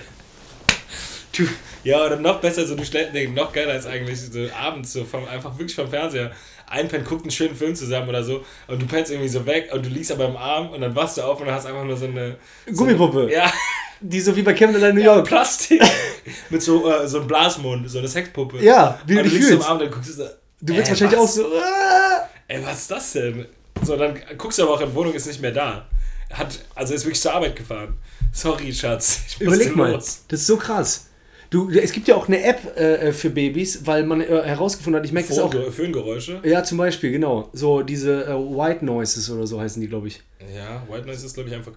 Du, 1.37 1.44
ja, 1.84 2.04
oder 2.06 2.16
noch 2.16 2.40
besser, 2.40 2.66
so 2.66 2.74
du 2.74 2.84
stellst, 2.84 3.12
nee, 3.12 3.26
noch 3.26 3.52
geiler 3.52 3.74
ist 3.76 3.86
eigentlich 3.86 4.20
so 4.20 4.38
abends 4.58 4.92
so 4.92 5.04
vom, 5.04 5.26
einfach 5.28 5.52
wirklich 5.58 5.74
vom 5.74 5.88
Fernseher. 5.88 6.30
Einpennt, 6.68 7.04
guckt 7.06 7.22
einen 7.22 7.30
schönen 7.30 7.54
Film 7.54 7.74
zusammen 7.74 8.08
oder 8.08 8.24
so 8.24 8.44
und 8.66 8.80
du 8.80 8.86
pennst 8.86 9.10
irgendwie 9.10 9.28
so 9.28 9.44
weg 9.44 9.68
und 9.74 9.84
du 9.84 9.90
liegst 9.90 10.10
aber 10.10 10.24
im 10.26 10.36
Arm 10.36 10.70
und 10.70 10.80
dann 10.80 10.94
wachst 10.96 11.18
du 11.18 11.22
auf 11.22 11.38
und 11.40 11.50
hast 11.50 11.66
einfach 11.66 11.84
nur 11.84 11.96
so 11.96 12.06
eine 12.06 12.36
Gummipuppe. 12.74 13.30
ja, 13.30 13.52
Die 14.00 14.20
so 14.20 14.34
wie 14.34 14.42
bei 14.42 14.54
Kevin 14.54 14.76
allein 14.76 14.94
New 14.94 15.00
ja 15.02 15.16
York. 15.16 15.26
Plastik 15.26 15.82
mit 16.50 16.62
so, 16.62 16.90
äh, 16.90 17.06
so 17.06 17.18
einem 17.18 17.26
Blasmund, 17.26 17.90
so 17.90 17.98
eine 17.98 18.08
Sexpuppe. 18.08 18.62
Ja, 18.64 18.98
wie 19.06 19.14
du 19.14 19.20
und 19.20 19.24
dich 19.26 19.34
liegst 19.34 19.48
so 19.48 19.54
im 19.54 19.58
fühlst. 19.60 19.68
Arm 19.70 19.78
und 19.78 19.84
dann 19.84 19.92
guckst 19.92 20.08
du 20.10 20.14
so, 20.14 20.24
Du 20.62 20.74
willst 20.76 20.90
wahrscheinlich 20.90 21.18
was? 21.18 21.24
auch 21.30 21.32
so. 21.34 21.46
"Ah." 21.58 22.28
Ey, 22.48 22.64
was 22.64 22.78
ist 22.78 22.90
das 22.90 23.12
denn? 23.12 23.46
So, 23.82 23.96
dann 23.96 24.18
guckst 24.38 24.58
du 24.58 24.62
aber 24.62 24.72
auch 24.74 24.80
in 24.80 24.94
Wohnung, 24.94 25.12
ist 25.12 25.26
nicht 25.26 25.42
mehr 25.42 25.50
da. 25.52 25.86
Hat, 26.32 26.58
also 26.74 26.94
ist 26.94 27.04
wirklich 27.04 27.20
zur 27.20 27.34
Arbeit 27.34 27.54
gefahren. 27.56 27.98
Sorry, 28.32 28.72
Schatz. 28.72 29.20
Überleg 29.40 29.76
mal, 29.76 29.92
das 29.92 30.20
ist 30.30 30.46
so 30.46 30.56
krass. 30.56 31.08
Du, 31.52 31.68
es 31.70 31.92
gibt 31.92 32.08
ja 32.08 32.16
auch 32.16 32.28
eine 32.28 32.42
App 32.42 32.76
äh, 32.78 33.12
für 33.12 33.28
Babys, 33.28 33.86
weil 33.86 34.04
man 34.04 34.22
äh, 34.22 34.24
herausgefunden 34.42 34.98
hat, 34.98 35.04
ich 35.06 35.12
merke 35.12 35.28
das 35.28 35.38
auch. 35.38 35.52
Föhnge- 35.52 35.70
Föhngeräusche. 35.70 36.40
Ja, 36.44 36.64
zum 36.64 36.78
Beispiel, 36.78 37.12
genau. 37.12 37.50
So 37.52 37.82
diese 37.82 38.24
äh, 38.24 38.28
White 38.34 38.82
Noises 38.84 39.28
oder 39.30 39.46
so 39.46 39.60
heißen 39.60 39.80
die, 39.82 39.86
glaube 39.86 40.08
ich. 40.08 40.22
Ja, 40.56 40.82
White 40.88 41.06
Noise 41.06 41.26
ist, 41.26 41.34
glaube 41.34 41.50
ich, 41.50 41.54
einfach. 41.54 41.72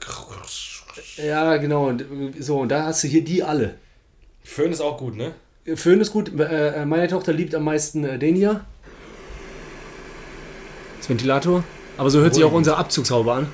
Ja, 1.18 1.58
genau. 1.58 1.88
Und, 1.90 2.02
äh, 2.04 2.06
so, 2.42 2.60
und 2.60 2.70
da 2.70 2.86
hast 2.86 3.04
du 3.04 3.10
hier 3.10 3.22
die 3.24 3.44
alle. 3.44 3.76
Föhn 4.46 4.72
ist 4.72 4.80
auch 4.80 4.98
gut, 4.98 5.18
ne? 5.18 5.34
Föhn 5.76 6.00
ist 6.00 6.14
gut. 6.14 6.32
Äh, 6.40 6.82
äh, 6.82 6.86
meine 6.86 7.08
Tochter 7.10 7.34
liebt 7.34 7.54
am 7.54 7.66
meisten 7.66 8.06
äh, 8.06 8.18
den 8.18 8.36
hier. 8.36 8.64
Das 11.00 11.10
Ventilator. 11.10 11.66
Aber 11.98 12.10
so 12.10 12.22
hört 12.22 12.34
sich 12.34 12.44
auch 12.46 12.54
unser 12.54 12.78
Abzugshaube 12.78 13.34
an. 13.34 13.48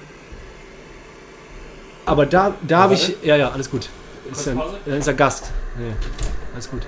Aber 2.06 2.26
da, 2.28 2.56
da 2.68 2.80
habe 2.84 2.94
ich. 2.94 3.16
Ja, 3.24 3.36
ja, 3.38 3.50
alles 3.52 3.72
gut. 3.72 3.90
Ist 4.32 4.46
dann 4.48 4.62
ist 4.86 5.08
er 5.08 5.14
Gast. 5.16 5.52
Nee, 5.78 5.94
alles 6.54 6.70
gut. 6.70 6.82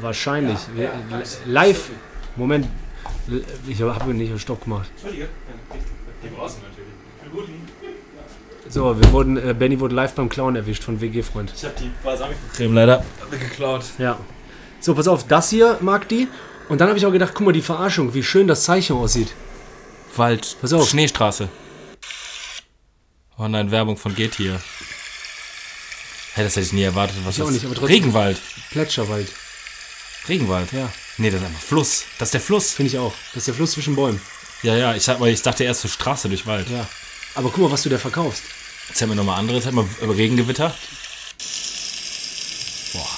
Wahrscheinlich. 0.00 0.58
Wir- 0.74 0.92
Live. 1.46 1.90
Moment. 2.36 2.66
Ich 3.68 3.80
habe 3.80 4.12
nicht 4.14 4.40
Stopp 4.40 4.64
gemacht. 4.64 4.88
Entschuldige. 4.94 5.28
Die 6.22 6.28
brauchst 6.28 6.58
du 6.58 6.62
natürlich. 6.62 7.54
So, 8.68 8.98
wir 9.00 9.12
wurden, 9.12 9.36
äh, 9.36 9.54
Benny 9.56 9.78
wurde 9.78 9.94
live 9.94 10.14
beim 10.14 10.28
Clown 10.28 10.56
erwischt 10.56 10.82
von 10.82 11.00
WG-Freund. 11.00 11.52
Ich 11.54 11.64
habe 11.64 11.74
die 11.78 11.90
Balsamico-Creme 12.02 12.74
leider 12.74 13.04
geklaut. 13.30 13.84
Ja. 13.98 14.18
So, 14.80 14.94
pass 14.94 15.06
auf, 15.06 15.26
das 15.28 15.50
hier 15.50 15.78
mag 15.80 16.08
die. 16.08 16.28
Und 16.68 16.80
dann 16.80 16.88
habe 16.88 16.98
ich 16.98 17.04
auch 17.06 17.12
gedacht, 17.12 17.32
guck 17.34 17.46
mal, 17.46 17.52
die 17.52 17.60
Verarschung, 17.62 18.14
wie 18.14 18.22
schön 18.22 18.48
das 18.48 18.64
Zeichen 18.64 18.96
aussieht. 18.96 19.32
Wald. 20.16 20.56
Pass 20.60 20.72
auf. 20.72 20.88
Schneestraße. 20.88 21.48
Oh 23.36 23.48
nein, 23.48 23.70
Werbung 23.70 23.96
von 23.96 24.14
Getier. 24.14 24.60
Hey, 26.34 26.44
das 26.44 26.56
hätte 26.56 26.66
ich 26.66 26.72
nie 26.72 26.82
erwartet. 26.82 27.16
Was 27.24 27.36
Ich 27.36 27.42
auch 27.42 27.46
das- 27.46 27.54
nicht, 27.54 27.64
aber 27.64 27.74
trotzdem- 27.74 27.94
Regenwald. 27.94 28.40
Plätscherwald. 28.70 29.28
Regenwald. 30.28 30.72
Ja, 30.72 30.92
Nee, 31.16 31.30
das 31.30 31.40
ist 31.42 31.46
einfach 31.46 31.60
Fluss. 31.62 32.04
Das 32.18 32.28
ist 32.28 32.34
der 32.34 32.40
Fluss. 32.40 32.72
finde 32.72 32.90
ich 32.90 32.98
auch. 32.98 33.14
Das 33.32 33.42
ist 33.42 33.46
der 33.46 33.54
Fluss 33.54 33.72
zwischen 33.72 33.94
Bäumen. 33.94 34.20
Ja, 34.64 34.74
ja, 34.74 34.94
ich, 34.96 35.08
hab, 35.08 35.20
weil 35.20 35.32
ich 35.32 35.42
dachte 35.42 35.62
erst 35.62 35.82
so 35.82 35.88
Straße 35.88 36.28
durch 36.28 36.44
Wald. 36.46 36.68
Ja. 36.70 36.88
Aber 37.36 37.50
guck 37.50 37.58
mal, 37.62 37.70
was 37.70 37.82
du 37.84 37.88
da 37.88 37.98
verkaufst. 37.98 38.42
Jetzt 38.88 39.00
haben 39.00 39.10
wir 39.10 39.14
nochmal 39.16 39.38
andere. 39.38 39.58
Jetzt 39.58 39.66
haben 39.66 39.76
wir 39.76 40.16
Regengewitter. 40.16 40.74
Boah. 42.94 43.08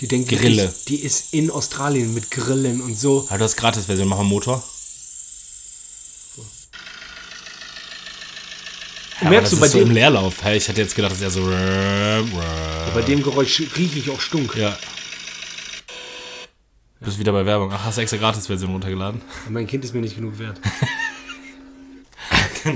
Die 0.00 0.08
denkt, 0.08 0.28
Grille. 0.30 0.62
wirklich, 0.68 0.84
Die 0.86 0.96
ist 1.02 1.34
in 1.34 1.50
Australien 1.50 2.14
mit 2.14 2.30
Grillen 2.30 2.80
und 2.80 2.98
so. 2.98 3.26
Aber 3.28 3.38
du 3.38 3.44
hast 3.44 3.56
Gratis-Version. 3.56 4.08
Mach 4.08 4.16
mal 4.18 4.24
Motor. 4.24 4.64
Ja, 9.26 9.30
Merkst 9.30 9.52
du 9.54 9.60
bei 9.60 9.66
ist 9.66 9.72
so 9.72 9.78
dem- 9.80 9.88
im 9.88 9.94
Leerlauf. 9.94 10.42
Hey, 10.44 10.56
ich 10.56 10.68
hätte 10.68 10.80
jetzt 10.80 10.94
gedacht, 10.94 11.10
das 11.12 11.18
ist 11.18 11.24
eher 11.24 11.30
so. 11.30 11.50
Bei 12.94 13.02
dem 13.02 13.22
Geräusch 13.22 13.60
rieche 13.76 13.98
ich 13.98 14.08
auch 14.10 14.20
Stunk. 14.20 14.54
Ja. 14.56 14.76
Du 17.00 17.06
bist 17.06 17.18
wieder 17.18 17.32
bei 17.32 17.44
Werbung. 17.44 17.70
Ach, 17.72 17.84
hast 17.84 17.98
du 17.98 18.02
extra 18.02 18.16
Gratis-Version 18.18 18.70
runtergeladen? 18.70 19.20
Mein 19.50 19.66
Kind 19.66 19.84
ist 19.84 19.94
mir 19.94 20.00
nicht 20.00 20.14
genug 20.16 20.38
wert. 20.38 20.60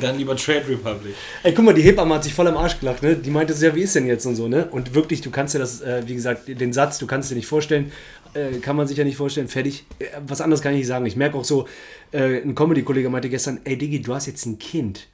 Dann 0.01 0.19
lieber 0.19 0.37
Trade 0.37 0.69
Republic. 0.69 1.15
Ey, 1.43 1.53
guck 1.53 1.65
mal, 1.65 1.75
die 1.75 1.83
Hebamme 1.83 2.15
hat 2.15 2.23
sich 2.25 2.33
voll 2.35 2.47
am 2.47 2.57
Arsch 2.57 2.79
gelacht, 2.79 3.03
ne? 3.03 3.17
Die 3.17 3.31
meinte 3.31 3.53
so, 3.55 3.67
ja, 3.67 3.75
wie 3.75 3.83
ist 3.83 3.95
denn 3.97 4.07
jetzt 4.07 4.25
und 4.27 4.37
so, 4.37 4.47
ne? 4.47 4.67
Und 4.71 4.95
wirklich, 4.95 5.21
du 5.21 5.31
kannst 5.31 5.55
dir 5.55 5.59
das, 5.59 5.81
äh, 5.81 6.03
wie 6.07 6.15
gesagt, 6.15 6.43
den 6.49 6.73
Satz, 6.73 6.99
du 6.99 7.07
kannst 7.09 7.29
dir 7.31 7.35
nicht 7.35 7.47
vorstellen, 7.49 7.91
äh, 8.35 8.59
kann 8.59 8.77
man 8.77 8.87
sich 8.87 8.97
ja 8.99 9.05
nicht 9.05 9.17
vorstellen, 9.17 9.49
fertig. 9.49 9.85
Äh, 9.99 10.05
was 10.27 10.41
anderes 10.41 10.63
kann 10.63 10.73
ich 10.73 10.79
nicht 10.79 10.87
sagen. 10.87 11.07
Ich 11.07 11.17
merke 11.17 11.37
auch 11.39 11.45
so, 11.45 11.67
äh, 12.13 12.41
ein 12.43 12.55
Comedy-Kollege 12.55 13.11
meinte 13.11 13.29
gestern, 13.29 13.59
ey, 13.65 13.77
Diggi, 13.77 14.01
du 14.01 14.15
hast 14.15 14.27
jetzt 14.27 14.47
ein 14.47 14.59
Kind. 14.61 15.09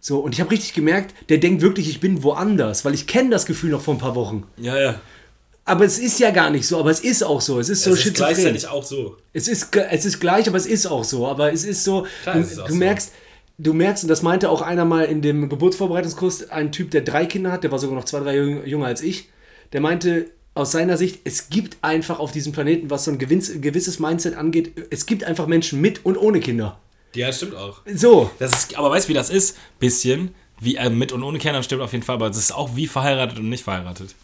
So, 0.00 0.18
und 0.20 0.32
ich 0.34 0.40
habe 0.40 0.50
richtig 0.50 0.72
gemerkt, 0.72 1.14
der 1.28 1.38
denkt 1.38 1.60
wirklich, 1.62 1.88
ich 1.88 2.00
bin 2.00 2.22
woanders, 2.22 2.84
weil 2.84 2.94
ich 2.94 3.06
kenne 3.06 3.30
das 3.30 3.44
Gefühl 3.46 3.70
noch 3.70 3.82
vor 3.82 3.94
ein 3.94 3.98
paar 3.98 4.14
Wochen. 4.14 4.44
Ja, 4.56 4.78
ja. 4.80 5.00
Aber 5.66 5.84
es 5.84 5.98
ist 5.98 6.18
ja 6.18 6.30
gar 6.30 6.50
nicht 6.50 6.66
so, 6.66 6.78
aber 6.78 6.90
es 6.90 7.00
ist 7.00 7.22
auch 7.22 7.40
so. 7.40 7.60
Es 7.60 7.68
ist 7.68 7.84
so 7.84 7.90
Das 7.90 8.04
ist 8.04 8.14
gleichzeitig 8.14 8.66
auch 8.66 8.82
so. 8.82 9.16
Es 9.34 9.46
ist, 9.46 9.76
es 9.76 10.04
ist 10.04 10.18
gleich, 10.18 10.48
aber 10.48 10.56
es 10.56 10.66
ist 10.66 10.86
auch 10.86 11.04
so. 11.04 11.26
Aber 11.28 11.52
es 11.52 11.64
ist 11.64 11.84
so, 11.84 12.06
Klar, 12.22 12.36
du, 12.36 12.40
es 12.40 12.50
ist 12.52 12.56
du 12.58 12.72
so. 12.72 12.74
merkst, 12.74 13.12
du 13.58 13.72
merkst, 13.74 14.04
und 14.04 14.08
das 14.08 14.22
meinte 14.22 14.48
auch 14.48 14.62
einer 14.62 14.84
mal 14.86 15.04
in 15.04 15.20
dem 15.20 15.48
Geburtsvorbereitungskurs, 15.48 16.50
ein 16.50 16.72
Typ, 16.72 16.90
der 16.90 17.02
drei 17.02 17.26
Kinder 17.26 17.52
hat, 17.52 17.62
der 17.62 17.70
war 17.70 17.78
sogar 17.78 17.94
noch 17.94 18.06
zwei, 18.06 18.20
drei 18.20 18.36
jüng- 18.38 18.64
jünger 18.64 18.86
als 18.86 19.02
ich, 19.02 19.28
der 19.72 19.80
meinte, 19.82 20.30
aus 20.54 20.72
seiner 20.72 20.96
Sicht, 20.96 21.20
es 21.24 21.50
gibt 21.50 21.76
einfach 21.82 22.18
auf 22.18 22.32
diesem 22.32 22.52
Planeten, 22.52 22.90
was 22.90 23.04
so 23.04 23.12
ein 23.12 23.18
gewisses 23.18 24.00
Mindset 24.00 24.36
angeht, 24.36 24.72
es 24.90 25.06
gibt 25.06 25.22
einfach 25.24 25.46
Menschen 25.46 25.80
mit 25.80 26.04
und 26.04 26.16
ohne 26.16 26.40
Kinder. 26.40 26.80
Ja, 27.14 27.26
das 27.28 27.36
stimmt 27.38 27.54
auch. 27.56 27.80
So, 27.94 28.30
Das 28.38 28.52
ist, 28.52 28.76
aber 28.76 28.90
weißt 28.90 29.06
du, 29.06 29.10
wie 29.10 29.14
das 29.14 29.30
ist? 29.30 29.56
Bisschen. 29.78 30.34
Wie 30.60 30.76
äh, 30.76 30.90
mit 30.90 31.10
und 31.12 31.22
ohne 31.22 31.38
Kindern 31.38 31.62
stimmt 31.62 31.80
auf 31.82 31.92
jeden 31.92 32.04
Fall, 32.04 32.16
aber 32.16 32.28
es 32.28 32.36
ist 32.36 32.52
auch 32.52 32.76
wie 32.76 32.86
verheiratet 32.86 33.38
und 33.38 33.48
nicht 33.48 33.64
verheiratet. 33.64 34.14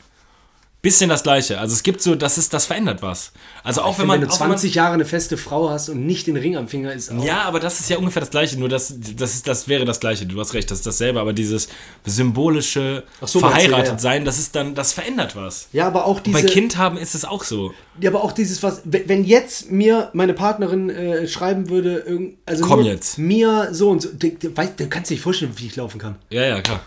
Bisschen 0.87 1.09
das 1.09 1.25
gleiche. 1.25 1.59
Also 1.59 1.75
es 1.75 1.83
gibt 1.83 2.01
so, 2.01 2.15
das 2.15 2.39
ist, 2.39 2.55
das 2.55 2.65
verändert 2.65 3.03
was. 3.03 3.33
Also 3.65 3.83
auch 3.83 3.99
wenn 3.99 4.07
man. 4.07 4.21
wenn 4.21 4.29
du 4.29 4.33
auch 4.33 4.39
wenn 4.39 4.51
man 4.51 4.57
20 4.57 4.77
Jahre 4.77 4.95
eine 4.95 5.05
feste 5.05 5.37
Frau 5.37 5.69
hast 5.69 5.89
und 5.89 6.07
nicht 6.07 6.29
den 6.29 6.37
Ring 6.37 6.57
am 6.57 6.69
Finger, 6.69 6.93
ist 6.93 7.11
auch. 7.11 7.25
Ja, 7.25 7.43
aber 7.43 7.59
das 7.59 7.81
ist 7.81 7.91
ja 7.91 7.99
ungefähr 7.99 8.21
das 8.21 8.31
Gleiche, 8.31 8.57
nur 8.57 8.69
das, 8.69 8.95
das, 9.17 9.35
ist, 9.35 9.49
das 9.49 9.67
wäre 9.67 9.85
das 9.85 9.99
Gleiche, 9.99 10.27
du 10.27 10.39
hast 10.39 10.55
recht, 10.55 10.71
das 10.71 10.79
ist 10.79 10.87
dasselbe, 10.87 11.19
aber 11.19 11.33
dieses 11.33 11.67
symbolische 12.05 13.03
so, 13.21 13.41
verheiratet 13.41 13.95
ja, 13.95 13.99
sein, 13.99 14.25
das 14.25 14.39
ist 14.39 14.55
dann, 14.55 14.77
das 14.77 14.93
verändert 14.93 15.35
was. 15.35 15.67
Ja, 15.73 15.89
aber 15.89 16.07
auch 16.07 16.21
diese. 16.21 16.41
Bei 16.41 16.45
Kind 16.45 16.77
haben 16.77 16.99
ist 16.99 17.17
es 17.17 17.25
auch 17.25 17.43
so. 17.43 17.75
Ja, 18.01 18.11
aber 18.11 18.23
auch 18.23 18.31
dieses, 18.31 18.63
was, 18.63 18.83
wenn 18.85 19.25
jetzt 19.25 19.73
mir 19.73 20.11
meine 20.13 20.35
Partnerin 20.35 20.89
äh, 20.89 21.27
schreiben 21.27 21.69
würde, 21.69 22.37
also 22.47 22.65
Komm 22.65 22.85
jetzt. 22.85 23.19
mir 23.19 23.71
so 23.73 23.91
und 23.91 24.03
so, 24.03 24.11
du, 24.13 24.31
du, 24.31 24.51
du 24.51 24.87
kannst 24.89 25.11
dir 25.11 25.15
nicht 25.15 25.23
vorstellen, 25.23 25.53
wie 25.57 25.67
ich 25.67 25.75
laufen 25.75 25.99
kann. 25.99 26.15
Ja, 26.31 26.45
ja, 26.45 26.61
klar. 26.61 26.81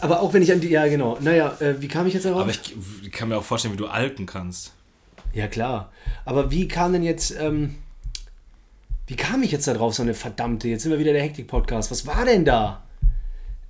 Aber 0.00 0.20
auch 0.20 0.32
wenn 0.32 0.42
ich 0.42 0.52
an 0.52 0.60
die, 0.60 0.68
ja 0.68 0.86
genau, 0.86 1.18
naja, 1.20 1.56
äh, 1.60 1.80
wie 1.80 1.88
kam 1.88 2.06
ich 2.06 2.14
jetzt 2.14 2.26
darauf? 2.26 2.42
Aber 2.42 2.50
ich, 2.50 3.12
kann 3.12 3.28
mir 3.28 3.38
auch 3.38 3.44
vorstellen, 3.44 3.74
wie 3.74 3.78
du 3.78 3.86
alten 3.86 4.26
kannst. 4.26 4.72
ja 5.32 5.46
klar, 5.46 5.92
aber 6.24 6.50
wie 6.50 6.68
kam 6.68 6.92
denn 6.92 7.02
jetzt, 7.02 7.34
ähm, 7.38 7.76
wie 9.06 9.16
kam 9.16 9.42
ich 9.42 9.52
jetzt 9.52 9.68
da 9.68 9.74
drauf, 9.74 9.94
so 9.94 10.02
eine 10.02 10.14
verdammte, 10.14 10.68
jetzt 10.68 10.82
sind 10.82 10.92
wir 10.92 10.98
wieder 10.98 11.12
der 11.12 11.22
Hektik-Podcast, 11.22 11.90
was 11.90 12.06
war 12.06 12.24
denn 12.24 12.44
da? 12.44 12.82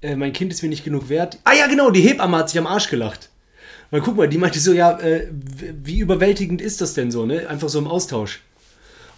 Äh, 0.03 0.17
mein 0.17 0.33
Kind 0.33 0.53
ist 0.53 0.63
mir 0.63 0.69
nicht 0.69 0.85
genug 0.85 1.09
wert. 1.09 1.39
Ah 1.45 1.55
ja 1.55 1.67
genau, 1.67 1.91
die 1.91 2.03
Hebamme 2.03 2.37
hat 2.39 2.51
sich 2.51 2.59
am 2.59 2.67
Arsch 2.67 2.89
gelacht. 2.89 3.31
Weil 3.91 4.01
guck 4.01 4.17
mal, 4.17 4.29
die 4.29 4.39
meinte 4.39 4.59
so, 4.59 4.73
ja, 4.73 4.99
äh, 4.99 5.29
wie 5.31 6.01
überwältigend 6.01 6.61
ist 6.61 6.81
das 6.81 6.95
denn 6.95 7.11
so, 7.11 7.25
ne? 7.25 7.49
Einfach 7.49 7.69
so 7.69 7.79
im 7.79 7.87
Austausch. 7.87 8.43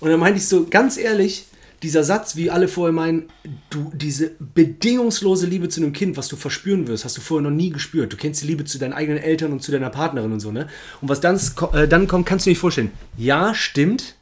Und 0.00 0.10
dann 0.10 0.20
meinte 0.20 0.38
ich 0.38 0.46
so, 0.46 0.66
ganz 0.66 0.98
ehrlich, 0.98 1.46
dieser 1.82 2.02
Satz, 2.02 2.36
wie 2.36 2.50
alle 2.50 2.68
vorher 2.68 2.92
meinen, 2.92 3.28
du, 3.70 3.90
diese 3.94 4.32
bedingungslose 4.38 5.46
Liebe 5.46 5.68
zu 5.68 5.80
einem 5.80 5.92
Kind, 5.92 6.16
was 6.16 6.28
du 6.28 6.36
verspüren 6.36 6.88
wirst, 6.88 7.04
hast 7.04 7.16
du 7.16 7.20
vorher 7.20 7.48
noch 7.48 7.56
nie 7.56 7.70
gespürt. 7.70 8.12
Du 8.12 8.16
kennst 8.16 8.42
die 8.42 8.46
Liebe 8.46 8.64
zu 8.64 8.78
deinen 8.78 8.92
eigenen 8.92 9.22
Eltern 9.22 9.52
und 9.52 9.62
zu 9.62 9.70
deiner 9.70 9.90
Partnerin 9.90 10.32
und 10.32 10.40
so, 10.40 10.50
ne? 10.50 10.68
Und 11.00 11.08
was 11.08 11.20
dann, 11.20 11.40
äh, 11.72 11.86
dann 11.86 12.08
kommt, 12.08 12.26
kannst 12.26 12.46
du 12.46 12.50
dir 12.50 12.52
nicht 12.52 12.60
vorstellen. 12.60 12.90
Ja, 13.16 13.54
stimmt, 13.54 14.16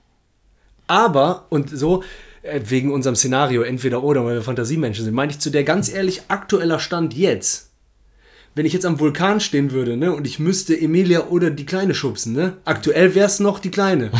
aber, 0.86 1.46
und 1.48 1.70
so, 1.70 2.04
äh, 2.42 2.60
wegen 2.64 2.92
unserem 2.92 3.16
Szenario, 3.16 3.62
entweder 3.62 4.02
oder, 4.02 4.24
weil 4.24 4.36
wir 4.36 4.42
Fantasiemenschen 4.42 5.04
sind, 5.04 5.14
meinte 5.14 5.34
ich 5.34 5.40
zu 5.40 5.50
der 5.50 5.64
ganz 5.64 5.88
ehrlich, 5.88 6.22
aktueller 6.28 6.78
Stand 6.78 7.14
jetzt. 7.14 7.70
Wenn 8.54 8.66
ich 8.66 8.72
jetzt 8.72 8.86
am 8.86 9.00
Vulkan 9.00 9.40
stehen 9.40 9.72
würde, 9.72 9.96
ne, 9.96 10.12
und 10.14 10.26
ich 10.26 10.38
müsste 10.38 10.78
Emilia 10.78 11.26
oder 11.26 11.50
die 11.50 11.66
Kleine 11.66 11.94
schubsen, 11.94 12.32
ne? 12.32 12.56
Aktuell 12.64 13.14
wäre 13.14 13.26
es 13.26 13.40
noch 13.40 13.58
die 13.58 13.70
Kleine. 13.70 14.10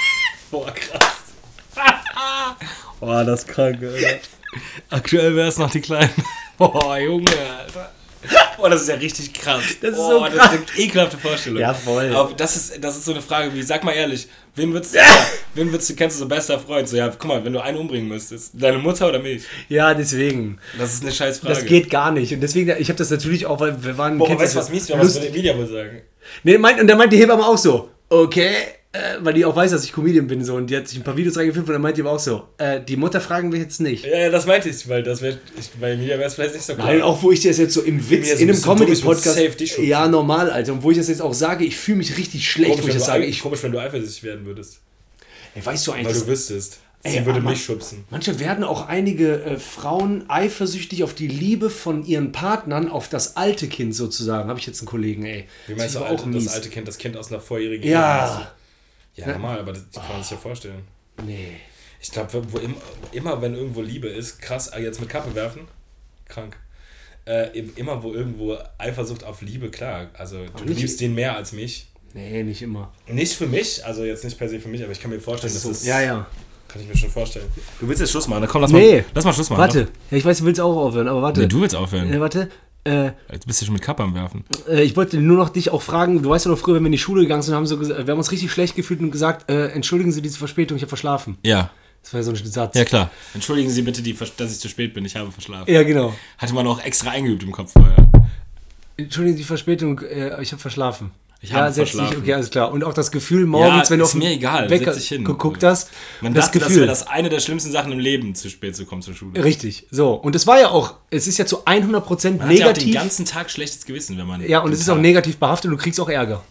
Boah, 0.50 0.72
krass. 0.72 1.13
Boah, 3.04 3.22
das 3.22 3.40
ist 3.40 3.48
krank, 3.48 3.78
Alter. 3.82 4.18
Aktuell 4.90 5.36
wäre 5.36 5.48
es 5.48 5.58
noch 5.58 5.70
die 5.70 5.80
Kleinen. 5.80 6.10
Boah, 6.58 6.98
Junge, 6.98 7.30
Alter. 7.58 7.90
Boah, 8.56 8.70
das 8.70 8.82
ist 8.82 8.88
ja 8.88 8.94
richtig 8.94 9.34
krass. 9.34 9.62
Das 9.82 9.90
ist 9.90 9.98
oh, 9.98 10.20
so 10.20 10.24
Das 10.24 10.34
krass. 10.34 10.54
ist 10.54 10.70
eine 10.74 10.80
ekelhafte 10.80 11.18
Vorstellung. 11.18 11.60
Ja, 11.60 11.74
voll. 11.74 12.14
Aber 12.14 12.32
das 12.32 12.56
ist, 12.56 12.82
das 12.82 12.96
ist 12.96 13.04
so 13.04 13.12
eine 13.12 13.20
Frage 13.20 13.52
wie, 13.52 13.62
sag 13.62 13.84
mal 13.84 13.92
ehrlich, 13.92 14.26
wen 14.54 14.72
würdest 14.72 14.94
du, 14.94 15.00
wen 15.54 15.70
würdest 15.70 15.90
du, 15.90 15.94
kennst 15.96 16.16
du 16.16 16.20
so 16.20 16.28
bester 16.28 16.58
Freund? 16.58 16.88
So, 16.88 16.96
ja, 16.96 17.08
guck 17.08 17.26
mal, 17.26 17.44
wenn 17.44 17.52
du 17.52 17.60
einen 17.62 17.76
umbringen 17.76 18.08
müsstest, 18.08 18.52
deine 18.54 18.78
Mutter 18.78 19.08
oder 19.08 19.18
mich? 19.18 19.44
Ja, 19.68 19.92
deswegen. 19.92 20.58
Das 20.78 20.94
ist 20.94 21.02
eine 21.02 21.12
scheiß 21.12 21.40
Frage. 21.40 21.54
Das 21.54 21.66
geht 21.66 21.90
gar 21.90 22.10
nicht. 22.10 22.32
Und 22.32 22.40
deswegen, 22.40 22.74
ich 22.78 22.88
habe 22.88 22.96
das 22.96 23.10
natürlich 23.10 23.44
auch, 23.44 23.60
weil 23.60 23.84
wir 23.84 23.98
waren. 23.98 24.16
Boah, 24.16 24.28
kennst 24.28 24.42
weißt 24.42 24.54
du, 24.54 24.58
das 24.60 24.66
was 24.68 24.72
mies 24.72 24.88
wäre, 24.88 25.00
was 25.00 25.14
würde 25.14 25.28
Emilia 25.28 25.58
wohl 25.58 25.66
sagen? 25.66 26.00
Nee, 26.42 26.56
meint, 26.56 26.80
und 26.80 26.86
dann 26.86 26.96
meint 26.96 27.12
die 27.12 27.18
Hebamme 27.18 27.44
auch 27.44 27.58
so, 27.58 27.90
okay, 28.08 28.54
äh, 28.94 29.18
weil 29.20 29.34
die 29.34 29.44
auch 29.44 29.54
weiß, 29.56 29.72
dass 29.72 29.84
ich 29.84 29.92
Comedian 29.92 30.26
bin 30.28 30.44
so 30.44 30.54
und 30.54 30.68
die 30.70 30.76
hat 30.76 30.86
sich 30.88 30.98
ein 30.98 31.02
paar 31.04 31.16
Videos 31.16 31.36
reingefilmt 31.36 31.66
und 31.68 31.72
dann 31.74 31.82
meint 31.82 31.96
die 31.96 32.02
aber 32.02 32.12
auch 32.12 32.18
so, 32.20 32.44
äh, 32.58 32.80
die 32.80 32.96
Mutter 32.96 33.20
fragen 33.20 33.50
wir 33.52 33.58
jetzt 33.58 33.80
nicht. 33.80 34.04
Ja, 34.06 34.18
ja, 34.18 34.30
das 34.30 34.46
meinte 34.46 34.68
ich, 34.68 34.88
weil 34.88 35.02
das 35.02 35.20
wäre, 35.20 35.38
ich, 35.58 35.70
bei 35.80 35.90
Emilia 35.92 36.16
wäre 36.16 36.28
es 36.28 36.34
vielleicht 36.34 36.54
nicht 36.54 36.64
so 36.64 36.74
klar. 36.74 36.86
Nein, 36.86 37.02
auch 37.02 37.20
wo 37.22 37.32
ich 37.32 37.42
das 37.42 37.58
jetzt 37.58 37.74
so 37.74 37.82
im 37.82 37.98
Witz, 38.08 38.28
Mir 38.28 38.38
in 38.38 38.50
ein 38.50 38.54
einem 38.54 38.62
Comedy-Podcast. 38.62 39.78
Ja, 39.78 40.06
normal, 40.06 40.50
Alter. 40.50 40.72
Und 40.74 40.82
wo 40.84 40.92
ich 40.92 40.96
das 40.96 41.08
jetzt 41.08 41.20
auch 41.22 41.34
sage, 41.34 41.64
ich 41.64 41.76
fühle 41.76 41.98
mich 41.98 42.16
richtig 42.16 42.48
schlecht, 42.48 42.70
komisch, 42.70 42.84
wo 42.84 42.88
ich 42.88 42.94
das 42.94 43.06
sage. 43.06 43.24
Ich, 43.24 43.40
komisch, 43.40 43.62
wenn 43.64 43.72
du 43.72 43.80
eifersüchtig 43.80 44.22
werden 44.22 44.46
würdest. 44.46 44.78
ey, 45.54 45.66
weißt 45.66 45.86
du 45.86 45.90
Weil 45.92 45.98
eigentlich, 46.00 46.18
du 46.18 46.26
wüsstest. 46.28 46.78
Sie 47.06 47.18
Ey, 47.18 47.26
würde 47.26 47.42
mich 47.42 47.62
schubsen. 47.62 48.04
manche 48.10 48.40
werden 48.40 48.64
auch 48.64 48.88
einige 48.88 49.42
äh, 49.42 49.56
Frauen 49.58 50.24
eifersüchtig 50.28 51.04
auf 51.04 51.12
die 51.12 51.28
Liebe 51.28 51.68
von 51.68 52.02
ihren 52.06 52.32
Partnern, 52.32 52.88
auf 52.88 53.10
das 53.10 53.36
alte 53.36 53.66
Kind 53.66 53.94
sozusagen. 53.94 54.48
Habe 54.48 54.58
ich 54.58 54.66
jetzt 54.66 54.80
einen 54.80 54.88
Kollegen, 54.88 55.26
ey. 55.26 55.44
Wie 55.66 55.74
meinst 55.74 55.96
du 55.96 55.98
Das 55.98 56.08
alte, 56.08 56.30
das 56.30 56.48
alte 56.48 56.68
Kind, 56.70 56.88
das 56.88 56.96
Kind 56.96 57.16
aus 57.18 57.30
einer 57.30 57.40
vorjährigen 57.40 57.86
Ja. 57.86 58.38
Ehe? 58.40 58.46
Ja, 59.16 59.28
normal, 59.28 59.60
aber 59.60 59.72
das 59.72 59.82
kann 59.92 60.08
man 60.12 60.22
sich 60.22 60.32
ja 60.32 60.36
vorstellen. 60.36 60.82
Nee. 61.24 61.52
Ich 62.00 62.10
glaube, 62.10 62.42
wo 62.52 62.58
immer, 62.58 62.76
immer, 63.12 63.40
wenn 63.40 63.54
irgendwo 63.54 63.80
Liebe 63.80 64.08
ist, 64.08 64.40
krass, 64.42 64.72
ah, 64.72 64.78
jetzt 64.78 65.00
mit 65.00 65.08
Kappe 65.08 65.34
werfen, 65.34 65.62
krank. 66.28 66.56
Äh, 67.26 67.58
im- 67.58 67.72
immer, 67.76 68.02
wo 68.02 68.12
irgendwo 68.12 68.58
Eifersucht 68.76 69.24
auf 69.24 69.40
Liebe, 69.40 69.70
klar. 69.70 70.08
Also, 70.14 70.44
du 70.56 70.64
nicht- 70.64 70.80
liebst 70.80 71.00
den 71.00 71.14
mehr 71.14 71.34
als 71.36 71.52
mich. 71.52 71.88
Nee, 72.12 72.42
nicht 72.42 72.60
immer. 72.62 72.92
Nicht 73.08 73.32
für 73.34 73.46
mich, 73.46 73.84
also 73.84 74.04
jetzt 74.04 74.24
nicht 74.24 74.36
per 74.38 74.48
se 74.48 74.60
für 74.60 74.68
mich, 74.68 74.82
aber 74.82 74.92
ich 74.92 75.00
kann 75.00 75.10
mir 75.10 75.18
vorstellen, 75.20 75.52
das, 75.52 75.62
So, 75.62 75.70
ist. 75.70 75.86
ja, 75.86 76.00
ja. 76.02 76.26
Kann 76.68 76.82
ich 76.82 76.88
mir 76.88 76.96
schon 76.96 77.08
vorstellen. 77.10 77.46
Du 77.80 77.88
willst 77.88 78.00
jetzt 78.00 78.10
Schluss 78.10 78.26
machen, 78.28 78.42
dann 78.42 78.50
komm, 78.50 78.60
lass, 78.62 78.72
Nee. 78.72 78.96
mal, 78.96 79.04
lass 79.14 79.24
mal 79.24 79.32
Schluss 79.32 79.48
machen. 79.48 79.60
Warte. 79.60 79.88
Ja, 80.10 80.16
ich 80.18 80.24
weiß, 80.24 80.38
du 80.38 80.44
willst 80.44 80.60
auch 80.60 80.76
aufhören, 80.76 81.08
aber 81.08 81.22
warte. 81.22 81.40
Nee, 81.40 81.46
du 81.46 81.60
willst 81.60 81.74
aufhören. 81.76 82.12
Äh, 82.12 82.20
warte. 82.20 82.50
Äh, 82.84 83.12
Jetzt 83.32 83.46
bist 83.46 83.60
du 83.62 83.64
schon 83.66 83.72
mit 83.74 83.82
Kappe 83.82 84.02
am 84.02 84.14
Werfen. 84.14 84.44
äh, 84.68 84.82
ich 84.82 84.94
wollte 84.96 85.16
nur 85.18 85.38
noch 85.38 85.48
dich 85.48 85.70
auch 85.70 85.80
fragen, 85.82 86.22
du 86.22 86.28
weißt 86.28 86.44
ja 86.44 86.50
noch 86.50 86.58
früher, 86.58 86.74
wenn 86.76 86.82
wir 86.82 86.86
in 86.88 86.92
die 86.92 86.98
Schule 86.98 87.22
gegangen 87.22 87.42
sind, 87.42 87.54
haben 87.54 87.66
so 87.66 87.80
wir 87.80 87.96
haben 87.96 88.18
uns 88.18 88.30
richtig 88.30 88.52
schlecht 88.52 88.76
gefühlt 88.76 89.00
und 89.00 89.10
gesagt, 89.10 89.50
äh, 89.50 89.68
entschuldigen 89.68 90.12
Sie 90.12 90.20
diese 90.20 90.38
Verspätung, 90.38 90.76
ich 90.76 90.82
habe 90.82 90.90
verschlafen. 90.90 91.38
Ja. 91.42 91.70
Das 92.02 92.12
war 92.12 92.20
ja 92.20 92.24
so 92.24 92.32
ein 92.32 92.36
Satz. 92.36 92.76
Ja, 92.76 92.84
klar. 92.84 93.10
Entschuldigen 93.32 93.70
Sie 93.70 93.80
bitte, 93.80 94.02
die, 94.02 94.14
dass 94.36 94.52
ich 94.52 94.58
zu 94.60 94.68
spät 94.68 94.92
bin. 94.92 95.06
Ich 95.06 95.16
habe 95.16 95.32
verschlafen. 95.32 95.72
Ja, 95.72 95.82
genau. 95.82 96.12
Hatte 96.36 96.52
man 96.52 96.66
auch 96.66 96.78
extra 96.84 97.10
eingeübt 97.10 97.42
im 97.42 97.50
Kopf 97.52 97.72
vorher. 97.72 97.96
Entschuldigen 98.98 99.36
Sie 99.36 99.42
die 99.42 99.46
Verspätung, 99.46 100.00
äh, 100.00 100.42
ich 100.42 100.52
habe 100.52 100.60
verschlafen. 100.60 101.12
Ich 101.44 101.50
ja, 101.50 101.66
setz 101.70 101.90
verschlafen. 101.90 102.10
Dich, 102.10 102.18
okay, 102.22 102.32
alles 102.34 102.50
klar. 102.50 102.72
Und 102.72 102.84
auch 102.84 102.94
das 102.94 103.10
Gefühl 103.12 103.44
morgens, 103.44 103.90
wenn 103.90 103.98
du 103.98 104.04
auf 104.06 104.14
mir 104.14 104.30
egal. 104.30 104.70
Wecker 104.70 104.94
geguckt 104.94 105.62
hast, 105.62 105.90
Man 106.22 106.32
das 106.32 106.46
dachte, 106.46 106.58
das 106.58 106.68
Gefühl. 106.68 106.80
wäre 106.82 106.88
das 106.90 107.06
eine 107.06 107.28
der 107.28 107.40
schlimmsten 107.40 107.70
Sachen 107.70 107.92
im 107.92 107.98
Leben, 107.98 108.34
zu 108.34 108.48
spät 108.48 108.74
zu 108.74 108.86
kommen 108.86 109.02
zur 109.02 109.14
Schule. 109.14 109.44
Richtig, 109.44 109.86
so. 109.90 110.12
Und 110.14 110.34
es 110.34 110.46
war 110.46 110.58
ja 110.58 110.70
auch, 110.70 110.94
es 111.10 111.26
ist 111.26 111.36
ja 111.36 111.44
zu 111.44 111.64
100% 111.66 111.68
Man 111.68 111.88
hat 111.90 112.00
ja 112.00 112.00
auch 112.00 112.38
den 112.38 112.48
negativ. 112.48 112.94
ganzen 112.94 113.24
Tag 113.26 113.50
schlechtes 113.50 113.84
Gewissen, 113.84 114.16
wenn 114.16 114.26
man. 114.26 114.40
ja, 114.48 114.60
und 114.60 114.72
es 114.72 114.80
ist 114.80 114.88
auch 114.88 114.94
Tag- 114.94 115.02
negativ 115.02 115.36
behaftet 115.36 115.70
und 115.70 115.76
du 115.76 115.82
kriegst 115.82 116.00
auch 116.00 116.08
Ärger. 116.08 116.42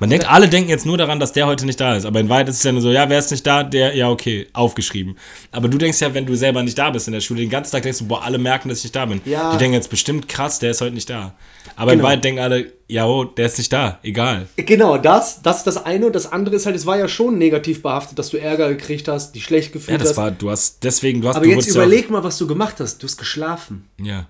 Man 0.00 0.10
denkt, 0.10 0.28
alle 0.28 0.48
denken 0.48 0.70
jetzt 0.70 0.86
nur 0.86 0.98
daran, 0.98 1.20
dass 1.20 1.32
der 1.32 1.46
heute 1.46 1.66
nicht 1.66 1.80
da 1.80 1.94
ist. 1.96 2.04
Aber 2.04 2.18
in 2.20 2.28
Wahrheit 2.28 2.48
ist 2.48 2.56
es 2.56 2.62
ja 2.64 2.72
nur 2.72 2.82
so, 2.82 2.90
ja, 2.90 3.08
wer 3.08 3.18
ist 3.18 3.30
nicht 3.30 3.46
da? 3.46 3.62
Der, 3.62 3.94
ja, 3.94 4.10
okay, 4.10 4.48
aufgeschrieben. 4.52 5.16
Aber 5.52 5.68
du 5.68 5.78
denkst 5.78 6.00
ja, 6.00 6.12
wenn 6.14 6.26
du 6.26 6.34
selber 6.34 6.62
nicht 6.62 6.76
da 6.76 6.90
bist 6.90 7.06
in 7.06 7.12
der 7.14 7.20
Schule, 7.20 7.40
den 7.40 7.50
ganzen 7.50 7.72
Tag 7.72 7.82
denkst 7.84 8.00
du, 8.00 8.06
boah, 8.06 8.22
alle 8.22 8.38
merken, 8.38 8.68
dass 8.68 8.78
ich 8.78 8.84
nicht 8.84 8.96
da 8.96 9.06
bin. 9.06 9.20
Ja. 9.24 9.52
Die 9.52 9.58
denken 9.58 9.74
jetzt 9.74 9.90
bestimmt 9.90 10.28
krass, 10.28 10.58
der 10.58 10.72
ist 10.72 10.80
heute 10.80 10.94
nicht 10.94 11.08
da. 11.08 11.34
Aber 11.76 11.92
in 11.92 11.98
Genau. 11.98 12.08
Wahrheit 12.08 12.24
denken 12.24 12.40
alle, 12.40 12.72
ja, 12.88 13.06
oh, 13.06 13.24
der 13.24 13.46
ist 13.46 13.56
nicht 13.58 13.72
da, 13.72 13.98
egal. 14.02 14.46
Genau, 14.56 14.98
das, 14.98 15.42
das 15.42 15.58
ist 15.58 15.66
das 15.66 15.84
eine. 15.84 16.06
Und 16.06 16.14
das 16.14 16.30
andere 16.30 16.56
ist 16.56 16.66
halt, 16.66 16.76
es 16.76 16.86
war 16.86 16.98
ja 16.98 17.08
schon 17.08 17.38
negativ 17.38 17.82
behaftet, 17.82 18.18
dass 18.18 18.30
du 18.30 18.36
Ärger 18.36 18.68
gekriegt 18.68 19.08
hast, 19.08 19.34
dich 19.34 19.44
schlecht 19.44 19.68
Ja, 19.68 19.72
gefühlt 19.74 20.00
das 20.00 20.10
hast. 20.10 20.16
war, 20.16 20.30
du 20.30 20.50
hast, 20.50 20.82
deswegen, 20.84 21.20
du 21.22 21.28
hast, 21.28 21.36
Aber 21.36 21.46
jetzt 21.46 21.56
wurdest 21.56 21.76
ja 21.76 21.82
überleg 21.84 22.10
mal, 22.10 22.22
was 22.24 22.36
du 22.38 22.46
gemacht 22.46 22.76
hast. 22.80 22.98
Du 23.02 23.06
hast 23.06 23.16
geschlafen. 23.16 23.88
Ja. 24.00 24.26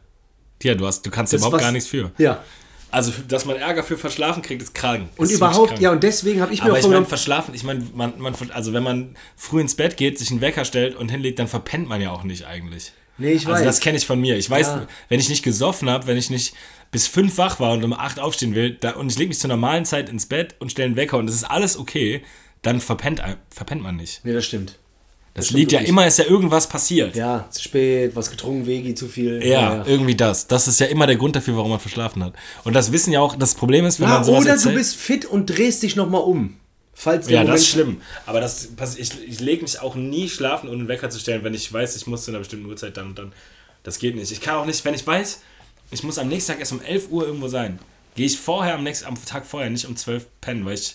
Ja, 0.63 0.75
du 0.75 0.87
hast, 0.87 1.05
du 1.05 1.11
kannst 1.11 1.33
Das 1.33 1.41
überhaupt 1.41 1.57
was- 1.57 1.63
gar 1.63 1.73
nichts 1.73 1.89
für. 1.89 2.11
Ja. 2.19 2.43
Also, 2.95 3.13
dass 3.29 3.45
man 3.45 3.57
Ärger 3.57 3.83
für 3.85 3.99
Verschlafen 3.99 4.43
kriegt, 4.43 4.63
ist 4.63 4.75
krank. 4.75 5.09
Und 5.17 5.27
Ist 5.27 5.33
überhaupt, 5.37 5.69
krank. 5.71 5.81
ja, 5.81 5.91
und 5.93 6.03
deswegen 6.03 6.41
habe 6.41 6.53
ich 6.55 6.61
mir 6.61 6.71
Aber 6.71 6.75
auch 6.75 6.83
ich 6.83 6.87
meine, 6.89 7.05
verschlafen, 7.05 7.55
ich 7.55 7.65
meine, 7.65 7.85
man, 7.95 8.15
man, 8.19 8.35
also 8.53 8.73
wenn 8.73 8.83
man 8.83 9.17
früh 9.37 9.61
ins 9.61 9.75
Bett 9.75 9.97
geht, 9.97 10.19
sich 10.19 10.31
einen 10.31 10.41
Wecker 10.41 10.65
stellt 10.65 10.95
und 10.97 11.11
hinlegt, 11.11 11.39
dann 11.39 11.49
verpennt 11.49 11.89
man 11.89 12.01
ja 12.01 12.11
auch 12.11 12.23
nicht 12.25 12.47
eigentlich. 12.47 12.93
Nee, 13.19 13.33
ich 13.33 13.47
Also 13.47 13.59
weiß. 13.59 13.65
das 13.65 13.81
kenne 13.81 13.97
ich 13.99 14.07
von 14.07 14.21
mir. 14.21 14.37
Ich 14.37 14.49
weiß, 14.51 14.67
Ja. 14.67 14.87
wenn 15.09 15.21
ich 15.21 15.29
nicht 15.29 15.43
gesoffen 15.45 15.89
habe, 15.91 16.07
wenn 16.07 16.17
ich 16.17 16.31
nicht 16.31 16.55
bis 16.91 17.07
fünf 17.07 17.39
wach 17.39 17.61
war 17.61 17.73
und 17.73 17.85
um 17.85 17.93
acht 17.93 18.19
aufstehen 18.19 18.55
will 18.55 18.71
da, 18.81 18.93
und 18.93 19.11
ich 19.11 19.19
lege 19.19 19.29
mich 19.29 19.39
zur 19.39 19.49
normalen 19.49 19.85
Zeit 19.85 20.09
ins 20.09 20.27
Bett 20.27 20.55
und 20.59 20.71
stelle 20.73 20.87
einen 20.87 20.97
Wecker 20.97 21.19
und 21.19 21.27
das 21.27 21.35
ist 21.37 21.45
alles 21.45 21.77
okay, 21.79 22.23
dann 22.63 22.81
verpennt, 22.81 23.23
verpennt 23.51 23.83
man 23.83 23.97
nicht. 23.97 24.25
nee, 24.25 24.33
das 24.33 24.45
stimmt. 24.45 24.79
Das, 25.35 25.47
stimmt 25.47 25.59
liegt 25.59 25.73
ja 25.73 25.81
immer, 25.81 26.07
ist 26.07 26.19
ja 26.19 26.27
irgendwas 26.27 26.69
passiert. 26.69 27.17
Ja, 27.17 27.47
zu 27.51 27.61
spät, 27.63 28.15
was 28.15 28.31
getrunken, 28.31 28.67
Vegi, 28.67 28.95
zu 28.95 29.09
viel. 29.09 29.45
Ja, 29.45 29.85
irgendwie 29.85 30.15
das. 30.15 30.47
Das 30.47 30.69
ist 30.69 30.79
ja 30.79 30.87
immer 30.87 31.07
der 31.09 31.17
Grund 31.17 31.35
dafür, 31.35 31.57
warum 31.57 31.71
man 31.71 31.81
verschlafen 31.81 32.23
hat. 32.23 32.35
Und 32.63 32.73
das 32.75 32.93
wissen 32.93 33.13
ja 33.13 33.21
auch, 33.21 33.35
das 33.35 33.55
Problem 33.55 33.85
ist, 33.85 33.99
wenn 33.99 34.07
Ja, 34.09 34.15
man 34.15 34.25
sowas 34.25 34.43
oder 34.43 34.51
erzählt, 34.53 34.75
du 34.75 34.79
bist 34.79 34.95
fit 34.97 35.25
und 35.27 35.47
drehst 35.47 35.83
dich 35.83 35.97
nochmal 35.97 36.23
um. 36.23 36.57
Falls 36.97 37.29
Ja, 37.29 37.43
das 37.43 37.63
ist 37.63 37.75
Moment- 37.77 37.99
schlimm. 37.99 38.03
Aber 38.27 38.41
das 38.41 38.69
ich, 38.97 39.11
ich 39.29 39.41
lege 39.41 39.63
mich 39.63 39.81
auch 39.81 39.97
nie 39.97 40.29
schlafen, 40.29 40.69
ohne 40.69 40.79
einen 40.79 40.89
Wecker 40.89 41.11
zu 41.11 41.19
stellen, 41.19 41.43
wenn 41.43 41.53
ich 41.53 41.73
weiß, 41.73 41.97
ich 41.97 42.07
muss 42.07 42.25
zu 42.25 42.31
einer 42.31 42.39
bestimmten 42.39 42.67
Uhrzeit 42.67 42.97
dann 42.97 43.09
und 43.09 43.19
dann. 43.19 43.33
Das 43.83 43.99
geht 43.99 44.15
nicht. 44.15 44.31
Ich 44.31 44.41
kann 44.41 44.55
auch 44.55 44.67
nicht, 44.67 44.85
wenn 44.85 44.95
ich 44.95 45.05
weiß, 45.05 45.41
ich 45.91 46.05
muss 46.05 46.19
am 46.19 46.29
nächsten 46.29 46.53
Tag 46.53 46.61
erst 46.61 46.71
um 46.73 46.81
11 46.81 47.11
Uhr 47.11 47.27
irgendwo 47.27 47.49
sein, 47.49 47.81
gehe 48.15 48.27
ich 48.27 48.39
vorher 48.39 48.75
am 48.77 48.85
nächsten 48.85 49.07
am 49.07 49.23
Tag 49.25 49.45
vorher 49.47 49.69
nicht 49.69 49.87
um 49.87 49.97
12 49.97 50.27
pennen, 50.41 50.65
weil 50.65 50.75
ich 50.75 50.95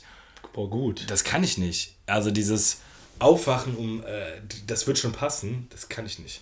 Boah, 0.54 0.70
gut. 0.70 1.04
das 1.08 1.26
kann 1.26 1.44
ich 1.44 1.58
nicht. 1.58 1.96
Also 2.08 2.32
dieses 2.32 2.78
Aufwachen 3.20 3.76
um 3.76 4.01
äh, 4.03 4.41
das 4.67 4.88
wird 4.88 4.97
schon 4.97 5.11
passen, 5.11 5.67
das 5.72 5.89
kann 5.89 6.05
ich 6.05 6.20
nicht. 6.20 6.41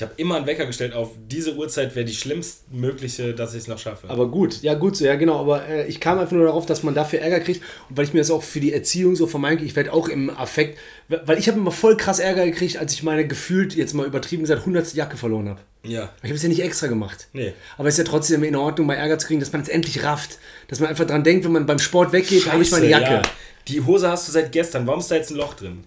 Ich 0.00 0.02
habe 0.02 0.14
immer 0.16 0.36
einen 0.36 0.46
Wecker 0.46 0.64
gestellt 0.64 0.94
auf 0.94 1.10
diese 1.28 1.56
Uhrzeit 1.56 1.94
wäre 1.94 2.06
die 2.06 2.14
schlimmstmögliche, 2.14 3.34
dass 3.34 3.52
ich 3.52 3.60
es 3.60 3.68
noch 3.68 3.78
schaffe. 3.78 4.08
Aber 4.08 4.28
gut, 4.28 4.62
ja 4.62 4.72
gut 4.72 4.96
so, 4.96 5.04
ja 5.04 5.14
genau, 5.16 5.38
aber 5.40 5.68
äh, 5.68 5.86
ich 5.88 6.00
kam 6.00 6.18
einfach 6.18 6.32
nur 6.32 6.46
darauf, 6.46 6.64
dass 6.64 6.82
man 6.82 6.94
dafür 6.94 7.20
Ärger 7.20 7.40
kriegt 7.40 7.60
und 7.90 7.98
weil 7.98 8.06
ich 8.06 8.14
mir 8.14 8.20
das 8.20 8.30
auch 8.30 8.42
für 8.42 8.60
die 8.60 8.72
Erziehung 8.72 9.14
so 9.14 9.26
vermeide, 9.26 9.62
ich 9.62 9.76
werde 9.76 9.92
auch 9.92 10.08
im 10.08 10.30
Affekt, 10.30 10.78
weil 11.24 11.38
ich 11.38 11.48
habe 11.48 11.58
immer 11.58 11.72
voll 11.72 11.96
krass 11.96 12.18
Ärger 12.18 12.44
gekriegt, 12.44 12.76
als 12.76 12.92
ich 12.92 13.02
meine 13.02 13.26
gefühlt, 13.26 13.74
jetzt 13.74 13.94
mal 13.94 14.06
übertrieben 14.06 14.42
gesagt, 14.42 14.60
100. 14.60 14.94
Jacke 14.94 15.16
verloren 15.16 15.48
habe. 15.48 15.60
ja. 15.82 16.10
Ich 16.22 16.28
habe 16.28 16.34
es 16.34 16.42
ja 16.42 16.48
nicht 16.48 16.62
extra 16.62 16.86
gemacht. 16.86 17.28
Nee. 17.32 17.52
Aber 17.78 17.88
es 17.88 17.94
ist 17.94 18.06
ja 18.06 18.10
trotzdem 18.10 18.44
in 18.44 18.54
Ordnung, 18.56 18.86
mal 18.86 18.94
Ärger 18.94 19.18
zu 19.18 19.26
kriegen, 19.26 19.40
dass 19.40 19.52
man 19.52 19.62
es 19.62 19.68
endlich 19.68 20.04
rafft. 20.04 20.38
Dass 20.68 20.78
man 20.80 20.88
einfach 20.88 21.06
dran 21.06 21.24
denkt, 21.24 21.44
wenn 21.44 21.52
man 21.52 21.66
beim 21.66 21.78
Sport 21.78 22.12
weggeht, 22.12 22.50
habe 22.50 22.62
ich 22.62 22.70
meine 22.70 22.88
Jacke. 22.88 23.14
Ja. 23.14 23.22
Die 23.68 23.80
Hose 23.80 24.08
hast 24.08 24.26
du 24.28 24.32
seit 24.32 24.52
gestern. 24.52 24.86
Warum 24.86 25.00
ist 25.00 25.10
da 25.10 25.16
jetzt 25.16 25.30
ein 25.30 25.36
Loch 25.36 25.54
drin? 25.54 25.84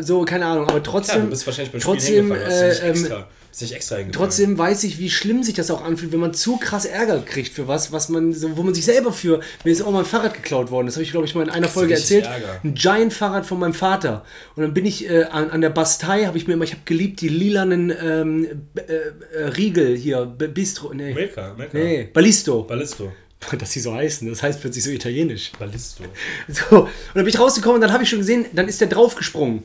So, 0.00 0.24
keine 0.24 0.46
Ahnung, 0.46 0.68
aber 0.68 0.82
trotzdem. 0.82 1.22
du 1.22 1.30
bist 1.30 1.46
wahrscheinlich 1.46 1.72
beim 1.72 1.80
trotzdem, 1.80 2.26
Spiel 2.26 2.38
hingefallen. 2.38 2.70
Hast 2.70 2.80
du 2.80 2.84
äh, 2.84 2.90
nicht 2.90 2.98
ähm, 2.98 3.04
extra, 3.04 3.28
bist 3.50 3.62
nicht 3.62 3.74
extra. 3.74 3.96
Trotzdem 4.12 4.58
weiß 4.58 4.84
ich, 4.84 4.98
wie 4.98 5.10
schlimm 5.10 5.42
sich 5.42 5.54
das 5.54 5.70
auch 5.70 5.82
anfühlt, 5.82 6.12
wenn 6.12 6.20
man 6.20 6.34
zu 6.34 6.56
krass 6.58 6.84
Ärger 6.84 7.20
kriegt 7.20 7.52
für 7.54 7.66
was, 7.68 7.92
was 7.92 8.08
man, 8.08 8.32
so, 8.32 8.56
wo 8.56 8.62
man 8.62 8.74
sich 8.74 8.84
selber 8.84 9.12
für. 9.12 9.40
Mir 9.64 9.70
ist 9.70 9.82
auch 9.82 9.90
mal 9.90 10.00
ein 10.00 10.04
Fahrrad 10.04 10.34
geklaut 10.34 10.70
worden. 10.70 10.86
Das 10.86 10.96
habe 10.96 11.04
ich, 11.04 11.10
glaube 11.10 11.26
ich, 11.26 11.34
mal 11.34 11.42
in 11.42 11.50
einer 11.50 11.68
Folge 11.68 11.94
erzählt. 11.94 12.24
Ärger. 12.24 12.60
Ein 12.62 12.74
Giant-Fahrrad 12.74 13.46
von 13.46 13.58
meinem 13.58 13.74
Vater. 13.74 14.24
Und 14.56 14.62
dann 14.62 14.74
bin 14.74 14.86
ich 14.86 15.08
äh, 15.08 15.24
an, 15.24 15.50
an 15.50 15.60
der 15.60 15.70
Bastei, 15.70 16.26
habe 16.26 16.38
ich 16.38 16.46
mir 16.46 16.54
immer, 16.54 16.64
ich 16.64 16.72
habe 16.72 16.82
geliebt, 16.84 17.20
die 17.20 17.28
lilanen 17.28 17.92
ähm, 18.02 18.46
äh, 18.76 18.92
äh, 19.36 19.44
Riegel 19.56 19.96
hier, 19.96 20.26
Bistro, 20.26 20.92
nee. 20.94 21.14
Milka, 21.14 21.54
Milka. 21.54 21.76
Nee, 21.78 22.08
Ballisto. 22.12 22.62
Ballisto. 22.64 23.12
Dass 23.58 23.72
sie 23.72 23.80
so 23.80 23.94
heißen, 23.94 24.28
das 24.28 24.42
heißt 24.42 24.60
plötzlich 24.60 24.82
so 24.82 24.90
italienisch. 24.90 25.52
Ballisto. 25.58 26.04
So, 26.48 26.80
und 26.80 26.88
dann 27.14 27.24
bin 27.24 27.28
ich 27.28 27.38
rausgekommen 27.38 27.76
und 27.76 27.80
dann 27.82 27.92
habe 27.92 28.02
ich 28.02 28.10
schon 28.10 28.18
gesehen, 28.18 28.46
dann 28.52 28.68
ist 28.68 28.80
der 28.80 28.88
draufgesprungen. 28.88 29.62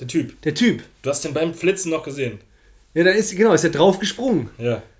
Der 0.00 0.08
Typ. 0.08 0.40
Der 0.42 0.54
Typ. 0.54 0.82
Du 1.02 1.10
hast 1.10 1.24
den 1.24 1.32
beim 1.32 1.54
Flitzen 1.54 1.90
noch 1.90 2.02
gesehen. 2.02 2.40
Ja, 2.94 3.04
dann 3.04 3.16
ist, 3.16 3.34
genau, 3.36 3.52
ist 3.54 3.64
der 3.64 3.70
draufgesprungen. 3.70 4.50
Ja. 4.58 4.82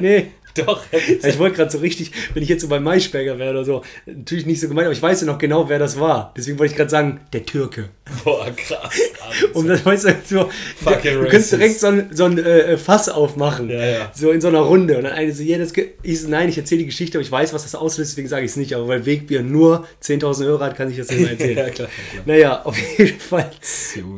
Nee. 0.00 0.32
Doch. 0.66 0.84
Ich 0.92 1.38
wollte 1.38 1.56
gerade 1.56 1.70
so 1.70 1.78
richtig, 1.78 2.12
wenn 2.32 2.42
ich 2.42 2.48
jetzt 2.48 2.62
so 2.62 2.68
bei 2.68 2.78
Maischberger 2.78 3.38
wäre 3.38 3.50
oder 3.50 3.64
so, 3.64 3.82
natürlich 4.06 4.46
nicht 4.46 4.60
so 4.60 4.68
gemeint, 4.68 4.86
aber 4.86 4.92
ich 4.92 5.02
weiß 5.02 5.22
ja 5.22 5.26
noch 5.26 5.38
genau, 5.38 5.68
wer 5.68 5.78
das 5.78 5.98
war. 5.98 6.32
Deswegen 6.36 6.58
wollte 6.58 6.72
ich 6.72 6.76
gerade 6.76 6.90
sagen, 6.90 7.20
der 7.32 7.44
Türke. 7.44 7.88
Boah, 8.22 8.46
krass. 8.54 8.94
Und 9.52 9.66
dann 9.66 9.84
weißt 9.84 10.04
du, 10.04 10.14
so, 10.24 10.50
Fucking 10.82 11.14
du 11.14 11.20
könntest 11.22 11.52
direkt 11.52 11.80
so 11.80 11.88
ein, 11.88 12.08
so 12.12 12.24
ein 12.26 12.38
äh, 12.38 12.76
Fass 12.76 13.08
aufmachen. 13.08 13.68
Ja, 13.68 13.84
ja. 13.84 14.12
So 14.14 14.30
in 14.30 14.40
so 14.40 14.48
einer 14.48 14.60
Runde. 14.60 14.96
Und 14.98 15.04
dann 15.04 15.12
eine 15.12 15.32
so, 15.32 15.42
ja, 15.42 15.58
das 15.58 15.72
ich 16.02 16.20
so, 16.20 16.28
nein, 16.28 16.48
ich 16.48 16.58
erzähle 16.58 16.80
die 16.80 16.86
Geschichte, 16.86 17.18
aber 17.18 17.22
ich 17.22 17.32
weiß, 17.32 17.52
was 17.52 17.64
das 17.64 17.74
auslöst, 17.74 18.12
deswegen 18.12 18.28
sage 18.28 18.44
ich 18.44 18.52
es 18.52 18.56
nicht. 18.56 18.74
Aber 18.74 18.86
weil 18.86 19.06
Wegbier 19.06 19.42
nur 19.42 19.86
10.000 20.02 20.46
Euro 20.46 20.60
hat, 20.62 20.76
kann 20.76 20.90
ich 20.90 20.98
das 20.98 21.10
nicht 21.10 21.20
mehr 21.20 21.30
erzählen. 21.32 21.56
ja, 21.56 21.70
klar. 21.70 21.88
klar. 21.88 22.22
Naja, 22.26 22.62
auf 22.64 22.76
jeden 22.98 23.18
Fall 23.18 23.50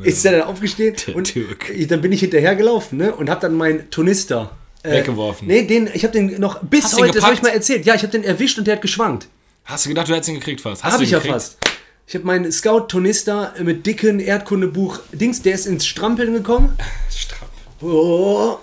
ist 0.03 0.25
er 0.25 0.33
dann 0.33 0.41
aufgestehen 0.41 0.95
Der 1.07 1.15
und 1.15 1.33
Türke. 1.33 1.73
ich, 1.73 1.87
dann 1.87 2.01
bin 2.01 2.11
ich 2.11 2.19
hinterhergelaufen 2.19 2.97
ne, 2.97 3.15
und 3.15 3.29
habe 3.29 3.41
dann 3.41 3.55
meinen 3.55 3.89
Äh, 4.83 4.91
Weggeworfen. 4.91 5.47
Nee, 5.47 5.63
den, 5.63 5.89
ich 5.93 6.03
habe 6.03 6.13
den 6.13 6.39
noch 6.39 6.61
bis 6.61 6.85
Hast 6.85 6.99
heute, 6.99 7.13
das 7.13 7.23
habe 7.23 7.33
ich 7.33 7.41
mal 7.41 7.49
erzählt. 7.49 7.85
Ja, 7.85 7.95
ich 7.95 8.01
habe 8.03 8.11
den 8.11 8.23
erwischt 8.23 8.57
und 8.57 8.65
der 8.67 8.75
hat 8.75 8.81
geschwankt. 8.81 9.27
Hast 9.65 9.85
du 9.85 9.89
gedacht, 9.89 10.07
du 10.07 10.13
hättest 10.13 10.29
ihn 10.29 10.35
gekriegt 10.35 10.61
fast? 10.61 10.83
Hast 10.83 10.93
Habe 10.93 11.03
du 11.03 11.03
ich 11.03 11.09
ihn 11.09 11.13
ja 11.13 11.17
gekriegt? 11.19 11.33
fast. 11.33 11.57
Ich 12.07 12.15
habe 12.15 12.25
meinen 12.25 12.51
Scout-Tornister 12.51 13.53
mit 13.63 13.85
dicken 13.85 14.19
Erdkundebuch 14.21 14.99
Dings, 15.11 15.41
der 15.41 15.55
ist 15.55 15.65
ins 15.65 15.85
Strampeln 15.85 16.31
gekommen. 16.33 16.77
Strapp. 17.13 17.49
Oh, 17.81 18.57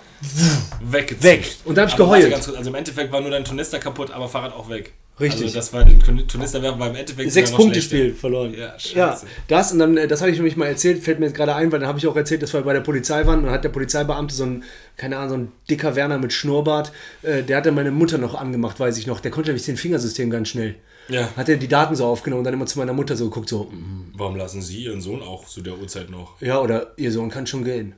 Weggezischt. 0.81 1.23
Weg. 1.23 1.55
Und 1.65 1.75
da 1.77 1.83
hab 1.83 1.89
ich 1.89 1.95
Aber 1.95 2.05
geheult. 2.05 2.31
kurz, 2.33 2.49
Also 2.49 2.69
im 2.69 2.75
Endeffekt 2.75 3.11
war 3.11 3.21
nur 3.21 3.29
dein 3.29 3.45
Turnister 3.45 3.77
kaputt, 3.79 4.09
aber 4.11 4.27
Fahrrad 4.27 4.53
auch 4.53 4.69
weg. 4.69 4.93
Richtig. 5.17 5.43
Also 5.43 5.55
das 5.55 5.71
war 5.71 5.85
den 5.85 5.99
Turnister 5.99 6.61
wäre 6.61 6.75
beim 6.75 6.93
Endeffekt 6.93 7.31
Sechs 7.31 7.51
Punkte. 7.51 7.81
Spiel 7.81 8.13
verloren. 8.13 8.53
Ja, 8.53 8.77
scheiße. 8.77 8.95
Ja, 8.97 9.19
das 9.47 9.71
und 9.71 9.79
dann, 9.79 9.95
äh, 9.95 10.07
das 10.09 10.19
habe 10.19 10.31
ich 10.31 10.37
nämlich 10.37 10.57
mal 10.57 10.65
erzählt, 10.65 11.01
fällt 11.03 11.19
mir 11.19 11.27
jetzt 11.27 11.35
gerade 11.35 11.55
ein, 11.55 11.71
weil 11.71 11.79
dann 11.79 11.87
habe 11.87 11.97
ich 11.97 12.07
auch 12.07 12.15
erzählt, 12.17 12.43
dass 12.43 12.53
wir 12.53 12.61
bei 12.61 12.73
der 12.73 12.81
Polizei 12.81 13.25
waren 13.25 13.39
und 13.39 13.45
dann 13.45 13.53
hat 13.53 13.63
der 13.63 13.69
Polizeibeamte 13.69 14.35
so 14.35 14.43
ein, 14.43 14.63
keine 14.97 15.17
Ahnung, 15.17 15.29
so 15.29 15.35
ein 15.37 15.51
dicker 15.69 15.95
Werner 15.95 16.17
mit 16.17 16.33
Schnurrbart, 16.33 16.91
äh, 17.21 17.43
der 17.43 17.57
hat 17.57 17.65
dann 17.65 17.75
meine 17.75 17.91
Mutter 17.91 18.17
noch 18.17 18.35
angemacht, 18.35 18.77
weiß 18.79 18.97
ich 18.97 19.07
noch. 19.07 19.21
Der 19.21 19.31
konnte 19.31 19.51
nämlich 19.51 19.65
den 19.65 19.77
Fingersystem 19.77 20.29
ganz 20.29 20.49
schnell. 20.49 20.75
Ja. 21.07 21.29
Hat 21.37 21.47
er 21.47 21.57
die 21.57 21.67
Daten 21.69 21.95
so 21.95 22.05
aufgenommen 22.05 22.39
und 22.39 22.45
dann 22.45 22.55
immer 22.55 22.65
zu 22.65 22.79
meiner 22.79 22.93
Mutter 22.93 23.15
so 23.15 23.25
geguckt, 23.29 23.47
so, 23.47 23.65
mm, 23.65 24.13
Warum 24.17 24.35
lassen 24.35 24.61
Sie 24.61 24.83
Ihren 24.83 24.99
Sohn 25.01 25.21
auch 25.21 25.45
zu 25.45 25.61
der 25.61 25.77
Uhrzeit 25.77 26.09
noch? 26.09 26.41
ja, 26.41 26.59
oder 26.59 26.91
ihr 26.97 27.11
Sohn 27.11 27.29
kann 27.29 27.47
schon 27.47 27.63
gehen. 27.63 27.93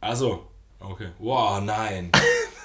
Achso. 0.00 0.48
Okay. 0.80 1.08
Wow, 1.18 1.60
nein. 1.62 2.10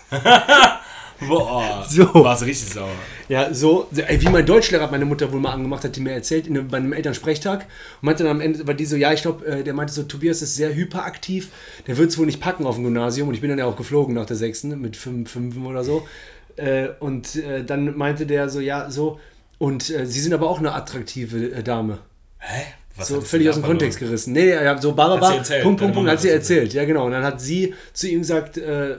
Boah. 1.28 1.86
So. 1.88 2.06
Warst 2.14 2.46
richtig 2.46 2.70
sauer. 2.74 2.90
Ja, 3.30 3.54
so, 3.54 3.88
ey, 3.96 4.22
wie 4.22 4.30
mein 4.30 4.46
Deutschlehrer 4.46 4.84
hat 4.84 4.92
meine 4.92 5.06
Mutter 5.06 5.32
wohl 5.32 5.40
mal 5.40 5.54
angemacht, 5.54 5.84
hat 5.84 5.96
die 5.96 6.02
mir 6.02 6.12
erzählt 6.12 6.48
in, 6.48 6.68
bei 6.68 6.78
einem 6.78 6.94
Elternsprechtag. 6.94 7.62
Und 7.62 7.68
meinte 8.04 8.24
dann 8.24 8.32
am 8.32 8.42
Ende, 8.42 8.66
war 8.66 8.74
die 8.74 8.86
so, 8.86 8.96
ja, 8.96 9.14
ich 9.14 9.22
glaube, 9.22 9.46
äh, 9.46 9.64
der 9.64 9.74
meinte 9.74 9.94
so, 9.94 10.04
Tobias 10.04 10.42
ist 10.42 10.56
sehr 10.56 10.74
hyperaktiv, 10.74 11.50
der 11.88 11.98
wird 11.98 12.10
es 12.10 12.18
wohl 12.18 12.26
nicht 12.26 12.42
packen 12.42 12.66
auf 12.66 12.76
dem 12.76 12.84
Gymnasium. 12.84 13.28
Und 13.28 13.36
ich 13.36 13.42
bin 13.42 13.50
dann 13.50 13.60
ja 13.60 13.66
auch 13.66 13.76
geflogen 13.78 14.16
nach 14.16 14.26
der 14.26 14.36
sechsten 14.36 14.80
mit 14.82 14.98
fünf, 14.98 15.32
fünf 15.32 15.56
oder 15.58 15.84
so. 15.84 16.08
Äh, 16.58 16.90
und 17.00 17.36
äh, 17.36 17.64
dann 17.64 17.96
meinte 17.98 18.26
der 18.26 18.50
so, 18.50 18.60
ja, 18.60 18.90
so, 18.90 19.20
und 19.58 19.84
sie 19.84 20.20
sind 20.20 20.34
aber 20.34 20.50
auch 20.50 20.58
eine 20.58 20.74
attraktive 20.74 21.62
Dame. 21.62 22.00
Hä? 22.40 22.64
Was 22.96 23.10
So 23.10 23.22
völlig 23.22 23.48
aus 23.48 23.56
dem 23.56 23.62
verloren? 23.62 23.78
Kontext 23.78 24.00
gerissen. 24.00 24.34
Nee, 24.34 24.50
ja, 24.50 24.78
so 24.82 24.94
Barbara, 24.94 25.22
Hat 25.28 25.32
sie 25.34 25.38
erzählt, 25.38 25.64
Punkt, 25.64 25.80
Punkt, 25.80 25.96
Punkt, 25.96 26.10
hat 26.10 26.20
sie 26.20 26.30
es 26.30 26.34
erzählt. 26.34 26.74
Ja, 26.74 26.84
genau. 26.84 27.06
Und 27.06 27.12
dann 27.12 27.24
hat 27.24 27.40
sie 27.40 27.74
zu 27.94 28.08
ihm 28.10 28.20
gesagt, 28.20 28.58
äh, 28.58 28.98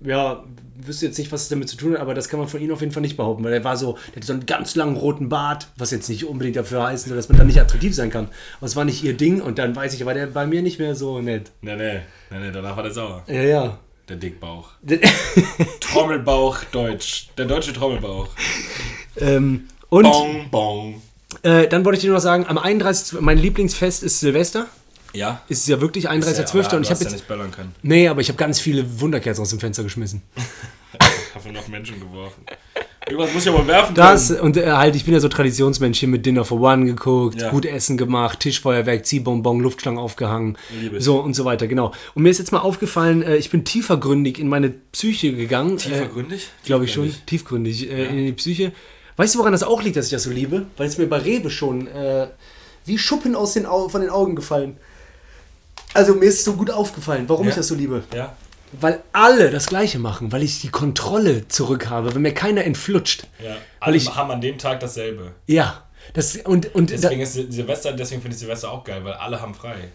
ja, 0.00 0.44
wüsste 0.86 1.06
jetzt 1.06 1.18
nicht, 1.18 1.32
was 1.32 1.42
es 1.42 1.48
damit 1.48 1.68
zu 1.68 1.76
tun 1.76 1.94
hat, 1.94 2.00
aber 2.00 2.14
das 2.14 2.28
kann 2.28 2.38
man 2.40 2.48
von 2.48 2.60
ihm 2.60 2.70
auf 2.72 2.80
jeden 2.80 2.92
Fall 2.92 3.02
nicht 3.02 3.16
behaupten, 3.16 3.44
weil 3.44 3.52
er 3.52 3.64
war 3.64 3.76
so, 3.76 3.98
der 4.08 4.16
hatte 4.16 4.26
so 4.26 4.32
einen 4.32 4.46
ganz 4.46 4.74
langen 4.74 4.96
roten 4.96 5.28
Bart, 5.28 5.68
was 5.76 5.90
jetzt 5.90 6.08
nicht 6.08 6.24
unbedingt 6.24 6.56
dafür 6.56 6.84
heißt, 6.84 7.10
dass 7.10 7.28
man 7.28 7.38
dann 7.38 7.46
nicht 7.46 7.60
attraktiv 7.60 7.94
sein 7.94 8.10
kann. 8.10 8.28
Aber 8.58 8.66
es 8.66 8.76
war 8.76 8.84
nicht 8.84 9.02
ihr 9.04 9.14
Ding 9.14 9.40
und 9.40 9.58
dann 9.58 9.74
weiß 9.74 9.94
ich, 9.94 10.04
war 10.04 10.14
der 10.14 10.26
bei 10.26 10.46
mir 10.46 10.62
nicht 10.62 10.78
mehr 10.78 10.94
so 10.94 11.20
nett. 11.20 11.50
Nee, 11.60 11.76
nee. 11.76 12.00
Nee, 12.30 12.38
nee, 12.40 12.50
danach 12.52 12.76
war 12.76 12.82
der 12.82 12.92
sauer. 12.92 13.22
Ja, 13.28 13.42
ja. 13.42 13.78
Der 14.08 14.16
Dickbauch. 14.16 14.70
Trommelbauch 15.80 16.58
Deutsch. 16.72 17.28
Der 17.36 17.46
deutsche 17.46 17.72
Trommelbauch. 17.72 18.28
ähm, 19.18 19.68
und 19.88 20.02
Bong, 20.04 20.50
bong. 20.50 21.02
äh, 21.42 21.68
dann 21.68 21.84
wollte 21.84 21.96
ich 21.98 22.02
dir 22.04 22.12
noch 22.12 22.20
sagen, 22.20 22.46
am 22.46 22.58
31. 22.58 23.20
mein 23.20 23.38
Lieblingsfest 23.38 24.02
ist 24.02 24.20
Silvester. 24.20 24.66
Ja. 25.16 25.42
Ist 25.48 25.60
es 25.62 25.66
ja 25.66 25.80
wirklich 25.80 26.08
31.12. 26.10 26.64
aber 26.66 26.76
und 26.76 26.82
ich 26.82 26.90
habe 26.90 26.90
hast 26.90 27.00
ja 27.00 27.04
jetzt. 27.06 27.12
nicht 27.12 27.28
böllern 27.28 27.50
können. 27.50 27.74
Nee, 27.82 28.08
aber 28.08 28.20
ich 28.20 28.28
habe 28.28 28.36
ganz 28.38 28.60
viele 28.60 29.00
Wunderkerzen 29.00 29.42
aus 29.42 29.50
dem 29.50 29.60
Fenster 29.60 29.82
geschmissen. 29.82 30.22
Habe 31.34 31.52
noch 31.52 31.68
Menschen 31.68 32.00
geworfen. 32.00 32.42
Irgendwas 33.06 33.32
muss 33.34 33.44
ich 33.44 33.52
aber 33.52 33.66
werfen 33.66 33.94
Das 33.94 34.28
können. 34.28 34.40
und 34.40 34.56
äh, 34.56 34.70
halt, 34.72 34.96
ich 34.96 35.04
bin 35.04 35.12
ja 35.14 35.20
so 35.20 35.28
Traditionsmensch 35.28 35.98
hier 36.00 36.08
mit 36.08 36.24
Dinner 36.26 36.44
for 36.44 36.60
One 36.60 36.86
geguckt, 36.86 37.40
Ja. 37.40 37.50
gut 37.50 37.66
Essen 37.66 37.96
gemacht, 37.98 38.40
Tischfeuerwerk, 38.40 39.04
Ziehbonbon, 39.06 39.60
Luftschlangen 39.60 40.00
aufgehangen, 40.00 40.56
Liebe 40.80 40.96
ich. 40.96 41.04
so 41.04 41.20
und 41.20 41.34
so 41.34 41.44
weiter, 41.44 41.66
genau. 41.68 41.92
Und 42.14 42.22
mir 42.22 42.30
ist 42.30 42.38
jetzt 42.38 42.50
mal 42.52 42.60
aufgefallen, 42.60 43.22
äh, 43.22 43.36
ich 43.36 43.50
bin 43.50 43.64
tiefergründig 43.64 44.38
in 44.40 44.48
meine 44.48 44.70
Psyche 44.70 45.34
gegangen. 45.34 45.76
Tiefergründig? 45.76 46.44
Äh, 46.62 46.66
Glaube 46.66 46.86
ich 46.86 46.92
schon, 46.92 47.14
tiefgründig 47.26 47.90
äh, 47.90 48.06
in 48.06 48.26
die 48.26 48.32
Psyche. 48.32 48.72
Weißt 49.16 49.34
du, 49.34 49.38
woran 49.38 49.52
das 49.52 49.62
auch 49.62 49.82
liegt, 49.82 49.96
dass 49.96 50.06
ich 50.06 50.12
das 50.12 50.24
so 50.24 50.30
liebe? 50.30 50.66
Weil 50.76 50.88
es 50.88 50.98
mir 50.98 51.06
bei 51.06 51.18
Rewe 51.18 51.50
schon 51.50 51.86
äh, 51.86 52.28
wie 52.86 52.98
Schuppen 52.98 53.36
aus 53.36 53.52
den 53.52 53.66
Au 53.66 53.88
von 53.88 54.00
den 54.00 54.10
Augen 54.10 54.34
gefallen. 54.34 54.78
Also 55.94 56.14
mir 56.14 56.26
ist 56.26 56.44
so 56.44 56.54
gut 56.54 56.70
aufgefallen, 56.70 57.24
warum 57.28 57.44
Ja. 57.46 57.50
ich 57.50 57.56
das 57.56 57.68
so 57.68 57.74
liebe. 57.74 58.04
Ja. 58.14 58.34
Weil 58.80 59.00
alle 59.12 59.50
das 59.50 59.66
Gleiche 59.66 59.98
machen, 59.98 60.32
weil 60.32 60.42
ich 60.42 60.60
die 60.60 60.68
Kontrolle 60.68 61.46
zurück 61.48 61.88
habe, 61.88 62.14
wenn 62.14 62.22
mir 62.22 62.34
keiner 62.34 62.64
entflutscht. 62.64 63.26
Ja. 63.42 63.56
Alle 63.80 63.96
ich- 63.96 64.14
haben 64.14 64.30
an 64.30 64.40
dem 64.40 64.58
Tag 64.58 64.80
dasselbe. 64.80 65.32
Ja, 65.46 65.84
das 66.12 66.36
und 66.36 66.74
und 66.74 66.90
Deswegen 66.90 67.20
da, 67.20 67.24
ist 67.24 67.34
Silvester, 67.34 67.92
deswegen 67.92 68.20
finde 68.20 68.34
ich 68.34 68.40
Silvester 68.40 68.70
auch 68.70 68.84
geil, 68.84 69.04
weil 69.04 69.14
alle 69.14 69.40
haben 69.40 69.54
frei. 69.54 69.88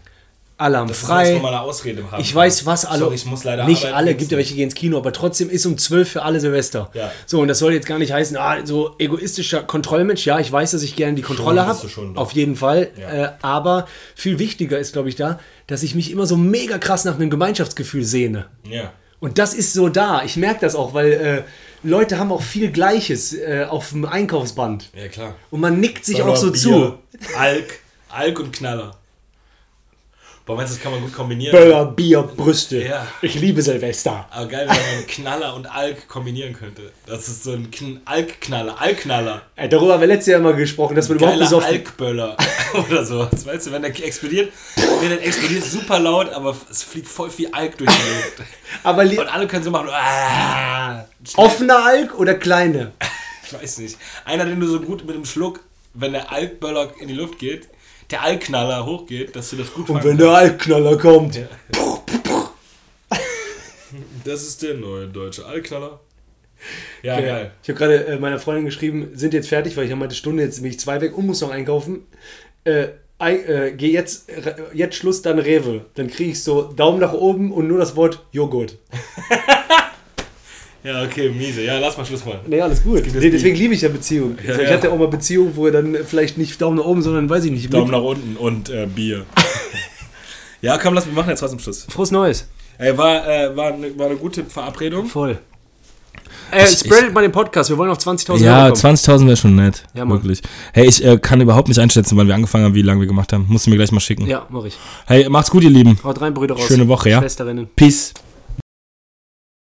Haben 0.62 0.88
Das 0.88 1.02
ist 1.02 1.08
haben 1.08 2.20
Ich 2.20 2.34
weiß, 2.34 2.66
was 2.66 2.84
alle. 2.84 3.00
Sorry, 3.00 3.14
ich 3.14 3.26
muss 3.26 3.44
leider 3.44 3.64
nicht 3.64 3.84
arbeiten, 3.84 3.96
alle, 3.96 4.14
gibt 4.14 4.30
ja 4.30 4.38
welche, 4.38 4.50
die 4.50 4.56
gehen 4.56 4.64
ins 4.64 4.74
Kino, 4.74 4.96
aber 4.96 5.12
trotzdem 5.12 5.50
ist 5.50 5.66
um 5.66 5.76
12 5.76 6.08
für 6.08 6.22
alle 6.22 6.40
Silvester. 6.40 6.90
Ja. 6.94 7.10
So, 7.26 7.40
und 7.40 7.48
das 7.48 7.58
soll 7.58 7.72
jetzt 7.72 7.86
gar 7.86 7.98
nicht 7.98 8.12
heißen, 8.12 8.36
ah, 8.36 8.64
so 8.64 8.94
egoistischer 8.98 9.62
Kontrollmensch. 9.62 10.24
Ja, 10.26 10.38
ich 10.38 10.50
weiß, 10.50 10.70
dass 10.72 10.82
ich 10.82 10.96
gerne 10.96 11.14
die 11.14 11.22
Kontrolle 11.22 11.66
habe. 11.66 11.80
Auf 12.14 12.32
jeden 12.32 12.56
Fall. 12.56 12.90
Ja. 13.00 13.24
Äh, 13.24 13.32
aber 13.42 13.86
viel 14.14 14.38
wichtiger 14.38 14.78
ist, 14.78 14.92
glaube 14.92 15.08
ich, 15.08 15.16
da, 15.16 15.38
dass 15.66 15.82
ich 15.82 15.94
mich 15.94 16.10
immer 16.10 16.26
so 16.26 16.36
mega 16.36 16.78
krass 16.78 17.04
nach 17.04 17.16
einem 17.16 17.30
Gemeinschaftsgefühl 17.30 18.04
sehne. 18.04 18.46
Ja. 18.68 18.92
Und 19.20 19.38
das 19.38 19.54
ist 19.54 19.72
so 19.72 19.88
da. 19.88 20.24
Ich 20.24 20.36
merke 20.36 20.60
das 20.62 20.74
auch, 20.74 20.94
weil 20.94 21.12
äh, 21.12 21.42
Leute 21.84 22.18
haben 22.18 22.32
auch 22.32 22.42
viel 22.42 22.72
Gleiches 22.72 23.32
äh, 23.32 23.66
auf 23.68 23.90
dem 23.90 24.04
Einkaufsband. 24.04 24.90
Ja, 24.94 25.08
klar. 25.08 25.36
Und 25.50 25.60
man 25.60 25.78
nickt 25.78 26.04
sich 26.04 26.18
Sag 26.18 26.26
auch 26.26 26.36
so 26.36 26.50
Bier, 26.50 26.60
zu. 26.60 26.98
Alk, 27.38 27.80
Alk 28.08 28.40
und 28.40 28.52
Knaller. 28.52 28.96
Boah, 30.44 30.56
meinst 30.56 30.72
du, 30.72 30.76
das 30.76 30.82
kann 30.82 30.90
man 30.90 31.00
gut 31.00 31.14
kombinieren? 31.14 31.56
Böller, 31.56 31.84
Bier, 31.84 32.22
Brüste. 32.22 32.82
Ja. 32.82 33.06
Ich 33.22 33.36
liebe 33.36 33.62
Silvester. 33.62 34.26
Aber 34.28 34.46
geil, 34.46 34.66
wenn 34.68 34.96
man 34.96 35.06
Knaller 35.06 35.54
und 35.54 35.66
Alk 35.66 36.08
kombinieren 36.08 36.52
könnte. 36.52 36.90
Das 37.06 37.28
ist 37.28 37.44
so 37.44 37.52
ein 37.52 37.70
Kn 37.70 38.00
Alk-Knaller, 38.04 38.80
Alk-Knaller. 38.80 39.42
Ey, 39.54 39.68
darüber 39.68 39.94
haben 39.94 40.00
wir 40.00 40.08
letztes 40.08 40.32
Jahr 40.32 40.40
mal 40.40 40.56
gesprochen, 40.56 40.96
dass 40.96 41.08
man 41.08 41.18
überhaupt 41.18 41.34
Geiler 41.34 41.46
besoffen... 41.46 41.68
Alkböller 41.68 42.36
oder 42.88 43.04
sowas. 43.04 43.46
Weißt 43.46 43.68
du, 43.68 43.72
wenn 43.72 43.82
der 43.82 43.90
explodiert, 44.04 44.52
wenn 45.00 45.10
der 45.10 45.24
explodiert 45.24 45.64
super 45.64 46.00
laut, 46.00 46.32
aber 46.32 46.56
es 46.68 46.82
fliegt 46.82 47.06
voll 47.06 47.30
viel 47.30 47.48
Alk 47.52 47.78
durch 47.78 47.90
die 47.90 48.08
Luft. 49.04 49.18
Und 49.20 49.28
alle 49.28 49.46
können 49.46 49.62
so 49.62 49.70
machen, 49.70 49.90
ah, 49.92 51.04
offener 51.36 51.84
Alk 51.84 52.18
oder 52.18 52.34
kleine? 52.34 52.90
ich 53.44 53.52
weiß 53.54 53.78
nicht. 53.78 53.96
Einer, 54.24 54.44
den 54.44 54.58
du 54.58 54.66
so 54.66 54.80
gut 54.80 55.04
mit 55.04 55.14
dem 55.14 55.24
Schluck, 55.24 55.60
wenn 55.94 56.12
der 56.12 56.32
Alkböller 56.32 56.94
in 56.98 57.06
die 57.06 57.14
Luft 57.14 57.38
geht, 57.38 57.68
der 58.12 58.22
Alkknaller 58.22 58.86
hochgeht, 58.86 59.34
dass 59.34 59.50
du 59.50 59.56
das 59.56 59.72
gut 59.72 59.88
Und 59.88 60.04
wenn 60.04 60.18
der 60.18 60.30
Alkknaller 60.30 60.96
kommt. 60.98 61.36
Ja. 61.36 61.46
Das 64.24 64.42
ist 64.42 64.62
der 64.62 64.74
neue 64.74 65.06
deutsche 65.08 65.44
Alkknaller. 65.44 66.00
Ja, 67.02 67.16
Okay. 67.16 67.26
geil. 67.26 67.50
Ich 67.62 67.68
habe 67.68 67.78
gerade 67.78 68.06
äh, 68.06 68.18
meiner 68.18 68.38
Freundin 68.38 68.64
geschrieben, 68.64 69.10
sind 69.14 69.34
jetzt 69.34 69.48
fertig, 69.48 69.76
weil 69.76 69.84
ich 69.84 69.90
habe 69.90 69.98
meine 70.00 70.14
Stunde, 70.14 70.44
jetzt 70.44 70.62
bin 70.62 70.70
ich 70.70 70.78
zwei 70.80 71.00
weg 71.00 71.16
und 71.18 71.26
muss 71.26 71.40
noch 71.40 71.50
einkaufen. 71.50 72.06
Äh, 72.64 72.88
äh, 73.18 73.72
geh 73.72 73.90
jetzt, 73.90 74.30
jetzt 74.72 74.96
Schluss, 74.96 75.22
dann 75.22 75.38
Rewe. 75.38 75.84
Dann 75.94 76.08
kriege 76.08 76.30
ich 76.30 76.42
so 76.42 76.62
Daumen 76.62 77.00
nach 77.00 77.12
oben 77.12 77.52
und 77.52 77.68
nur 77.68 77.78
das 77.78 77.96
Wort 77.96 78.24
Joghurt. 78.32 78.78
Ja, 80.84 81.02
okay, 81.04 81.30
miese. 81.30 81.62
Ja, 81.62 81.78
lass 81.78 81.96
mal 81.96 82.04
Schluss 82.04 82.24
machen. 82.24 82.40
Nee, 82.48 82.60
alles 82.60 82.82
gut. 82.82 83.02
Nee, 83.14 83.30
deswegen 83.30 83.56
liebe 83.56 83.74
ich 83.74 83.82
ja 83.82 83.88
Beziehungen. 83.88 84.36
Ja, 84.42 84.50
also 84.50 84.62
ich 84.62 84.68
ja. 84.68 84.74
hatte 84.74 84.90
auch 84.90 84.98
mal 84.98 85.06
Beziehungen, 85.08 85.52
wo 85.54 85.70
dann 85.70 85.96
vielleicht 86.04 86.38
nicht 86.38 86.60
Daumen 86.60 86.76
nach 86.78 86.84
oben, 86.84 87.02
sondern 87.02 87.30
weiß 87.30 87.44
ich 87.44 87.52
nicht. 87.52 87.72
Daumen 87.72 87.84
mit- 87.84 87.92
nach 87.92 88.02
unten 88.02 88.36
und 88.36 88.68
äh, 88.70 88.86
Bier. 88.86 89.24
ja, 90.60 90.78
komm, 90.78 90.94
lass, 90.94 91.06
wir 91.06 91.12
machen 91.12 91.30
jetzt 91.30 91.42
was 91.42 91.50
zum 91.50 91.60
Schluss. 91.60 91.86
Frohes 91.88 92.10
Neues. 92.10 92.48
Ey, 92.78 92.96
war, 92.98 93.26
äh, 93.28 93.56
war, 93.56 93.74
eine, 93.74 93.96
war 93.96 94.06
eine 94.06 94.16
gute 94.16 94.44
Verabredung. 94.44 95.06
Voll. 95.06 95.38
Äh, 96.50 96.64
Ich- 96.64 96.80
spreadet 96.80 97.14
mal 97.14 97.22
den 97.22 97.30
Podcast. 97.32 97.70
Wir 97.70 97.78
wollen 97.78 97.90
auf 97.90 97.98
20.000 97.98 98.38
Ja, 98.42 98.64
Euro 98.66 98.74
kommen. 98.74 98.96
20.000 98.96 99.26
wäre 99.26 99.36
schon 99.36 99.54
nett. 99.54 99.84
Ja, 99.94 100.04
Mann. 100.04 100.18
wirklich. 100.18 100.42
Hey, 100.72 100.86
ich 100.88 101.04
äh, 101.04 101.16
kann 101.18 101.40
überhaupt 101.40 101.68
nicht 101.68 101.78
einschätzen, 101.78 102.16
wann 102.16 102.26
wir 102.26 102.34
angefangen 102.34 102.64
haben, 102.64 102.74
wie 102.74 102.82
lange 102.82 103.00
wir 103.00 103.06
gemacht 103.06 103.32
haben. 103.32 103.46
Musst 103.48 103.66
du 103.66 103.70
mir 103.70 103.76
gleich 103.76 103.92
mal 103.92 104.00
schicken. 104.00 104.26
Ja, 104.26 104.46
mach 104.50 104.64
ich. 104.64 104.76
Hey, 105.06 105.28
macht's 105.28 105.50
gut, 105.50 105.62
ihr 105.62 105.70
Lieben. 105.70 105.96
Haut 106.02 106.20
rein, 106.20 106.34
Brüder 106.34 106.56
raus. 106.56 106.66
Schöne 106.66 106.88
Woche, 106.88 107.08
ja? 107.10 107.20
Schwesterinnen. 107.20 107.68
Peace. 107.76 108.12